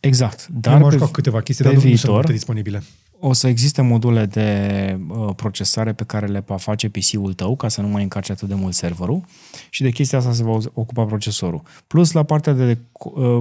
[0.00, 0.46] exact.
[0.46, 2.32] Dar Dar Eu mă pe, jucat câteva chestii, pe dar nu, nu sunt viitor- multe
[2.32, 2.82] disponibile.
[3.20, 7.68] O să existe module de uh, procesare pe care le va face PC-ul tău ca
[7.68, 9.24] să nu mai încarce atât de mult serverul
[9.70, 11.62] și de chestia asta se va ocupa procesorul.
[11.86, 13.38] Plus la partea de uh,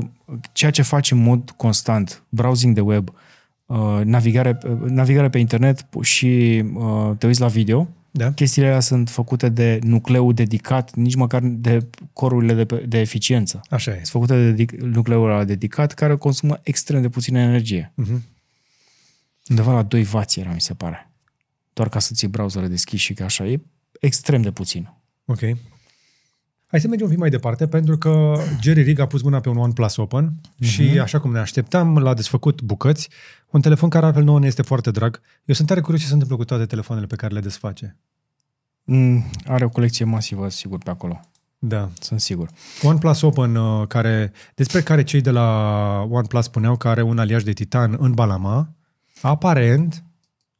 [0.51, 3.09] ceea ce faci în mod constant, browsing de web,
[3.65, 8.31] uh, navigare, uh, navigare pe internet și uh, te uiți la video, Da?
[8.31, 13.61] chestiile alea sunt făcute de nucleu dedicat, nici măcar de corurile de, pe- de eficiență.
[13.69, 13.93] Așa e.
[13.93, 17.93] Sunt făcute de dedic- nucleul ăla dedicat care consumă extrem de puțină energie.
[18.01, 18.19] Uh-huh.
[19.49, 21.11] Undeva la 2 W era, mi se pare.
[21.73, 23.61] Doar ca să ții browserul deschis și că așa e
[23.99, 24.93] extrem de puțin.
[25.25, 25.39] Ok.
[26.67, 29.49] Hai să mergem un pic mai departe, pentru că Jerry Rig a pus mâna pe
[29.49, 30.67] un OnePlus Open uh-huh.
[30.67, 33.09] și, așa cum ne așteptam, l-a desfăcut bucăți.
[33.49, 35.21] Un telefon care altfel nouă ne este foarte drag.
[35.45, 37.97] Eu sunt tare curios ce se întâmplă cu toate telefoanele pe care le desface.
[38.83, 41.19] Mm, are o colecție masivă, sigur, pe acolo.
[41.59, 41.89] Da.
[41.99, 42.49] Sunt sigur.
[42.81, 47.43] OnePlus Open, uh, care, despre care cei de la OnePlus spuneau că are un aliaj
[47.43, 48.69] de titan în balama,
[49.29, 50.03] aparent,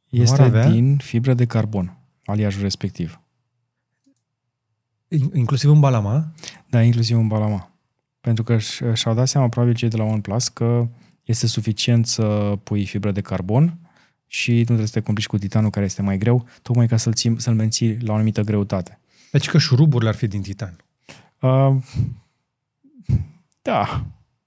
[0.08, 0.70] Este avea?
[0.70, 3.20] din fibră de carbon, aliajul respectiv.
[5.08, 6.32] in- inclusiv în balama,
[6.68, 7.70] Da, inclusiv în balama.
[8.20, 10.88] Pentru că și- și-au dat seama probabil cei de la OnePlus că
[11.24, 13.78] este suficient să pui fibră de carbon
[14.26, 17.12] și nu trebuie să te complici cu titanul care este mai greu, tocmai ca să-l,
[17.14, 18.98] ții, să-l menții la o anumită greutate.
[19.32, 20.76] deci că șuruburile ar fi din titan.
[21.40, 21.76] Uh,
[23.62, 24.06] da,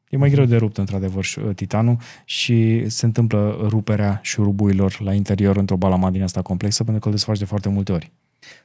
[0.09, 5.57] e mai greu de rupt într-adevăr ș- titanul și se întâmplă ruperea șurubuilor la interior
[5.57, 8.11] într-o balama din asta complexă pentru că îl desfaci de foarte multe ori.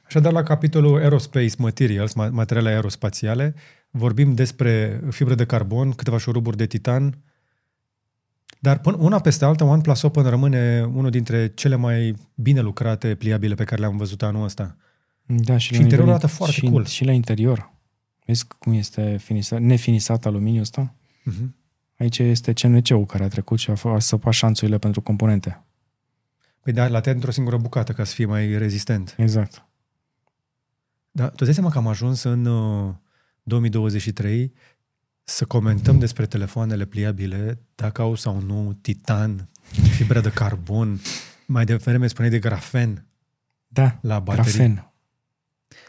[0.07, 3.55] Așadar, la capitolul Aerospace Materials, ma- materiale aerospațiale,
[3.89, 7.17] vorbim despre fibră de carbon, câteva șuruburi de titan,
[8.59, 13.55] dar până una peste alta, OnePlus Open rămâne unul dintre cele mai bine lucrate pliabile
[13.55, 14.75] pe care le-am văzut anul ăsta.
[15.25, 16.85] Da, Și la interiorul nivel- arată foarte și, cool.
[16.85, 17.73] Și la interior.
[18.25, 20.93] Vezi cum este finisat, nefinisat aluminiul ăsta?
[21.31, 21.47] Uh-huh.
[21.97, 25.63] Aici este CNC-ul care a trecut și a, fă- a săpat șanțurile pentru componente.
[26.61, 29.15] Păi da, la într-o singură bucată ca să fie mai rezistent.
[29.17, 29.65] Exact.
[31.11, 32.93] Dar tu îți dai seama că am ajuns în uh,
[33.43, 34.53] 2023
[35.23, 39.49] să comentăm despre telefoanele pliabile, dacă au sau nu titan,
[39.95, 40.99] fibră de carbon,
[41.45, 43.05] mai devreme spuneai de grafen
[43.67, 44.51] Da, la baterii.
[44.51, 44.91] grafen.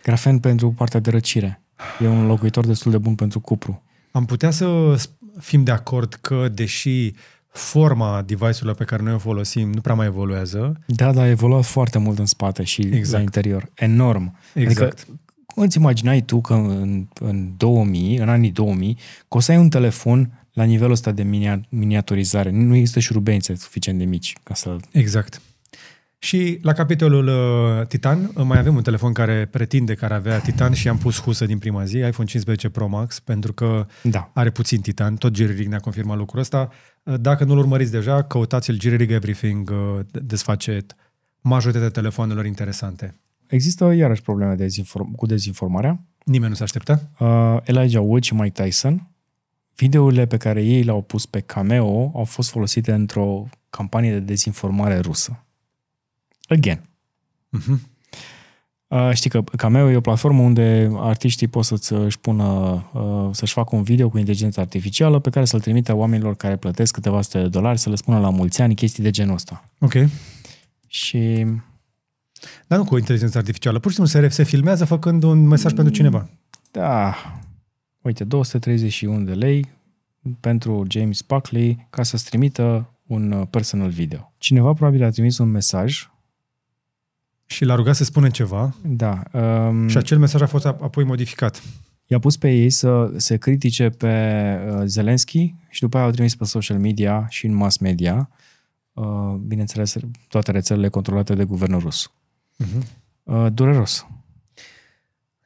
[0.03, 1.63] Grafen pentru partea de răcire.
[2.01, 3.83] E un locuitor destul de bun pentru cupru.
[4.13, 7.13] Am putea să sp- fim de acord că, deși
[7.49, 11.65] forma device-urilor pe care noi o folosim nu prea mai evoluează, Da, da, a evoluat
[11.65, 13.13] foarte mult în spate și Exact.
[13.13, 13.71] la interior.
[13.75, 14.39] Enorm.
[14.55, 14.99] exact.
[15.01, 18.95] Adică, cum îți imaginai tu că în, în 2000, în anii 2000,
[19.29, 22.51] că o să ai un telefon la nivelul ăsta de minia, miniaturizare?
[22.51, 24.77] Nu există șurubențe suficient de mici ca să...
[24.91, 25.41] Exact.
[26.19, 30.39] Și la capitolul uh, Titan uh, mai avem un telefon care pretinde că ar avea
[30.41, 34.31] Titan și am pus husă din prima zi, iPhone 15 Pro Max, pentru că Da.
[34.35, 36.69] are puțin Titan, tot Jerry Rig ne-a confirmat lucrul ăsta.
[37.03, 40.87] Uh, Dacă nu-l urmăriți deja, căutați-l Jerry Rig Everything, uh, desface
[41.41, 43.15] majoritatea telefonelor interesante.
[43.47, 46.01] Există iarăși probleme de dezinform- cu dezinformarea.
[46.25, 47.11] Nimeni nu se așteptă?
[47.19, 49.09] Uh, Elijah Wood și Mike Tyson,
[49.77, 54.99] videourile pe care ei le-au pus pe Cameo au fost folosite într-o campanie de dezinformare
[54.99, 55.41] rusă.
[56.49, 56.89] Again.
[57.59, 57.95] Uh-huh.
[58.89, 62.45] Uh, știi că Cameo e o platformă unde artiștii pot să-ți își pună,
[62.93, 66.93] uh, să-și facă un video cu inteligență artificială pe care să-l trimite oamenilor care plătesc
[66.93, 69.65] câteva sute de dolari să le spună la mulți ani chestii de genul ăsta.
[69.79, 69.93] Ok.
[70.87, 71.47] Și
[72.67, 73.79] Dar nu cu inteligență artificială.
[73.79, 76.29] Pur și simplu se, se filmează făcând un mesaj pentru cineva.
[76.71, 77.15] da,
[78.01, 79.69] uite, 231 de lei
[80.41, 84.33] pentru James Buckley ca să-ți trimită un uh, personal video.
[84.39, 86.09] Cineva probabil a trimis un mesaj,
[87.47, 91.05] Și l-a rugat să spună ceva da, um, și acel mesaj a fost ap- apoi
[91.05, 91.63] modificat.
[92.07, 96.35] i-a pus pe ei să se critique pe uh, Zelensky și după aia au trimis
[96.35, 98.29] pe social media și în mass media,
[98.93, 99.97] uh, bineînțeles,
[100.29, 102.13] toate rețelele controlate de guvernul rus.
[102.65, 102.87] Uh-huh.
[103.23, 104.07] Uh, dureros.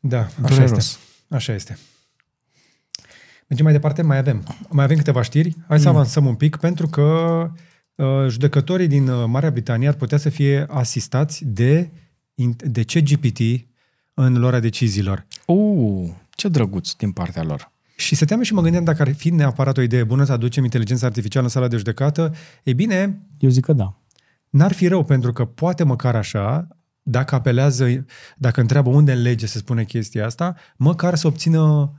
[0.00, 0.70] Da, așa Dureros.
[0.78, 0.98] este.
[1.28, 1.78] Așa este.
[3.48, 4.42] Mergem mai departe, mai avem.
[4.68, 5.56] Mai avem câteva știri.
[5.68, 7.60] Hai să avansăm un pic, pentru că uh,
[8.28, 11.90] judecătorii din uh, Marea Britanie ar putea să fie asistați de,
[12.34, 13.66] in- de CGPT
[14.14, 15.26] în luarea deciziilor.
[15.46, 17.72] Uh, ce drăguț din partea lor.
[17.96, 20.64] Și se teame și mă gândeam dacă ar fi neapărat o idee bună să aducem
[20.64, 22.34] inteligența artificială în sala de judecată.
[22.62, 23.98] E bine, Eu zic că da.
[24.50, 26.68] N-ar fi rău, pentru că poate măcar așa,
[27.02, 28.04] dacă apelează,
[28.36, 31.92] dacă întreabă unde în lege se spune chestia asta, măcar să obțină,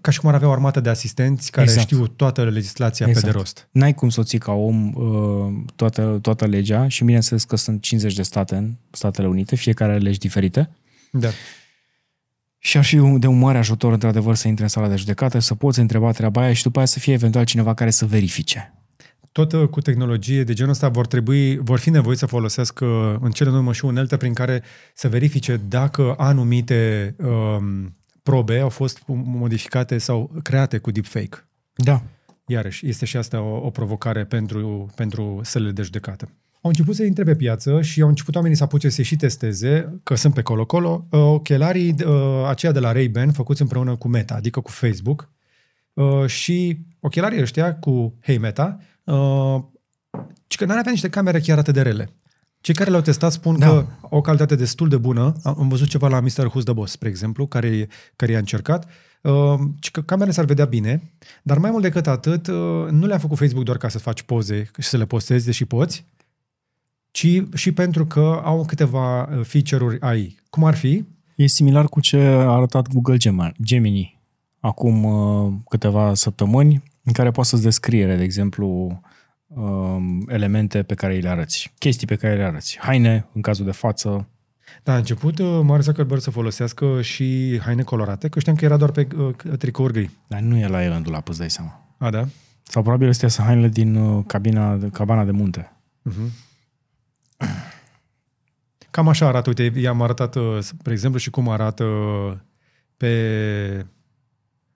[0.00, 1.86] ca și cum ar avea o armată de asistenți care Exact.
[1.86, 3.26] știu toată legislația Exact.
[3.26, 3.68] pe de rost.
[3.70, 7.82] N-ai cum să o ții ca om uh, toată, toată legea și bineînțeles că sunt
[7.82, 10.70] 50 de state în Statele Unite, fiecare are legi diferite.
[11.12, 11.28] Da.
[12.58, 15.38] Și ar fi un- de un mare ajutor, într-adevăr, să intri în sala de judecată,
[15.38, 18.74] să poți întreba treaba aia și după aia să fie eventual cineva care să verifice.
[19.32, 23.30] Tot uh, cu tehnologie de genul ăsta vor trebui, vor fi nevoiți să folosească în
[23.30, 24.62] cele din urmă și unelte prin care
[24.94, 31.48] să verifice dacă anumite um, probe au fost modificate sau create cu deepfake.
[31.74, 32.02] Da.
[32.46, 36.28] Iarăși, este și asta o, o provocare pentru, pentru sălile de judecată.
[36.62, 40.00] Au început să intre pe piață și au început oamenii să apuce să și testeze,
[40.02, 44.34] că sunt pe colo-colo, uh, ochelarii uh, aceia de la Ray-Ban făcuți împreună cu Meta,
[44.34, 45.30] adică cu Facebook.
[45.92, 49.62] Uh, și ochelarii ăștia cu Hey Meta, uh,
[50.46, 52.10] ci că n-ar avea niște camere chiar atât de rele.
[52.60, 53.66] Cei care le-au testat spun Da.
[53.66, 53.72] da.
[53.72, 55.34] că au o calitate destul de bună.
[55.42, 56.48] Am am văzut ceva la Mr.
[56.50, 58.88] Who's the Boss, spre exemplu, care, care i-a încercat.
[59.22, 61.12] Uh, ci că camerele s-ar vedea bine,
[61.42, 62.54] dar mai mult decât atât, uh,
[62.90, 66.04] nu le-a făcut Facebook doar ca să faci poze și să le postezi, deși poți,
[67.10, 70.36] ci și pentru că au câteva uh, feature-uri AI.
[70.50, 71.04] Cum ar fi?
[71.34, 74.20] E similar cu ce a arătat Google Gem- Gemini
[74.60, 79.00] acum uh, câteva săptămâni, în care poți să-ți descriere, de exemplu,
[79.54, 83.64] um, elemente pe care îi le arăți, chestii pe care le arăți, haine, în cazul
[83.64, 84.28] de față.
[84.82, 88.76] Da, a început uh, Mark Zuckerberg să folosească și haine colorate, că știam că era
[88.76, 90.10] doar pe uh, tricouri gri.
[90.26, 91.94] Dar nu e la el în dulap, îți dai seama.
[91.98, 92.26] A, da?
[92.62, 95.72] Sau probabil astea sunt hainele din uh, cabina, cabana de munte.
[96.10, 96.30] Uh-huh.
[98.90, 101.84] Cam așa arată, uite, i-am arătat, uh, spre exemplu, și cum arată
[102.96, 103.86] pe,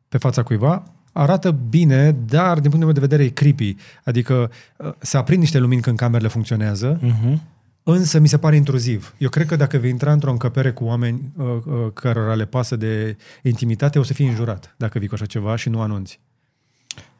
[0.09, 0.93] pe fața cuiva.
[1.16, 3.77] Arată bine, dar din punctul meu de vedere e creepy.
[4.05, 7.39] Adică uh, se aprind niște lumini când camerele funcționează, Uh-huh.
[7.82, 9.15] însă mi se pare intruziv.
[9.19, 12.77] Eu cred că dacă vei intra într-o încăpere cu oameni uh, uh, cărora le pasă
[12.77, 16.20] de intimitate, o să fii înjurat dacă vii cu așa ceva și nu anunți.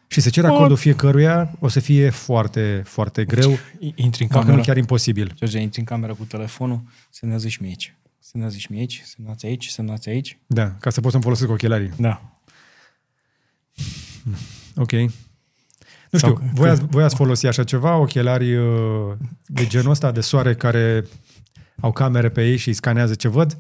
[0.07, 3.51] Și să cer acordul fiecăruia o să fie foarte, foarte greu,
[3.95, 4.61] Intri în dacă nu cameră.
[4.63, 5.33] chiar imposibil.
[5.35, 7.95] George, intri în cameră cu telefonul, semnează și mie aici.
[8.19, 10.39] Semnează și mie aici, semnați aici, semnați aici.
[10.47, 11.91] Da, ca să pot să-mi folosesc ochelarii.
[11.97, 12.34] Da.
[14.77, 14.93] Ok.
[14.93, 19.13] Nu Sau știu, că- voi ați, voi ați folosi așa ceva, ochelari uh,
[19.47, 21.05] de genul ăsta, de soare, care
[21.81, 23.59] au camere pe ei și îi scanează ce văd?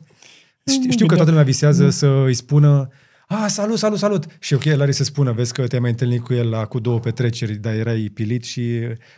[0.66, 2.88] Știu, știu că toată lumea visează să îi spună
[3.28, 4.24] a, salut, salut, salut!
[4.40, 7.54] Și ochelarii se spună, vezi că te-ai mai întâlnit cu el la, cu două petreceri,
[7.56, 8.60] dar erai pilit și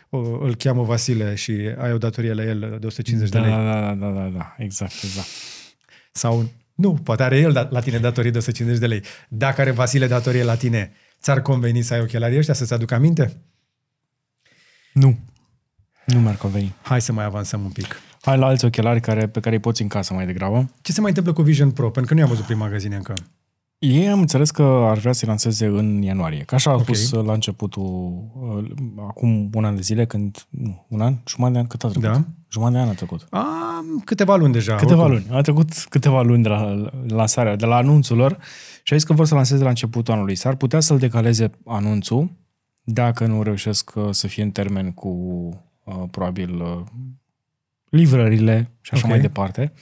[0.09, 3.55] uh, îl cheamă Vasile și ai o datorie la el de 150 Da, de lei.
[3.55, 5.27] da, da, da, da, da, exact, exact.
[6.11, 9.01] Sau nu, poate are el da- la tine datorie de 150 de lei.
[9.29, 10.91] Dacă are Vasile datorie la tine,
[11.21, 13.41] ți-ar conveni să ai ochelarii ăștia să-ți aducă aminte?
[14.93, 15.17] Nu.
[16.05, 16.73] Nu mi-ar conveni.
[16.81, 17.95] Hai să mai avansăm un pic.
[18.21, 20.69] Hai la alți ochelari care, pe care îi poți în casă mai degrabă.
[20.81, 21.89] Ce se mai întâmplă cu Vision Pro?
[21.89, 23.13] Pentru că nu i-am văzut prin magazine încă.
[23.79, 26.43] Ei am înțeles că ar vrea să-i lanseze în ianuarie.
[26.43, 26.81] Că așa a Ok.
[26.81, 27.83] spus la începutul,
[28.41, 28.75] uh,
[29.07, 32.09] acum un an de zile, când, nu, un an, jumătate de an, cât a trecut?
[32.09, 32.23] Da.
[32.51, 33.27] Jumătate de an a trecut.
[33.29, 34.75] Am câteva luni deja.
[34.75, 35.23] Câteva oricum.
[35.27, 35.37] luni.
[35.37, 38.37] A trecut câteva luni de la lansarea, de la anunțul lor
[38.83, 40.35] și a zis că vor să lanseze la începutul anului.
[40.35, 42.29] S-ar putea să-l decaleze anunțul
[42.83, 45.07] dacă nu reușesc uh, să fie în termen cu
[45.83, 46.79] uh, probabil uh,
[47.89, 49.09] livrările și așa Ok.
[49.09, 49.73] mai departe.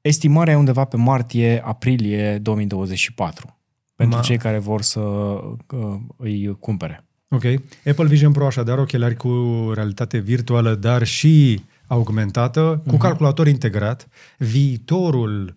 [0.00, 3.56] Estimarea e undeva pe martie-aprilie 2024
[3.94, 7.04] pentru Ma- cei care vor să uh, îi cumpere.
[7.28, 7.42] Ok.
[7.86, 9.30] Apple Vision Pro așadar ochelari cu
[9.74, 14.08] realitate virtuală, dar și augmentată, cu calculator integrat.
[14.38, 15.56] Viitorul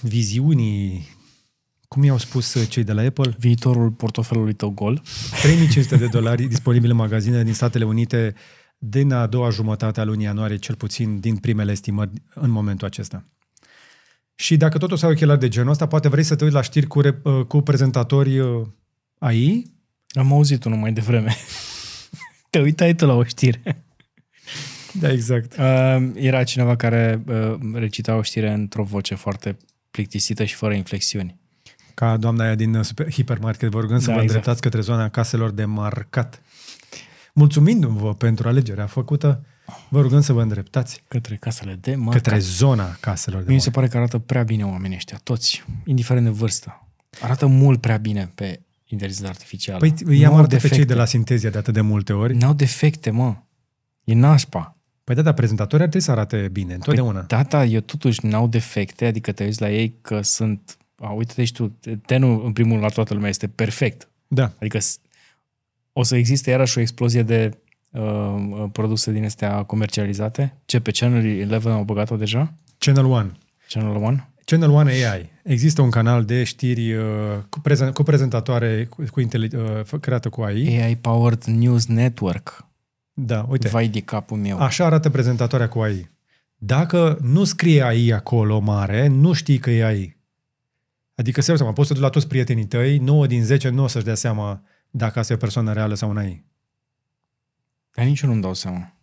[0.00, 1.08] viziunii,
[1.88, 5.02] cum i-au spus cei de la Apple, Viitorul portofelului tău gol.
[5.42, 8.34] 3500 de dolari disponibile în magazine din Statele Unite
[8.78, 13.24] din a doua jumătate a lunii ianuarie, cel puțin din primele estimări în momentul acesta.
[14.34, 16.56] Și dacă tot o să ai ochelari de genul ăsta, poate vrei să te uiți
[16.56, 18.66] la știri cu, re- cu prezentatori uh,
[19.18, 19.78] AI,
[20.12, 21.36] Am auzit unul mai devreme.
[22.50, 23.84] Te uitai tu la o știre.
[24.92, 25.56] Da, exact.
[25.58, 29.56] Uh, era cineva care uh, recita o știre într-o voce foarte
[29.90, 31.38] plictisită și fără inflexiuni.
[31.94, 34.36] Ca doamna aia din uh, super, hipermarket, vă rugăm să Da, vă exact.
[34.36, 36.42] îndreptați către zona caselor de marcat.
[37.34, 39.44] Mulțumindu-vă pentru alegerea făcută,
[39.88, 42.22] vă rugăm să vă îndreptați Către casele de marcat.
[42.22, 43.82] către zona caselor de Mie mi se marcat.
[43.90, 46.86] pare că arată prea bine oamenii ăștia, toți, indiferent de vârstă.
[47.20, 49.78] Arată mult prea bine pe inteligența artificială.
[49.78, 50.92] Păi i-am N-au arătat pe cei defecte.
[50.92, 52.36] de la Sintezia de atât de multe ori.
[52.36, 53.36] N-au defecte, mă.
[54.04, 54.76] E nașpa.
[55.10, 57.18] Păi da, dar prezentatorii ar trebui să arate bine, întotdeauna.
[57.18, 60.76] Păi, data, eu totuși n-au defecte, adică te uiți la ei că sunt...
[60.96, 61.76] A, uite-te și tu,
[62.06, 64.08] tenul în primul la toată lumea este perfect.
[64.28, 64.52] Da.
[64.60, 64.98] Adică s-
[65.92, 67.58] o să existe iarăși o explozie de
[67.90, 70.54] uh, uh, produse din astea comercializate.
[70.64, 72.52] Ce, pe Channel 11 au băgat-o deja?
[72.78, 73.32] Channel One.
[73.68, 74.24] Channel 1?
[74.44, 75.30] Channel One AI.
[75.42, 77.04] Există un canal de știri uh,
[77.48, 80.80] cu, prezen- cu prezentatoare cu, cu inteli- uh, f- creată cu AI.
[80.82, 82.64] AI Powered News Network.
[83.24, 83.68] Da, uite.
[83.68, 84.58] Vai de capul meu.
[84.58, 86.10] Așa arată prezentatoarea cu AI.
[86.56, 90.18] Dacă nu scrie AI acolo mare, nu știi că e AI.
[91.14, 93.86] Adică, să seama, poți să duci la toți prietenii tăi, 9 din 10 nu o
[93.86, 96.44] să-și dea seama dacă asta e o persoană reală sau un AI.
[97.94, 98.94] Dar nici eu nu-mi dau seama.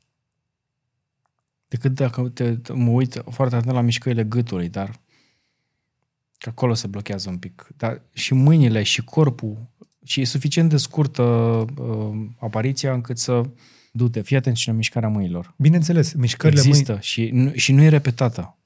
[1.68, 5.00] Decât dacă te, te- mă uit foarte atent la mișcările gâtului, dar
[6.38, 7.68] că acolo se blochează un pic.
[7.78, 9.70] Dar și mâinile și corpul
[10.04, 13.44] și e suficient de scurtă uh, apariția încât să
[13.92, 14.22] du-te.
[14.22, 15.54] Fii atent și la mișcarea mâinilor.
[15.58, 17.04] Bineînțeles, mișcările Există mâini...
[17.04, 18.58] și, nu, și nu e repetată.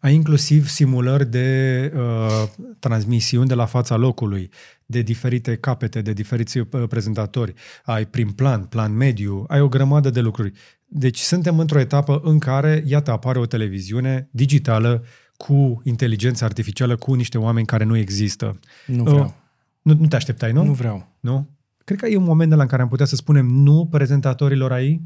[0.00, 2.48] Ai inclusiv simulări de uh,
[2.78, 4.50] transmisiuni de la fața locului,
[4.86, 7.54] de diferite capete, de diferiți uh, prezentatori.
[7.84, 10.52] Ai prim plan, plan mediu, ai o grămadă de lucruri.
[10.84, 15.04] Deci suntem într-o etapă în care, iată, apare o televiziune digitală
[15.36, 18.58] cu inteligență artificială, cu niște oameni care nu există.
[18.86, 19.34] Nu Uh, vreau.
[19.82, 20.64] Nu, nu te așteptai, nu?
[20.64, 21.08] Nu vreau.
[21.20, 21.48] nu?
[21.84, 24.72] Cred că e un moment de la în care am putea să spunem nu prezentatorilor
[24.72, 25.00] AI.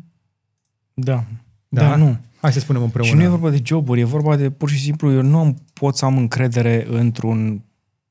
[0.95, 1.25] Da.
[1.69, 1.81] Da?
[1.89, 2.17] Da, nu.
[2.41, 3.11] Hai să spunem împreună.
[3.11, 5.57] Și nu e vorba de joburi, e vorba de pur și simplu, eu nu am,
[5.73, 7.63] pot să am încredere într-un,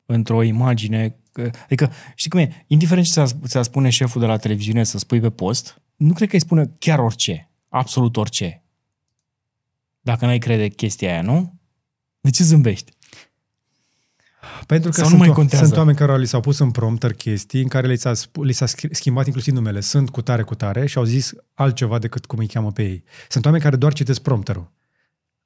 [0.06, 1.16] într-o imagine.
[1.32, 2.64] că- Adică, știi cum e?
[2.68, 6.28] Indiferent ce ți-a, ți-a spune șeful de la televiziune să spui pe post, nu cred
[6.30, 8.64] că îi spune chiar orice, absolut orice.
[10.02, 11.60] Dacă n-ai crede chestia aia, nu?
[12.22, 12.92] De ce zâmbești?
[14.68, 15.66] Pentru că Sau nu sunt, mai o- contează?
[15.66, 18.54] sunt oameni care li s-au pus în prompter chestii în care li s-a, sp- li
[18.54, 19.80] s-a schi- schimbat inclusiv numele.
[19.80, 23.04] Sunt cu tare, cu tare și au zis altceva decât cum îi cheamă pe ei.
[23.30, 24.72] Sunt oameni care doar citesc prompterul.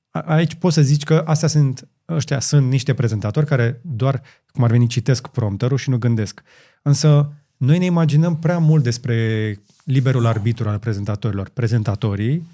[0.09, 4.21] A- Aici poți să zici că astea sunt, ăștia sunt niște prezentatori care doar,
[4.51, 6.41] cum ar veni, citesc prompterul și nu gândesc.
[6.81, 11.49] Însă noi ne imaginăm prea mult despre liberul arbitru al prezentatorilor.
[11.49, 12.47] Prezentatorii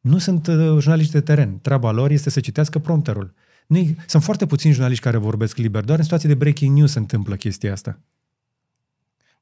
[0.00, 1.58] nu sunt uh, jurnaliști de teren.
[1.62, 3.34] Treaba lor este să citească prompterul.
[3.66, 6.98] Nu, sunt foarte puțini jurnaliști care vorbesc liber, doar în situații de breaking news se
[6.98, 7.98] întâmplă chestia asta.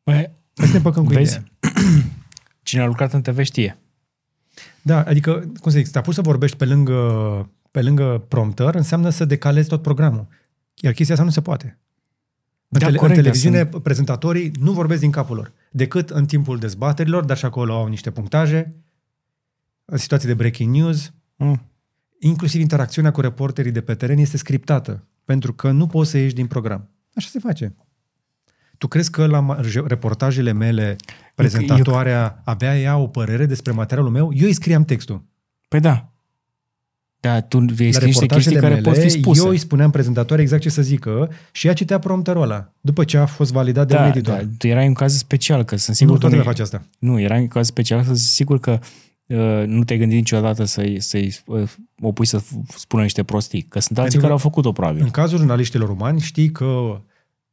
[0.03, 1.37] Bă, Hai să ne păcăm cu Vezi?
[1.37, 1.73] ideea.
[2.63, 3.79] cine a lucrat în TV știe.
[4.83, 7.01] Da, adică, cum să zic, te-a pus să vorbești pe lângă,
[7.71, 10.27] pe lângă prompter, înseamnă să decalezi tot programul.
[10.75, 11.79] Iar chestia asta nu se poate.
[12.69, 16.27] În, Da, tele- corect, în dar televiziune, prezentatorii nu vorbesc din capul lor, decât în
[16.27, 18.75] timpul dezbaterilor, dar și acolo au niște punctaje,
[19.85, 21.63] în situații de breaking news, Mm.
[22.21, 26.35] Inclusiv interacțiunea cu reporterii de pe teren este scriptată, pentru că nu poți să ieși
[26.35, 26.89] din program.
[27.15, 27.75] Așa se face.
[28.79, 30.97] Tu crezi că la ma- reportajele mele
[31.35, 34.31] prezentatoarea abia ea o părere despre materialul meu?
[34.35, 35.25] Eu îi scriam textul.
[35.69, 36.05] Păi da.
[37.21, 39.41] Da, tu La ești niște chestii reportajele care mele, pot fi spuse.
[39.43, 43.17] eu îi spuneam prezentatoare exact ce să zică și ea citea prompterul ăla, după ce
[43.17, 44.35] a fost validat de un da, editor.
[44.37, 46.53] da, tu erai un caz special, că sunt Sigur sigur nu, că toată nu, lumea
[46.53, 46.83] face asta.
[46.99, 48.79] nu, era un caz special, că sunt sigur că uh,
[49.67, 53.79] nu te-ai gândit niciodată să-i, să-i uh, o pui să f- spună niște prostii, că
[53.81, 55.03] sunt alții Pentru care că au făcut-o probabil.
[55.03, 57.01] În cazul jurnaliștilor umani, știi că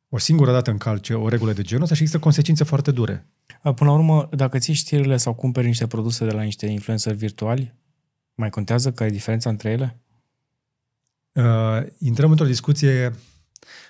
[0.09, 3.25] o singură dată încalce o regulă de genul ăsta și există consecințe foarte dure.
[3.63, 7.15] Uh, Până la urmă, dacă ții știrile sau cumperi niște produse de la niște influenceri
[7.15, 7.73] virtuali,
[8.35, 9.99] mai contează care e diferența între ele?
[11.31, 13.13] Uh, intrăm într-o discuție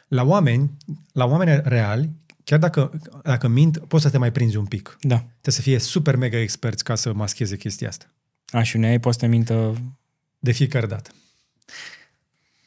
[0.08, 0.72] la oameni,
[1.12, 2.10] la oameni reali,
[2.48, 2.92] chiar dacă,
[3.24, 4.98] dacă mint, poți să te mai prinzi un pic.
[5.02, 5.16] Da.
[5.16, 8.06] Trebuie să fie super mega experți ca să mascheze chestia asta.
[8.52, 9.74] A, și unei poate să te mintă...
[10.40, 11.10] De fiecare dată.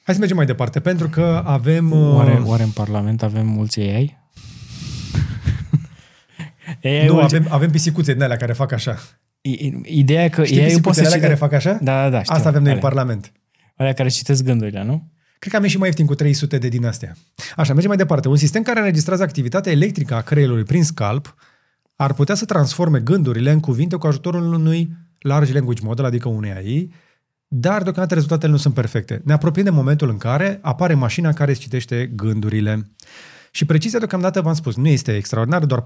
[0.02, 1.93] Hai să mergem mai departe, pentru că avem...
[1.93, 4.19] Oare, uh, oare în Parlament avem mulți AI?
[6.85, 8.98] AI nu, ul- avem, avem pisicuțe din alea care fac așa.
[9.40, 11.27] I- i- Ideea e că Știi AI poate să pisicuțele alea cite...
[11.27, 11.78] care fac așa?
[11.82, 12.23] Da, da, da.
[12.23, 12.35] Știu.
[12.35, 12.89] Asta avem noi în Alea.
[12.90, 13.32] Parlament.
[13.77, 15.11] Alea care citesc gândurile, nu?
[15.40, 17.16] Cred că am ieșit mai ieftin cu 300 de din astea.
[17.56, 18.28] Așa, mergem mai departe.
[18.28, 21.34] Un sistem care înregistrează activitatea electrică a creierului prin scalp
[21.96, 26.52] ar putea să transforme gândurile în cuvinte cu ajutorul unui large language model, adică unei
[26.52, 26.92] AI,
[27.48, 29.20] dar deocamdată rezultatele nu sunt perfecte.
[29.24, 32.90] Ne apropiem de momentul în care apare mașina care îți citește gândurile.
[33.50, 35.84] Și precizia deocamdată, v-am spus, nu este extraordinară, doar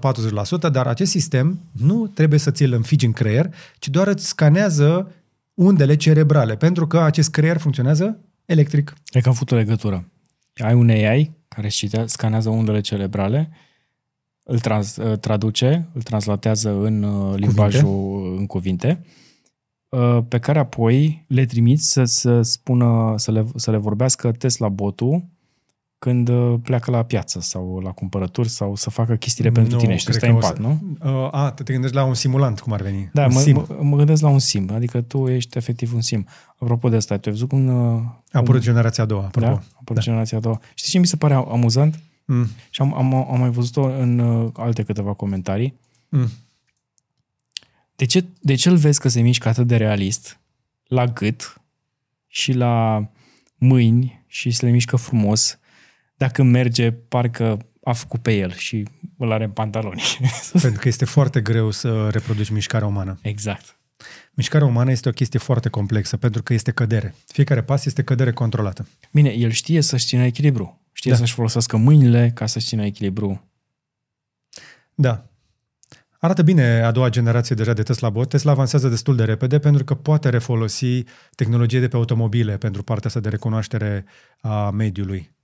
[0.67, 5.11] 40%, dar acest sistem nu trebuie să ți-l înfigi în creier, ci doar îți scanează
[5.53, 8.93] undele cerebrale, pentru că acest creier funcționează electric.
[9.05, 10.09] Cred că am făcut o legătură.
[10.55, 13.49] Ai un AI care își citea, scanează undele cerebrale,
[14.43, 19.05] îl trans, uh, traduce, îl translatează în uh, limbajul în cuvinte,
[19.89, 24.69] uh, pe care apoi le trimiți să, să spună, să le, să le vorbească Tesla
[24.69, 25.25] botul
[26.05, 29.95] când uh, pleacă la piață sau la cumpărături sau să facă chestiile pentru Nu, tine
[29.95, 30.97] și tu cred stai în că o pat, să- nu?
[31.23, 33.09] Uh, a, te gândești la un simulant, cum ar veni.
[33.13, 33.55] Da, un mă, sim.
[33.55, 36.27] mă, mă gândesc la un sim, adică tu ești efectiv un sim.
[36.57, 37.67] Apropo de asta, tu ai văzut cum...
[37.95, 38.01] uh,
[38.31, 39.27] A apărut generația a doua, Da?
[39.27, 39.47] apropo.
[39.55, 40.59] A apărut generația a doua.
[40.73, 41.99] Știi ce mi se pare amuzant?
[42.25, 42.47] Mm.
[42.69, 45.73] Și am, am, am mai văzut-o în uh, alte câteva comentarii.
[46.09, 46.27] Mm.
[47.95, 50.39] De ce, de ce îl vezi că se mișcă atât de realist
[50.87, 51.61] la gât
[52.27, 53.05] și la
[53.57, 55.59] mâini și se le mișcă frumos
[56.17, 58.87] dacă merge parcă a făcut pe el și
[59.17, 60.01] îl are în pantaloni.
[60.61, 63.19] Pentru că este foarte greu să reproduci mișcarea umană.
[63.21, 63.79] exact.
[64.33, 67.15] Mișcarea umană este o chestie foarte complexă, pentru că este cădere.
[67.27, 68.87] Fiecare pas este cădere controlată.
[69.11, 70.81] Bine, el știe să-și țină echilibru.
[70.91, 71.17] Știe Da.
[71.17, 73.49] să-și folosească mâinile ca să-și țină echilibru.
[74.95, 75.25] Da.
[76.19, 78.29] Arată bine a doua generație deja de Tesla Bot.
[78.29, 81.03] Tesla avansează destul de repede pentru că poate refolosi
[81.35, 84.05] tehnologie de pe automobile pentru partea asta de recunoaștere
[84.41, 85.34] a mediului.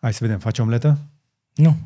[0.00, 0.98] Hai să vedem, face omletă?
[1.54, 1.76] Nu.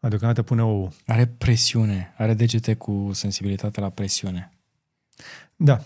[0.00, 0.92] A, Deocamdată pune ou.
[1.06, 2.14] Are presiune.
[2.16, 4.50] Are degete cu sensibilitate la presiune.
[5.56, 5.84] Da.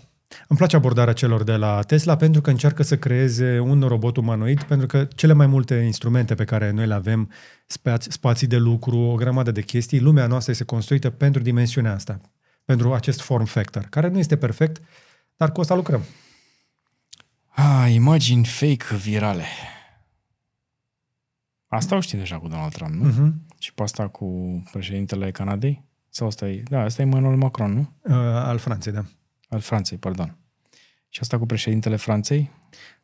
[0.48, 4.62] Îmi place abordarea celor de la Tesla pentru că încearcă să creeze un robot umanoid,
[4.62, 7.31] pentru că cele mai multe instrumente pe care noi le avem,
[7.66, 12.20] spați, spații de lucru, o grămadă de chestii, lumea noastră este construită pentru dimensiunea asta,
[12.64, 14.82] pentru acest form factor, care nu este perfect,
[15.36, 16.02] dar cu asta lucrăm.
[17.48, 19.44] Ah, imagini fake virale.
[21.74, 23.11] Asta o știi deja cu Donald Trump, nu?
[23.11, 23.32] Uh-huh.
[23.59, 25.85] Și pe asta cu președintele Canadei?
[26.09, 26.62] Sau asta e?
[26.70, 27.93] Da, asta e Emmanuel Macron, nu?
[28.03, 29.05] Uh, al Franței, da.
[29.49, 30.36] Al Franței, pardon.
[31.09, 32.51] Și asta cu președintele Franței?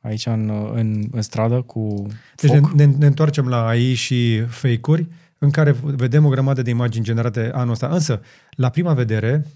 [0.00, 2.70] Aici în, în, în stradă cu Deci foc?
[2.70, 5.06] ne, ne întoarcem la AI și fake-uri,
[5.38, 7.86] în care vedem o grămadă de imagini generate anul ăsta.
[7.86, 9.46] Însă, la prima vedere,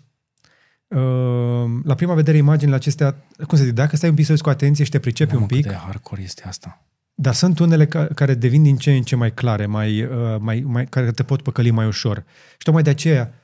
[0.89, 3.17] uh, la prima vedere, imaginile acestea,
[3.47, 5.43] cum să zic, dacă stai un pic să uiți cu atenție și te pricepi Mamă,
[5.43, 6.85] un pic, cât de hardcore este asta.
[7.15, 10.61] Dar sunt unele ca, care devin din ce în ce mai clare, mai, uh, mai,
[10.67, 12.25] mai, care te pot păcăli mai ușor.
[12.51, 13.35] Și tocmai de aceea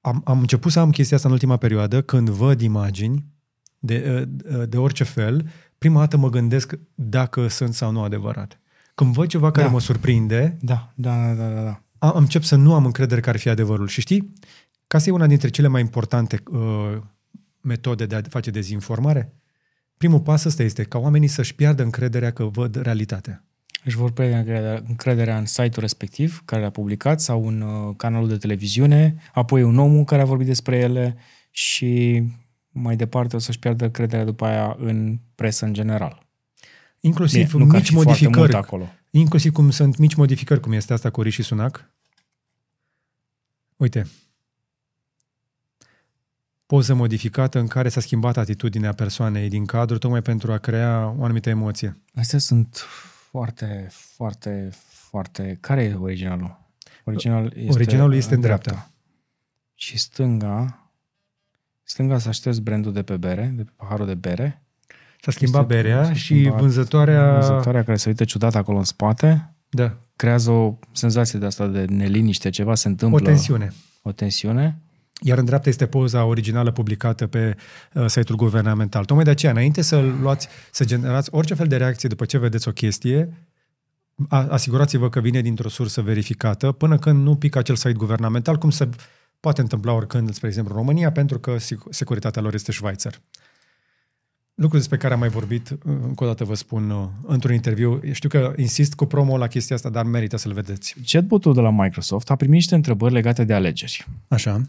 [0.00, 3.24] am, am început să am chestia asta în ultima perioadă, când văd imagini
[3.78, 5.48] de, uh, de orice fel,
[5.78, 8.60] prima dată mă gândesc dacă sunt sau nu adevărate.
[8.94, 9.72] Când văd ceva care Da.
[9.72, 11.82] mă surprinde, Da, da, da, da, da, da.
[11.98, 13.88] am, încep să nu am încredere că ar fi adevărul.
[13.88, 14.32] Și știi,
[14.86, 16.96] ca să e una dintre cele mai importante uh,
[17.60, 19.32] metode de a face dezinformare,
[19.96, 23.44] primul pas ăsta este ca oamenii să-și piardă încrederea că văd realitatea.
[23.84, 28.28] Își vor pierde încrederea, încrederea în site-ul respectiv care l-a publicat sau în uh, canalul
[28.28, 31.16] de televiziune, apoi un om care a vorbit despre ele
[31.50, 32.22] și
[32.68, 36.26] mai departe o să-și piardă încrederea după aia în presă în general.
[37.00, 38.88] Inclusiv Bine, nu că ar mici fi foarte modificări, mult acolo.
[39.10, 41.90] inclusiv cum sunt mici modificări, cum este asta cu Rishi Sunak.
[43.76, 44.06] Uite.
[46.66, 51.24] Poză modificată în care s-a schimbat atitudinea persoanei din cadru, tocmai pentru a crea o
[51.24, 51.96] anumită emoție.
[52.14, 52.84] Astea sunt
[53.30, 55.58] foarte, foarte, foarte...
[55.60, 56.58] Care e originalul?
[57.04, 58.90] Original este Originalul este în dreapta.
[59.74, 60.80] Și stânga...
[61.82, 64.62] Stânga s-a șters brandul de pe bere, de pe paharul de bere.
[65.20, 67.32] S-a schimbat Este- berea s-a și schimbat vânzătoarea...
[67.32, 71.84] Vânzătoarea care se uită ciudat acolo în spate, Da, creează o senzație de asta de
[71.84, 73.20] neliniște, ceva se întâmplă.
[73.20, 73.72] o tensiune.
[74.02, 74.78] O tensiune.
[75.22, 77.56] Iar în dreapta este poza originală publicată pe
[77.92, 79.04] uh, site-ul guvernamental.
[79.04, 82.68] Tocmai de aceea, înainte să luați, să generați orice fel de reacție după ce vedeți
[82.68, 83.32] o chestie,
[84.28, 88.70] a, asigurați-vă că vine dintr-o sursă verificată până când nu pică acel site guvernamental, cum
[88.70, 88.88] se
[89.40, 93.20] poate întâmpla oricând, spre exemplu, în România, pentru că sic- securitatea lor este Schweizer.
[94.54, 98.00] Lucru despre care am mai vorbit, uh, încă o dată vă spun, uh, într-un interviu.
[98.12, 100.94] Știu că insist cu promo la chestia asta, dar merită să-l vedeți.
[101.06, 104.06] Chatbotul de la Microsoft a primit niște întrebări legate de alegeri.
[104.28, 104.60] Așa.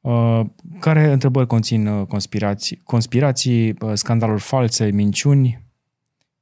[0.00, 0.40] Uh,
[0.78, 5.64] care întrebări conțin uh, conspirații, conspirații uh, scandaluri false, minciuni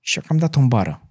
[0.00, 1.02] și cam dat o bară.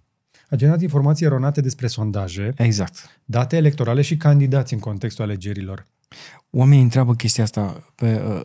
[0.50, 3.22] A generat informații eronate despre sondaje, Exact.
[3.26, 5.86] date electorale și candidați în contextul alegerilor.
[6.50, 8.42] Oamenii întreabă chestia asta pe, uh,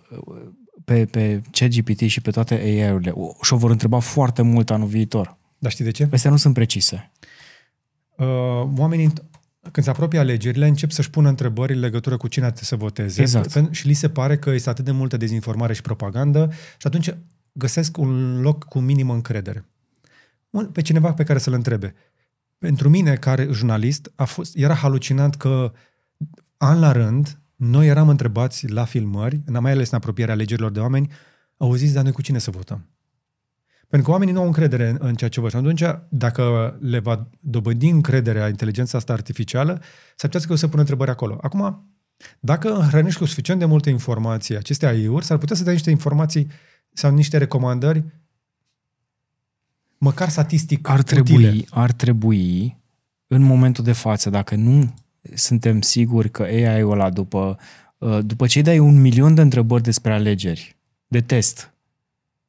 [0.84, 5.36] pe, pe ChatGPT și pe toate AI-urile și o vor întreba foarte mult anul viitor.
[5.58, 6.08] Dar știi de ce?
[6.12, 7.10] Astea nu sunt precise.
[8.16, 8.26] Uh,
[8.76, 9.12] oamenii,
[9.70, 13.20] când se apropie alegerile, încep să-și pună întrebări în legătură cu cine trebuie să voteze.
[13.20, 13.50] Exact.
[13.58, 17.14] Pen- Și li se pare că este atât de multă dezinformare și propagandă și atunci
[17.52, 19.64] găsesc un loc cu minimă încredere.
[20.50, 21.94] Un- Pe cineva pe care să-l întrebe.
[22.58, 25.72] Pentru mine, care jurnalist, a fost, era halucinant că
[26.56, 31.10] an la rând, noi eram întrebați la filmări, mai ales în apropierea alegerilor de oameni,
[31.56, 32.86] auziți, dar noi cu cine să votăm?
[33.92, 35.50] Pentru că oamenii nu au încredere în, în ceea ce văd.
[35.50, 39.72] Și atunci, dacă le va dobândi încrederea inteligența asta artificială,
[40.16, 41.38] s-ar putea să o să pună întrebări acolo.
[41.40, 41.88] Acum,
[42.40, 46.50] dacă hrănești cu suficient de multe informații aceste AI-uri, s-ar putea să dea niște informații
[46.92, 48.04] sau niște recomandări
[49.98, 51.22] măcar statistic Ar utile.
[51.22, 52.76] trebui, ar trebui,
[53.26, 54.94] în momentul de față, dacă nu
[55.34, 57.58] suntem siguri că AI-ul ăla, după,
[57.98, 61.71] uh, după ce îi dai un milion de întrebări despre alegeri, de test,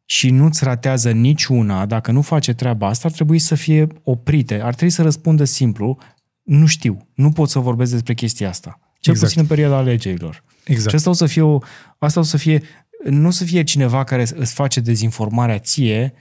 [0.05, 4.61] și nu-ți ratează niciuna, dacă nu face treaba asta, ar trebui să fie oprite.
[4.61, 5.97] Ar trebui să răspundă simplu,
[6.43, 8.80] nu știu, nu pot să vorbesc despre chestia asta.
[8.99, 9.31] Cel Exact.
[9.31, 10.43] puțin în perioada alegerilor.
[10.65, 10.89] Exact.
[10.89, 11.59] Și asta o să fie, o,
[11.97, 12.61] asta o să fie,
[13.03, 16.13] nu să fie cineva care îți face dezinformarea ție,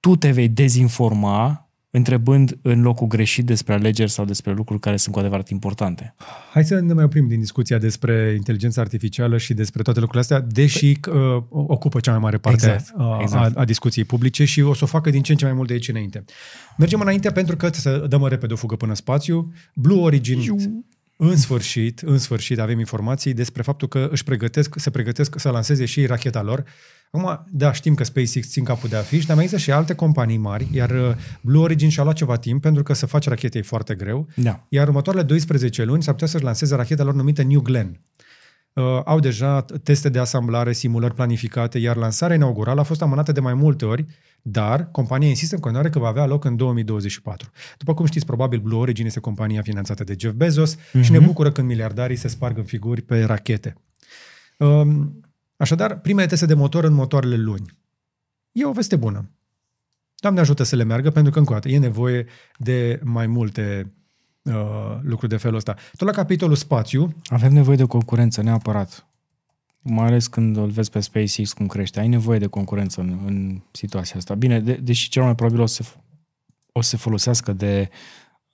[0.00, 1.63] tu te vei dezinforma
[1.96, 6.14] întrebând în locul greșit despre alegeri sau despre lucruri care sunt cu adevărat importante.
[6.52, 10.48] Hai să ne mai oprim din discuția despre inteligența artificială și despre toate lucrurile astea,
[10.50, 13.56] deși uh, ocupă cea mai mare parte Exact, uh, exact.
[13.56, 15.68] A, a discuției publice și o să o facă din ce în ce mai mult
[15.68, 16.24] de aici înainte.
[16.78, 19.52] Mergem înainte pentru că să dăm repede o fugă până în spațiu.
[19.74, 20.40] Blue Origin,
[21.16, 25.84] în sfârșit, în sfârșit avem informații despre faptul că își pregătesc, se pregătesc să lanseze
[25.84, 26.64] și racheta lor.
[27.10, 30.36] Acum, da, știm că SpaceX țin capul de afiș, dar mai există și alte companii
[30.36, 33.62] mari, iar uh, Blue Origin și-a luat ceva timp pentru că să faci rachete e
[33.62, 34.28] foarte greu.
[34.36, 34.66] Da.
[34.68, 38.00] Iar următoarele 12 luni s-ar putea să-și lanseze racheta lor numită New Glenn.
[38.74, 43.40] Uh, au deja teste de asamblare, simulări planificate, iar lansarea inaugurală a fost amânată de
[43.40, 44.06] mai multe ori,
[44.42, 47.50] dar compania insistă în continuare că va avea loc în 2024.
[47.78, 51.02] După cum știți, probabil Blue Origin este compania finanțată de Jeff Bezos uh-huh.
[51.02, 53.76] și ne bucură când miliardarii se sparg în figuri pe rachete.
[54.58, 55.20] Um,
[55.56, 57.78] așadar, primele teste de motor în motoarele luni.
[58.52, 59.30] E o veste bună.
[60.14, 62.26] Doamne ajută să le meargă, pentru că, încă o dată, e nevoie
[62.58, 63.92] de mai multe
[64.44, 64.54] uh,
[65.02, 65.74] lucruri de felul ăsta.
[65.96, 69.06] Tot la capitolul spațiu, Avem nevoie de concurență, neapărat.
[69.80, 72.00] Mai ales când îl vezi pe SpaceX cum crește.
[72.00, 74.34] Ai nevoie de concurență în, în situația asta.
[74.34, 75.82] Bine, de, deși cel mai probabil o să,
[76.72, 77.90] o să se folosească de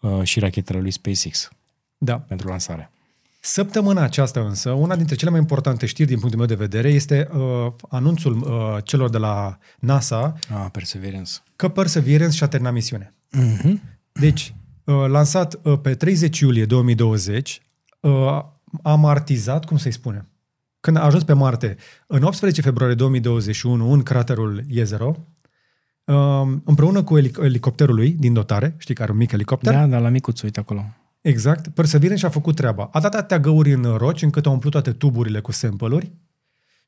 [0.01, 1.51] uh, și rachetele lui SpaceX
[1.99, 2.91] da, pentru lansare.
[3.41, 7.29] Săptămâna aceasta însă, una dintre cele mai importante știri din punctul meu de vedere este
[7.35, 11.33] uh, anunțul uh, celor de la NASA Ah, Perseverance.
[11.57, 13.15] că Perseverance și-a terminat misiunea.
[13.39, 13.73] Mm-hmm.
[14.13, 14.60] Deci, uh,
[14.93, 17.63] lansat uh, pe 30 iulie 2020,
[18.01, 18.11] uh,
[18.83, 20.29] a martizat, cum să-i spunem,
[20.81, 21.77] când a ajuns pe Marte
[22.07, 25.17] în 18 februarie 2021 în craterul Jezero,
[26.05, 26.15] uh,
[26.65, 30.01] împreună cu elic- elicopterul lui din dotare, știi că are un mic elicopter, Da, dar
[30.01, 30.85] la micuț, uite acolo.
[31.21, 31.69] Exact.
[31.69, 32.89] Perseverance și-a făcut treaba.
[32.93, 36.13] A dat atâtea găuri în roci încât au umplut toate tuburile cu sample-uri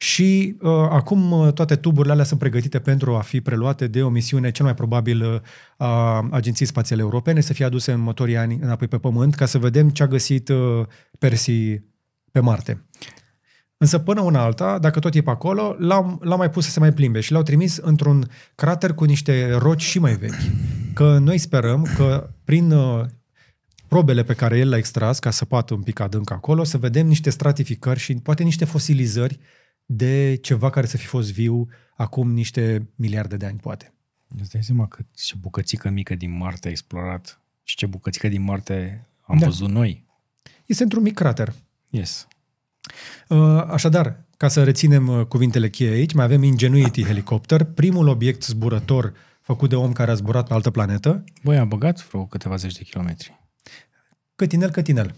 [0.02, 4.08] și uh, acum uh, toate tuburile alea sunt pregătite pentru a fi preluate de o
[4.08, 5.40] misiune cel mai probabil uh,
[5.76, 9.58] a Agenției Spațiale Europene să fie aduse în următorii ani înapoi pe Pământ ca să
[9.58, 10.86] vedem ce a găsit uh,
[11.18, 11.80] Persi
[12.32, 12.86] pe Marte.
[13.76, 16.80] Însă până una alta, dacă tot e pe acolo, l-am, l-am mai pus să se
[16.80, 20.42] mai plimbe și l-au trimis într-un crater cu niște roci și mai vechi.
[20.94, 23.04] Că noi sperăm că prin uh,
[23.88, 27.06] probele pe care el le-a extras, ca să poată un pic adânc acolo, să vedem
[27.06, 29.38] niște stratificări și poate niște fosilizări
[29.96, 33.92] de ceva care să fi fost viu acum niște miliarde de ani, poate.
[34.40, 38.42] Îți dai seama cât ce bucățică mică din Marte a explorat și ce bucățică din
[38.42, 39.44] Marte am Da.
[39.44, 39.46] da.
[39.50, 40.04] văzut noi.
[40.66, 41.54] Este într-un mic crater.
[41.90, 42.26] Yes.
[43.28, 48.42] Uh, Așadar, ca să reținem uh, cuvintele cheie aici, mai avem Ingenuity Helicopter, primul obiect
[48.42, 51.24] zburător făcut de om care a zburat pe altă planetă.
[51.42, 53.40] Băi, a băgat vreo câteva zeci de kilometri.
[54.36, 55.14] Cătinel, cătinel.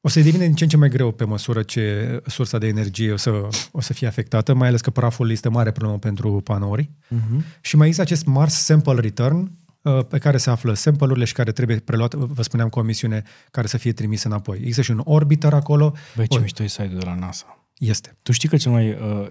[0.00, 3.12] O să devine din ce în ce mai greu pe măsură ce sursa de energie
[3.12, 6.90] o să, o să fie afectată, mai ales că praful este mare problemă pentru panouri.
[6.90, 7.60] Uh-huh.
[7.60, 9.50] Și mai există acest Mars Sample Return,
[9.82, 13.22] uh, pe care se află sample-urile și care trebuie preluat, vă spuneam, cu o misiune
[13.50, 14.58] care să fie trimisă înapoi.
[14.58, 15.94] Există și un orbiter acolo.
[16.16, 17.66] Băi, ce Ori- mișto e site-ul de la NASA.
[17.78, 18.16] Este.
[18.22, 18.90] Tu știi că cel mai...
[18.90, 19.26] Uh,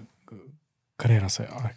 [0.96, 1.48] care era să...
[1.62, 1.70] ah,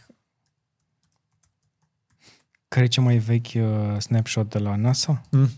[2.67, 5.21] Care e cel mai vechi uh, snapshot de la NASA?
[5.29, 5.49] Mm.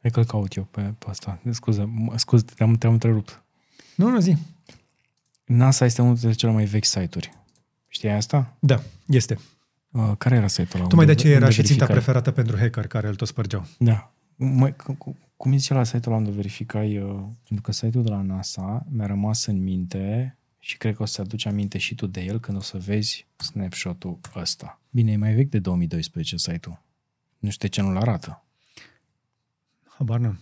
[0.00, 1.40] Hai că-l caut eu pe, pe asta.
[1.50, 3.42] Scuze, m- scuze, te-am, te-am întrerupt.
[3.96, 4.36] Nu, nu zi.
[5.44, 7.32] NASA este unul dintre cele mai vechi site-uri.
[7.88, 8.56] Știai asta?
[8.58, 9.38] Da, este.
[9.90, 10.82] Uh, care era site-ul ăla?
[10.86, 11.96] Tocmai de Unde- aceea era unde și ținta verificai?
[12.14, 13.66] preferată pentru hacker care îl tot spărgeau.
[13.78, 14.12] Da.
[14.36, 16.98] Măi, cu- cu- cum zice la site-ul ăla unde verificai?
[16.98, 21.06] Uh, pentru că site-ul de la NASA mi-a rămas în minte și cred că o
[21.06, 24.80] să aduci aminte și tu de el când o să vezi snapshot-ul ăsta.
[24.90, 26.82] Bine, e mai vechi de 2012 site-ul.
[27.38, 28.44] Nu știu de ce nu-l arată.
[30.00, 30.40] Habar n-am.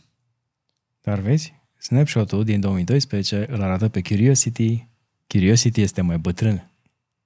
[1.02, 4.89] Dar vezi, snapshot-ul din 2012 îl arată pe Curiosity.
[5.26, 6.70] Curiosity este mai bătrân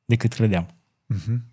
[0.04, 0.66] decât credeam.
[1.06, 1.44] Mhm.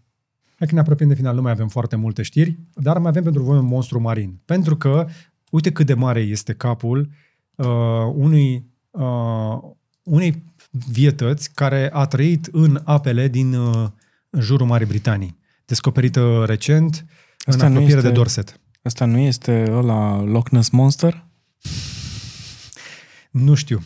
[0.58, 3.24] Hai că ne apropiem de final, nu mai avem foarte multe știri, dar mai avem
[3.24, 4.40] pentru voi un monstru marin.
[4.46, 5.08] Pentru că,
[5.50, 7.10] uite cât de mare este capul
[7.56, 7.66] uh,
[8.14, 9.58] unui, uh,
[10.04, 10.44] unei
[10.92, 13.90] vietăți care a trăit în apele din uh,
[14.30, 15.38] în jurul Marii Britanii.
[15.66, 17.06] Descoperită recent
[17.40, 18.59] Asta în nu apropiere este- de Dorset.
[18.82, 21.26] Asta nu este ăla Loch Ness Monster?
[23.32, 23.84] Nu știu.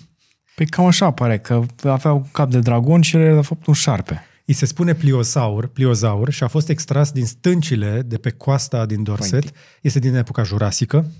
[0.55, 3.73] Păi cam așa pare, că avea un cap de dragon și era de fapt un
[3.73, 4.23] șarpe.
[4.45, 9.03] Îi se spune pliosaur, pliozaur și a fost extras din stâncile de pe coasta din
[9.03, 9.51] Dorset.
[9.81, 11.11] Este din epoca jurasică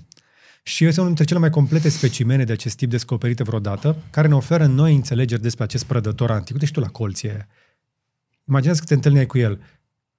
[0.62, 4.34] și este unul dintre cele mai complete specimene de acest tip descoperite vreodată, care ne
[4.34, 6.52] oferă noi înțelegeri despre acest prădător antic.
[6.52, 7.48] Uite și tu la colție aia.
[8.48, 9.60] Imaginează că te întâlneai cu el.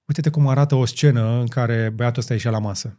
[0.06, 2.98] Uite-te cum arată o scenă în care băiatul ăsta ieșea la masă.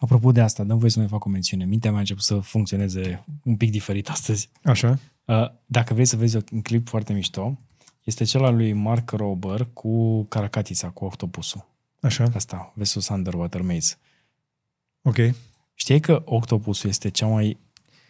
[0.00, 1.64] Apropo de asta, dăm voie să mai fac o mențiune.
[1.64, 4.50] Mintea mea a început să funcționeze un pic diferit astăzi.
[4.64, 4.98] Așa?
[5.24, 7.58] Uh, Dacă vrei să vezi un clip foarte mișto,
[8.04, 11.66] este cel al lui Mark Rober cu caracatița, cu octopusul.
[12.00, 12.28] Așa?
[12.34, 13.94] Asta, Vesus Underwater Maze.
[15.02, 15.16] Ok.
[15.74, 17.58] Știai că octopusul este cea mai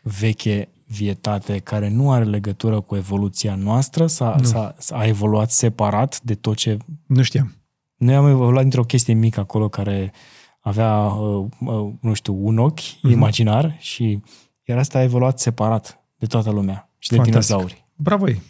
[0.03, 4.07] veche vietate care nu are legătură cu evoluția noastră?
[4.07, 4.45] S-a, Nu.
[4.45, 6.77] s-a, s-a a evoluat separat de tot ce...
[7.07, 7.55] Nu știam.
[7.97, 10.13] Noi am evoluat dintr-o chestie mică acolo care
[10.61, 13.13] avea, uh, uh, nu știu, un ochi Mhm.
[13.13, 14.23] imaginar și
[14.65, 17.47] iar asta a evoluat separat de toată lumea și de Fantastic.
[17.49, 17.85] dinozauri.
[17.97, 18.43] Bravo ei.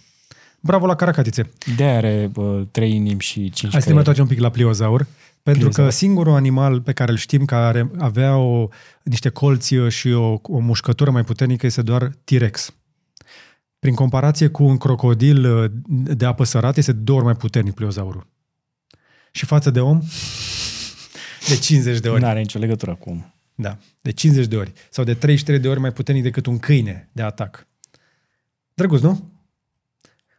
[0.61, 1.51] Bravo la caracatițe.
[1.77, 3.99] De are uh, trei inimi și cinci Hai să ne mai creiere.
[3.99, 5.07] întoarcem un pic la pliozaur,
[5.43, 5.89] pentru Pliozaur.
[5.89, 8.69] că singurul animal pe care îl știm care avea o,
[9.03, 12.75] niște colți și o, o mușcătură mai puternică este doar T-Rex.
[13.79, 15.71] Prin comparație cu un crocodil uh,
[16.17, 18.27] de apă sărată, este de două ori mai puternic pliozaurul.
[19.33, 20.01] Și față de om,
[21.55, 22.21] de 50 de ori.
[22.21, 23.33] Nu are nicio legătură cu...
[23.55, 24.73] Da, de 50 de ori.
[24.91, 27.67] Sau de 33 de ori mai puternic decât un câine de atac.
[28.75, 29.31] Drăguț, nu?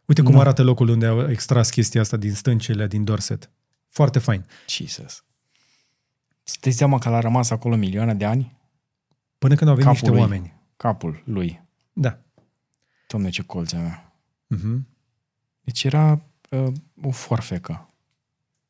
[0.06, 0.40] Uite cum Da.
[0.40, 3.50] arată locul unde au extras chestia asta din stâncile din Dorset.
[3.88, 4.44] Foarte fain.
[4.68, 5.24] Jesus.
[6.44, 8.56] Îți dai seama că l-a rămas acolo milioane de ani?
[9.38, 10.20] Până când au venit Capul niște lui.
[10.20, 10.54] oameni.
[10.76, 11.62] Capul lui.
[11.92, 12.18] Da.
[13.08, 14.12] Doamne, ce colțe mea.
[14.56, 14.78] Uh-huh.
[15.60, 16.72] Deci era uh,
[17.02, 17.86] o foarfecă.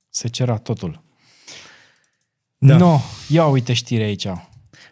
[0.09, 1.03] Se cera totul.
[2.65, 2.77] Da.
[2.77, 4.27] No, ia uite știre aici.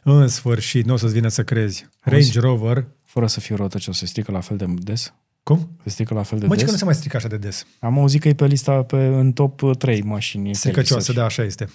[0.02, 1.88] În sfârșit, nu o să-ți vină să crezi.
[2.04, 2.32] Auzi?
[2.32, 2.86] Range Rover.
[3.04, 5.14] Fără să fiu răutăcios, se strică la fel de des?
[5.42, 5.76] Cum?
[5.82, 6.64] Se strică la fel de Mă, des?
[6.64, 7.66] că nu se mai strică așa de des.
[7.78, 10.54] Am auzit că e pe lista pe, în top 3 mașini.
[10.54, 11.68] Stricăcioasă, da, așa este.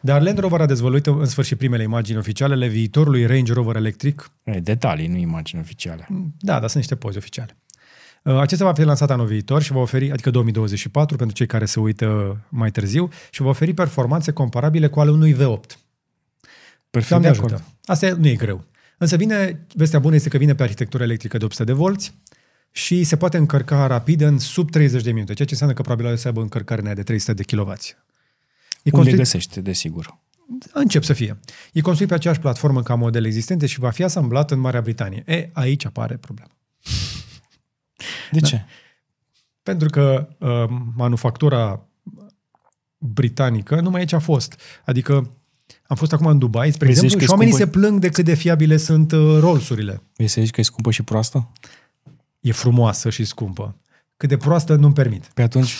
[0.00, 4.30] Dar Land Rover a dezvăluit în sfârșit primele imagini oficiale ale viitorului Range Rover electric
[4.44, 6.06] E, detalii, nu imagini oficiale.
[6.38, 7.56] Da, dar sunt niște poze oficiale.
[8.22, 11.64] Uh, Acesta va fi lansat anul viitor și va oferi, adică 2024, pentru cei care
[11.64, 15.76] se uită mai târziu, și va oferi performanțe comparabile cu ale unui V8.
[16.90, 17.54] Perfect Doamne de ajută.
[17.54, 17.64] acord.
[17.84, 18.64] Asta e- nu e greu.
[18.98, 22.14] Însă vine, vestea bună este că vine pe arhitectură electrică de 800 de volți
[22.70, 26.12] și se poate încărca rapid în sub 30 de minute, ceea ce înseamnă că probabil
[26.12, 27.58] o să aibă încărcare în aia de 300 de kW.
[27.60, 30.18] E Unde construit, găsește, desigur.
[30.72, 31.38] încep să fie.
[31.72, 35.22] E construit pe aceeași platformă ca modele existente și va fi asamblat în Marea Britanie.
[35.26, 36.50] E, aici apare problema.
[38.32, 38.46] De Da.
[38.46, 38.64] ce?
[39.62, 40.64] Pentru că uh,
[40.96, 41.80] manufactura
[42.98, 44.60] britanică numai aici a fost.
[44.84, 45.30] Adică
[45.86, 47.62] am fost acum în Dubai, spre Vrei să exemplu, zici și că e oamenii se
[47.62, 47.78] scumpă?
[47.78, 50.02] plâng de cât de fiabile sunt uh, Rolls-urile.
[50.14, 51.50] Vrei să zici că e scumpă și proastă?
[52.40, 53.76] E frumoasă și scumpă.
[54.16, 55.24] Cât de proastă nu-mi permit.
[55.24, 55.74] Pe atunci...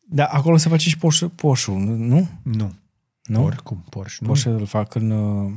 [0.00, 2.28] Da, acolo se face și Porsche, Porsche nu?
[2.42, 2.74] Nu.
[3.22, 3.44] Nu?
[3.44, 4.18] Oricum, Porsche.
[4.20, 4.26] Nu?
[4.26, 5.52] Porsche îl fac în uh,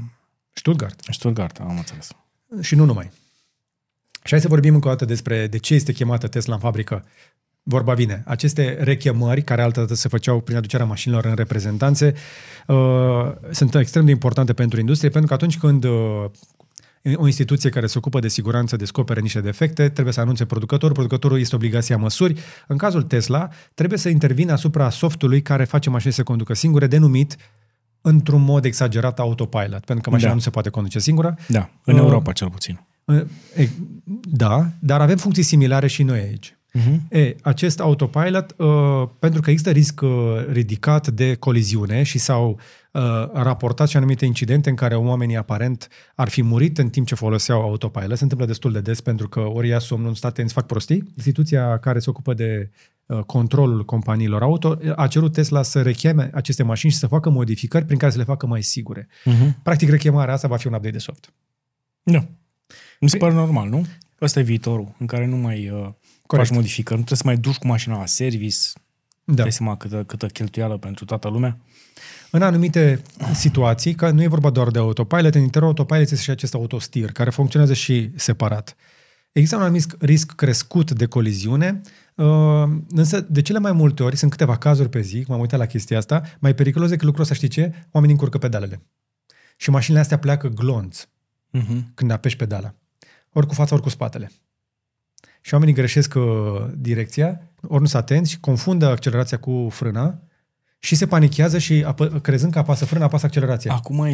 [0.53, 1.01] Stuttgart.
[1.11, 2.11] Stuttgart, am înțeles.
[2.61, 3.11] Și nu numai.
[4.27, 7.03] Și hai să vorbim încă o dată despre de ce este chemată Tesla în fabrică.
[7.63, 8.23] Vorba vine.
[8.25, 12.13] Aceste rechemări, care altădată se făceau prin aducerea mașinilor în reprezentanțe,
[12.67, 12.75] uh,
[13.51, 16.25] sunt extrem de importante pentru industrie, pentru că atunci când uh,
[17.15, 21.39] o instituție care se ocupă de siguranță descoperă niște defecte, trebuie să anunțe producătorul, producătorul
[21.39, 22.39] este obligația măsuri.
[22.67, 27.35] În cazul Tesla, trebuie să intervină asupra softului care face mașini să conducă singure, denumit
[28.01, 30.35] într-un mod exagerat autopilot, pentru că mașina Da.
[30.35, 31.37] nu se poate conduce singură.
[31.47, 32.86] Da, în Uh, Europa cel puțin.
[33.55, 33.69] E,
[34.31, 36.57] Da, dar avem funcții similare și noi aici.
[36.77, 37.09] Uh-huh.
[37.09, 40.09] E, acest autopilot, uh, pentru că există risc uh,
[40.51, 42.59] ridicat de coliziune și s-au
[42.91, 43.01] uh,
[43.33, 47.61] raportat și anumite incidente în care oamenii aparent ar fi murit în timp ce foloseau
[47.61, 50.65] autopilot, se întâmplă destul de des pentru că ori ia somnul, nu sunt atenți, fac
[50.65, 51.11] prostii.
[51.15, 52.71] Instituția care se ocupă de
[53.05, 57.85] uh, controlul companiilor auto a cerut Tesla să recheme aceste mașini și să facă modificări
[57.85, 59.07] prin care să le facă mai sigure.
[59.07, 59.63] Uh-huh.
[59.63, 61.33] Practic, rechemarea asta va fi un update de soft.
[62.03, 62.27] Da.
[62.99, 63.85] Mi se Păi- pare normal, nu?
[64.21, 65.89] Ăsta e viitorul, în care nu mai uh,
[66.27, 68.57] faci modificări, nu trebuie să mai duci cu mașina la service,
[69.23, 69.33] Da.
[69.41, 71.57] dai seama câtă, câtă cheltuială pentru toată lumea.
[72.31, 73.01] În anumite
[73.33, 77.11] situații, că nu e vorba doar de autopilot, în interiorul autopilot este și acest autostir,
[77.11, 78.75] care funcționează și separat.
[79.31, 81.81] Există un anumit risc crescut de coliziune,
[82.15, 82.25] uh,
[82.89, 85.97] însă de cele mai multe ori, sunt câteva cazuri pe zi, m-am uitat la chestia
[85.97, 87.73] asta, mai periculos decât lucrul ăsta, știi ce?
[87.91, 88.81] Oamenii încurcă pedalele.
[89.57, 91.07] Și mașinile astea pleacă glonți
[91.57, 91.83] Uh-huh.
[91.93, 92.73] când apeși pedala.
[93.37, 94.31] Ori cu fața, ori cu spatele.
[95.41, 96.23] Și oamenii greșesc uh,
[96.75, 100.19] direcția, ori nu sunt atenți și confundă accelerația cu frâna
[100.79, 103.73] și se panichează și apă, crezând că apasă frâna, apasă accelerația.
[103.73, 104.13] Acum e,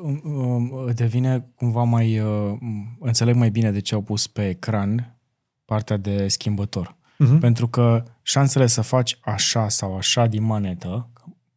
[0.00, 2.18] um, um, devine cumva mai...
[2.18, 2.58] uh,
[3.00, 5.18] Înțeleg mai bine de ce au pus pe ecran
[5.64, 6.96] partea de schimbător.
[6.96, 7.40] Uh-huh.
[7.40, 11.10] Pentru că șansele să faci așa sau așa din manetă,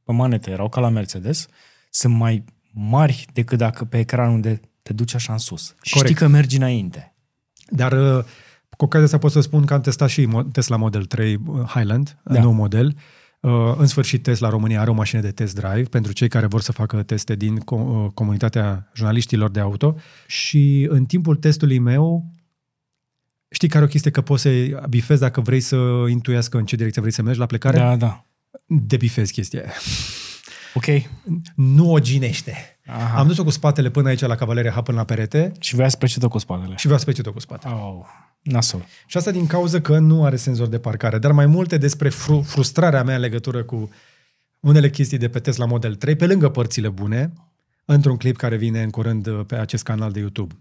[0.04, 1.48] pe manetă erau ca la Mercedes,
[1.90, 5.76] sunt mai mari decât dacă pe ecran unde te duci așa în sus.
[5.82, 6.12] Și Corect.
[6.14, 7.16] știi că mergi înainte.
[7.70, 8.24] Dar uh,
[8.78, 11.62] cu ocazia asta pot să spun că am testat și mo- Tesla Model 3 uh,
[11.68, 12.34] Highland, Da.
[12.34, 12.41] da.
[12.41, 12.95] nou model.
[13.40, 16.62] Uh, În sfârșit, Tesla România are o mașină de test drive pentru cei care vor
[16.62, 19.95] să facă teste din co- uh, comunitatea jurnaliștilor de auto.
[20.28, 22.26] Și în timpul testului meu,
[23.49, 24.49] știi care e o chestie că poți să
[24.90, 27.78] bifezi dacă vrei să intuiască în ce direcție vrei să mergi la plecare?
[27.78, 28.26] Da, da.
[28.66, 29.72] Debifezi chestia aia.
[30.74, 30.86] Ok.
[31.56, 32.74] Nu o ginește.
[32.88, 33.20] Aha.
[33.20, 35.98] Am dus-o cu spatele până aici la Cavaleria Hub, până la perete Și voia să
[35.98, 36.76] plece tot cu spatele.
[36.76, 37.74] și vreau să plece tot cu spatele.
[37.74, 38.06] Oh,
[38.41, 38.86] nasol.
[39.07, 41.18] Și asta din cauza că nu are senzor de parcare.
[41.20, 43.90] Dar mai multe despre fru- frustrarea mea în legătură cu
[44.60, 47.34] unele chestii de pe Tesla Model 3, pe lângă părțile bune,
[47.86, 50.56] într-un clip care vine în curând uh, pe acest canal de YouTube.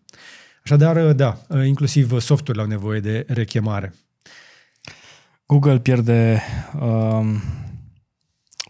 [0.65, 3.95] Așadar, uh, da, uh, inclusiv softurile au nevoie de rechemare.
[5.47, 6.43] Google pierde
[6.81, 7.43] um,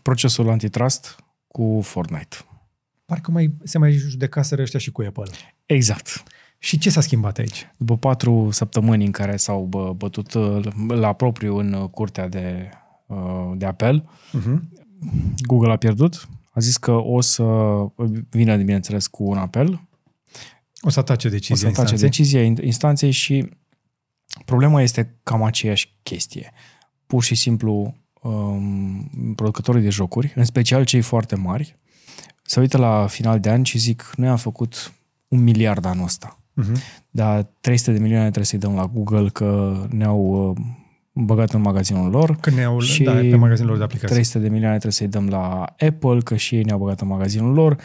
[0.03, 1.17] procesul antitrust
[1.47, 2.37] cu Fortnite.
[3.05, 5.25] Parcă mai, se mai judecaseră ăștia și cu Apple.
[5.67, 6.23] Exact.
[6.59, 7.67] Și ce s-a schimbat aici?
[7.77, 12.69] După patru săptămâni în care s-au bă, bătut uh, la propriu în uh, curtea de,
[13.07, 14.09] uh, de apel,
[14.39, 14.59] Uh-huh.
[15.47, 17.43] Google a pierdut, a zis că o să
[18.31, 19.81] vină, bineînțeles, cu un apel,
[20.81, 22.09] O să atace o decizia să face instanței.
[22.09, 23.49] decizia in- instanței și
[24.45, 26.53] problema este cam aceeași chestie.
[27.07, 31.79] Pur și simplu, um, producătorii de jocuri, în special cei foarte mari,
[32.47, 34.93] se uită la final de an și zic, noi am făcut
[35.29, 36.39] un miliard anul ăsta.
[36.63, 37.05] Uh-huh.
[37.11, 40.57] Dar 300 de milioane trebuie să-i dăm la Google că ne-au uh,
[41.13, 42.37] băgat în magazinul lor.
[42.41, 44.15] Când ne-au Și da, pe magazinul de aplicații.
[44.15, 47.53] 300 de milioane trebuie să-i dăm la Apple, că și ei ne-au băgat în magazinul
[47.53, 47.77] lor.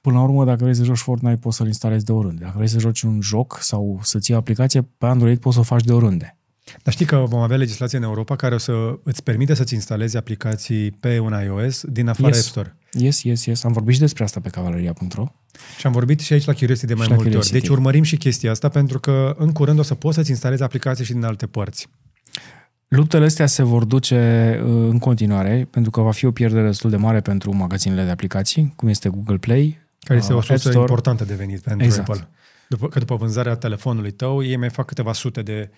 [0.00, 2.44] Până la urmă, dacă vrei să joci Fortnite, poți să-l instalezi de oriunde.
[2.44, 5.60] Dacă vrei să joci un joc sau să-ți iei o aplicație, pe Android poți să
[5.60, 6.35] o faci de oriunde.
[6.82, 10.16] Dar știi că vom avea legislație în Europa care o să îți permite să-ți instalezi
[10.16, 12.36] aplicații pe un iOS din afara Yes.
[12.38, 12.76] App Store.
[12.92, 13.64] Yes, yes, yes.
[13.64, 15.26] Am vorbit și despre asta pe cavaleria.ro.
[15.78, 17.38] Și am vorbit și aici la Curiosity de mai Și la multe ori.
[17.38, 17.60] Curiosity.
[17.60, 21.04] Deci urmărim și chestia asta pentru că în curând o să poți să-ți instalezi aplicații
[21.04, 21.86] și din alte părți.
[22.88, 24.16] Luptele astea se vor duce
[24.64, 28.10] uh, în continuare, pentru că va fi o pierdere destul de mare pentru magazinele de
[28.10, 30.80] aplicații, cum este Google Play, Care este uh, o App sursă Store.
[30.80, 32.08] importantă de venit pentru Exact.
[32.08, 32.28] Apple.
[32.68, 35.70] După, că după vânzarea telefonului tău, ei mai fac câteva sute de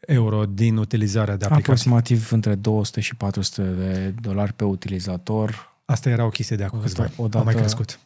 [0.00, 1.62] euro din utilizarea de aplicații.
[1.62, 5.68] aproximativ între 200 și 400 de dolari pe utilizator.
[5.84, 7.30] Asta era o chestie de acum O câțiva dată- ani.
[7.34, 8.00] o A mai dată- crescut.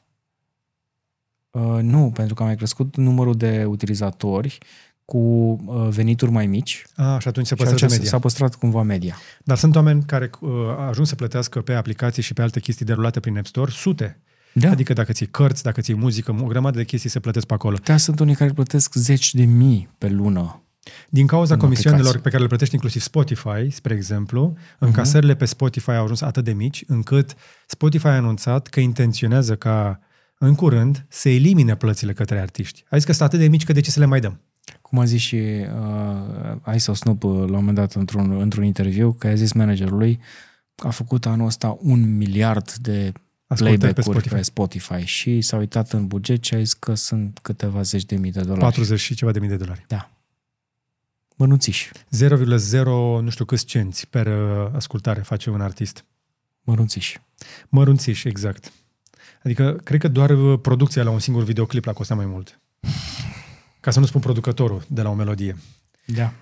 [1.50, 4.58] Uh, nu, pentru că a mai crescut numărul de utilizatori
[5.04, 8.08] cu uh, venituri mai mici A, și atunci se și păstrează atunci media.
[8.10, 9.16] s-a păstrat cumva media.
[9.44, 10.50] Dar sunt oameni care uh,
[10.88, 14.20] ajung să plătească pe aplicații și pe alte chestii derulate prin App Store sute.
[14.52, 14.70] Da.
[14.70, 17.76] Adică dacă ții cărți, dacă ții muzică, o grămadă de chestii se plătesc pe acolo.
[17.84, 20.62] Da, sunt unii care plătesc zeci de mii pe lună.
[21.08, 22.22] Din cauza În comisioanelor aplicații.
[22.22, 24.76] pe care le plătește inclusiv Spotify, spre exemplu, Mhm.
[24.78, 27.34] încasările pe Spotify au ajuns atât de mici, încât
[27.66, 30.00] Spotify a anunțat că intenționează ca
[30.38, 32.84] în curând să elimine plățile către artiști.
[32.90, 34.40] A zis că sunt atât de mici că de ce să le mai dăm?
[34.80, 39.12] Cum a zis și uh, Ice Snoop uh, la un moment dat într-un, într-un interviu,
[39.12, 40.20] că a zis managerului
[40.74, 43.12] că a făcut anul ăsta un miliard de
[43.46, 44.34] Ascultări pe playback-uri Spotify.
[44.34, 48.16] pe Spotify și s-a uitat în buget și a zis că sunt câteva zeci de
[48.16, 48.60] mii de dolari.
[48.60, 49.84] 40 și ceva de mii de dolari.
[49.88, 50.10] Da.
[51.34, 51.90] Mănunțiși.
[51.92, 52.82] 0,0
[53.20, 56.04] nu știu câți cenți per uh, ascultare face un artist.
[56.62, 57.20] Mărunțiși.
[57.68, 58.72] Mărunțiși, exact.
[59.44, 62.60] Adică, cred că doar uh, producția la un singur videoclip l-a costat mai mult.
[63.80, 65.56] Ca să nu spun producătorul de la o melodie.
[66.06, 66.32] Da.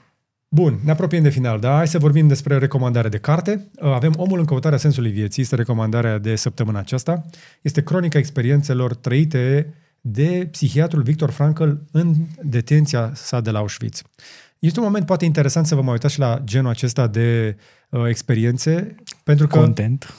[0.49, 1.75] Bun, ne apropiem de final, da?
[1.75, 3.69] Hai să vorbim despre recomandare de carte.
[3.81, 7.25] Avem Omul în căutarea sensului vieții, este recomandarea de săptămâna aceasta.
[7.63, 14.03] Este cronica experiențelor trăite de psihiatrul Victor Frankl în detenția sa de la Auschwitz.
[14.63, 17.57] Este un moment poate interesant să vă mai uitați și la genul acesta de
[17.89, 18.95] uh, experiențe,
[19.25, 19.59] pentru că...
[19.59, 20.15] Content.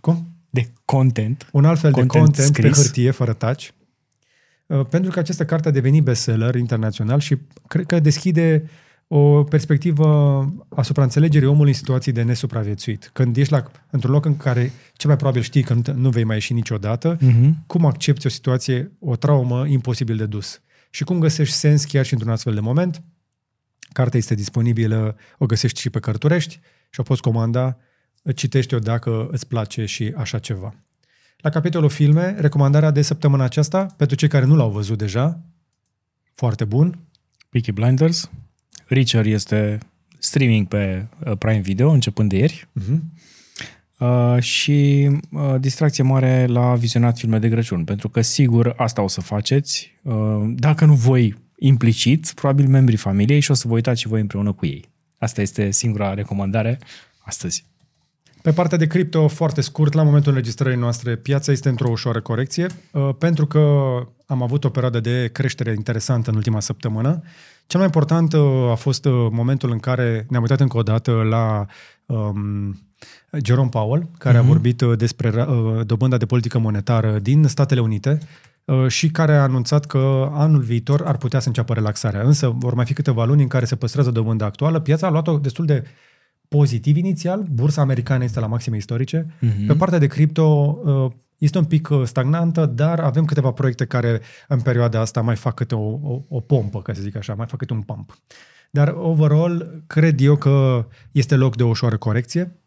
[0.00, 0.28] Cum?
[0.50, 1.48] De content.
[1.52, 2.76] Un alt fel Content de content scris.
[2.76, 3.72] pe hârtie, fără taci.
[4.66, 7.36] Uh, pentru că această carte a devenit bestseller internațional și
[7.68, 8.70] cred că deschide
[9.08, 10.06] o perspectivă
[10.68, 13.10] asupra înțelegerii omului în situații de nesupraviețuit.
[13.12, 16.10] Când ești la, într-un loc în care cel mai probabil știi că nu, te, nu
[16.10, 17.50] vei mai ieși niciodată, Mm-hmm.
[17.66, 20.60] cum accepti o situație, o traumă imposibil de dus.
[20.90, 23.02] Și cum găsești sens chiar și într-un astfel de moment.
[23.94, 26.60] Cartea este disponibilă, o găsești și pe Cărturești
[26.90, 27.76] și o poți comanda,
[28.34, 30.74] citește-o dacă îți place și așa ceva.
[31.36, 35.40] La capitolul filme, recomandarea de săptămâna aceasta, pentru cei care nu l-au văzut deja,
[36.34, 36.98] foarte bun,
[37.50, 38.30] Peaky Blinders.
[38.86, 39.78] Reacher este
[40.18, 42.68] streaming pe uh, Prime Video începând de ieri.
[42.80, 42.98] uh-huh.
[43.98, 49.08] Uh, și uh, distracție mare la vizionat filme de Crăciun, pentru că sigur asta o
[49.08, 54.00] să faceți, uh, dacă nu voi implicit, probabil membrii familiei și o să vă uitați
[54.00, 54.88] și voi împreună cu ei.
[55.18, 56.78] Asta este singura recomandare
[57.18, 57.64] astăzi.
[58.42, 62.66] Pe partea de cripto, foarte scurt, la momentul înregistrării noastre, piața este într-o ușoară corecție,
[62.92, 63.60] uh, pentru că
[64.26, 67.22] am avut o perioadă de creștere interesantă în ultima săptămână.
[67.66, 71.12] Cel mai important uh, a fost uh, momentul în care ne-am uitat încă o dată
[71.12, 71.66] la
[72.06, 72.78] um,
[73.44, 74.40] Jerome Powell, care uh-huh.
[74.40, 78.26] a vorbit uh, despre uh, dobânda de politică monetară din Statele Unite uh,
[78.88, 82.22] și care a anunțat că anul viitor ar putea să înceapă relaxarea.
[82.22, 84.80] Însă vor mai fi câteva luni în care se păstrează dobânda actuală.
[84.80, 85.84] Piața a luat-o destul de
[86.48, 89.26] pozitiv inițial, bursa americană este la maxime istorice.
[89.40, 89.66] Mhm.
[89.66, 94.20] Pe partea de cripto uh, este un pic uh, stagnantă, dar avem câteva proiecte care
[94.48, 97.46] în perioada asta mai fac câte o, o, o pompă, ca să zic așa, mai
[97.46, 98.18] fac câte un pump.
[98.70, 102.58] Dar overall, cred eu că este loc de o ușoară corecție.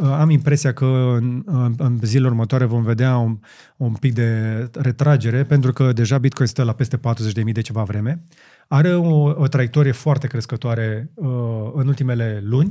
[0.00, 0.84] Uh, Am impresia că
[1.20, 3.38] în, în- în zilele următoare vom vedea un,
[3.76, 4.30] un pic de
[4.72, 8.22] retragere, pentru că deja Bitcoin stă la peste 40.000 de ceva vreme.
[8.68, 11.28] Are o, o traiectorie foarte crescătoare uh,
[11.74, 12.70] în ultimele luni.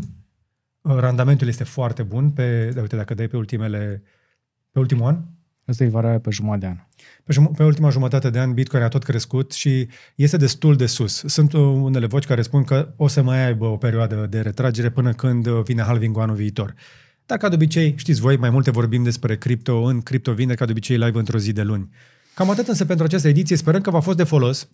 [0.82, 2.30] Uh, Randamentul este foarte bun.
[2.30, 4.04] Pe, da, uite, dacă dai pe ultimele
[4.72, 5.18] pe ultimul an,
[5.70, 6.76] Asta e valoarea pe jumătate de an.
[7.24, 10.86] pe, jum- pe ultima jumătate de an Bitcoin a tot crescut și este destul de
[10.86, 11.24] sus.
[11.26, 14.90] Sunt uh, unele voci care spun că o să mai aibă o perioadă de retragere
[14.90, 16.74] până când uh, vine halving anul viitor.
[17.28, 20.66] Dar ca de obicei, știți voi, mai multe vorbim despre cripto în cripto vine ca
[20.66, 21.90] de obicei live într-o zi de luni.
[22.34, 23.56] Cam atât însă pentru această ediție.
[23.56, 24.70] Sperăm că v-a fost de folos.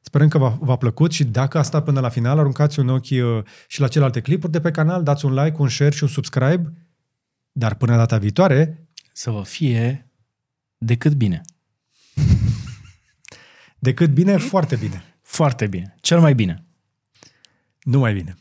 [0.00, 3.10] Sperăm că v-a, v-a plăcut și dacă a stat până la final, aruncați un ochi
[3.10, 6.08] uh, și la celelalte clipuri de pe canal, dați un like, un share și un
[6.08, 6.72] subscribe.
[7.52, 10.10] Dar până data viitoare, Să vă fie
[10.78, 11.40] decât bine.
[13.78, 15.02] decât bine, foarte bine.
[15.20, 15.94] Foarte bine.
[16.00, 16.64] Cel mai bine.
[17.82, 18.34] Nu mai bine.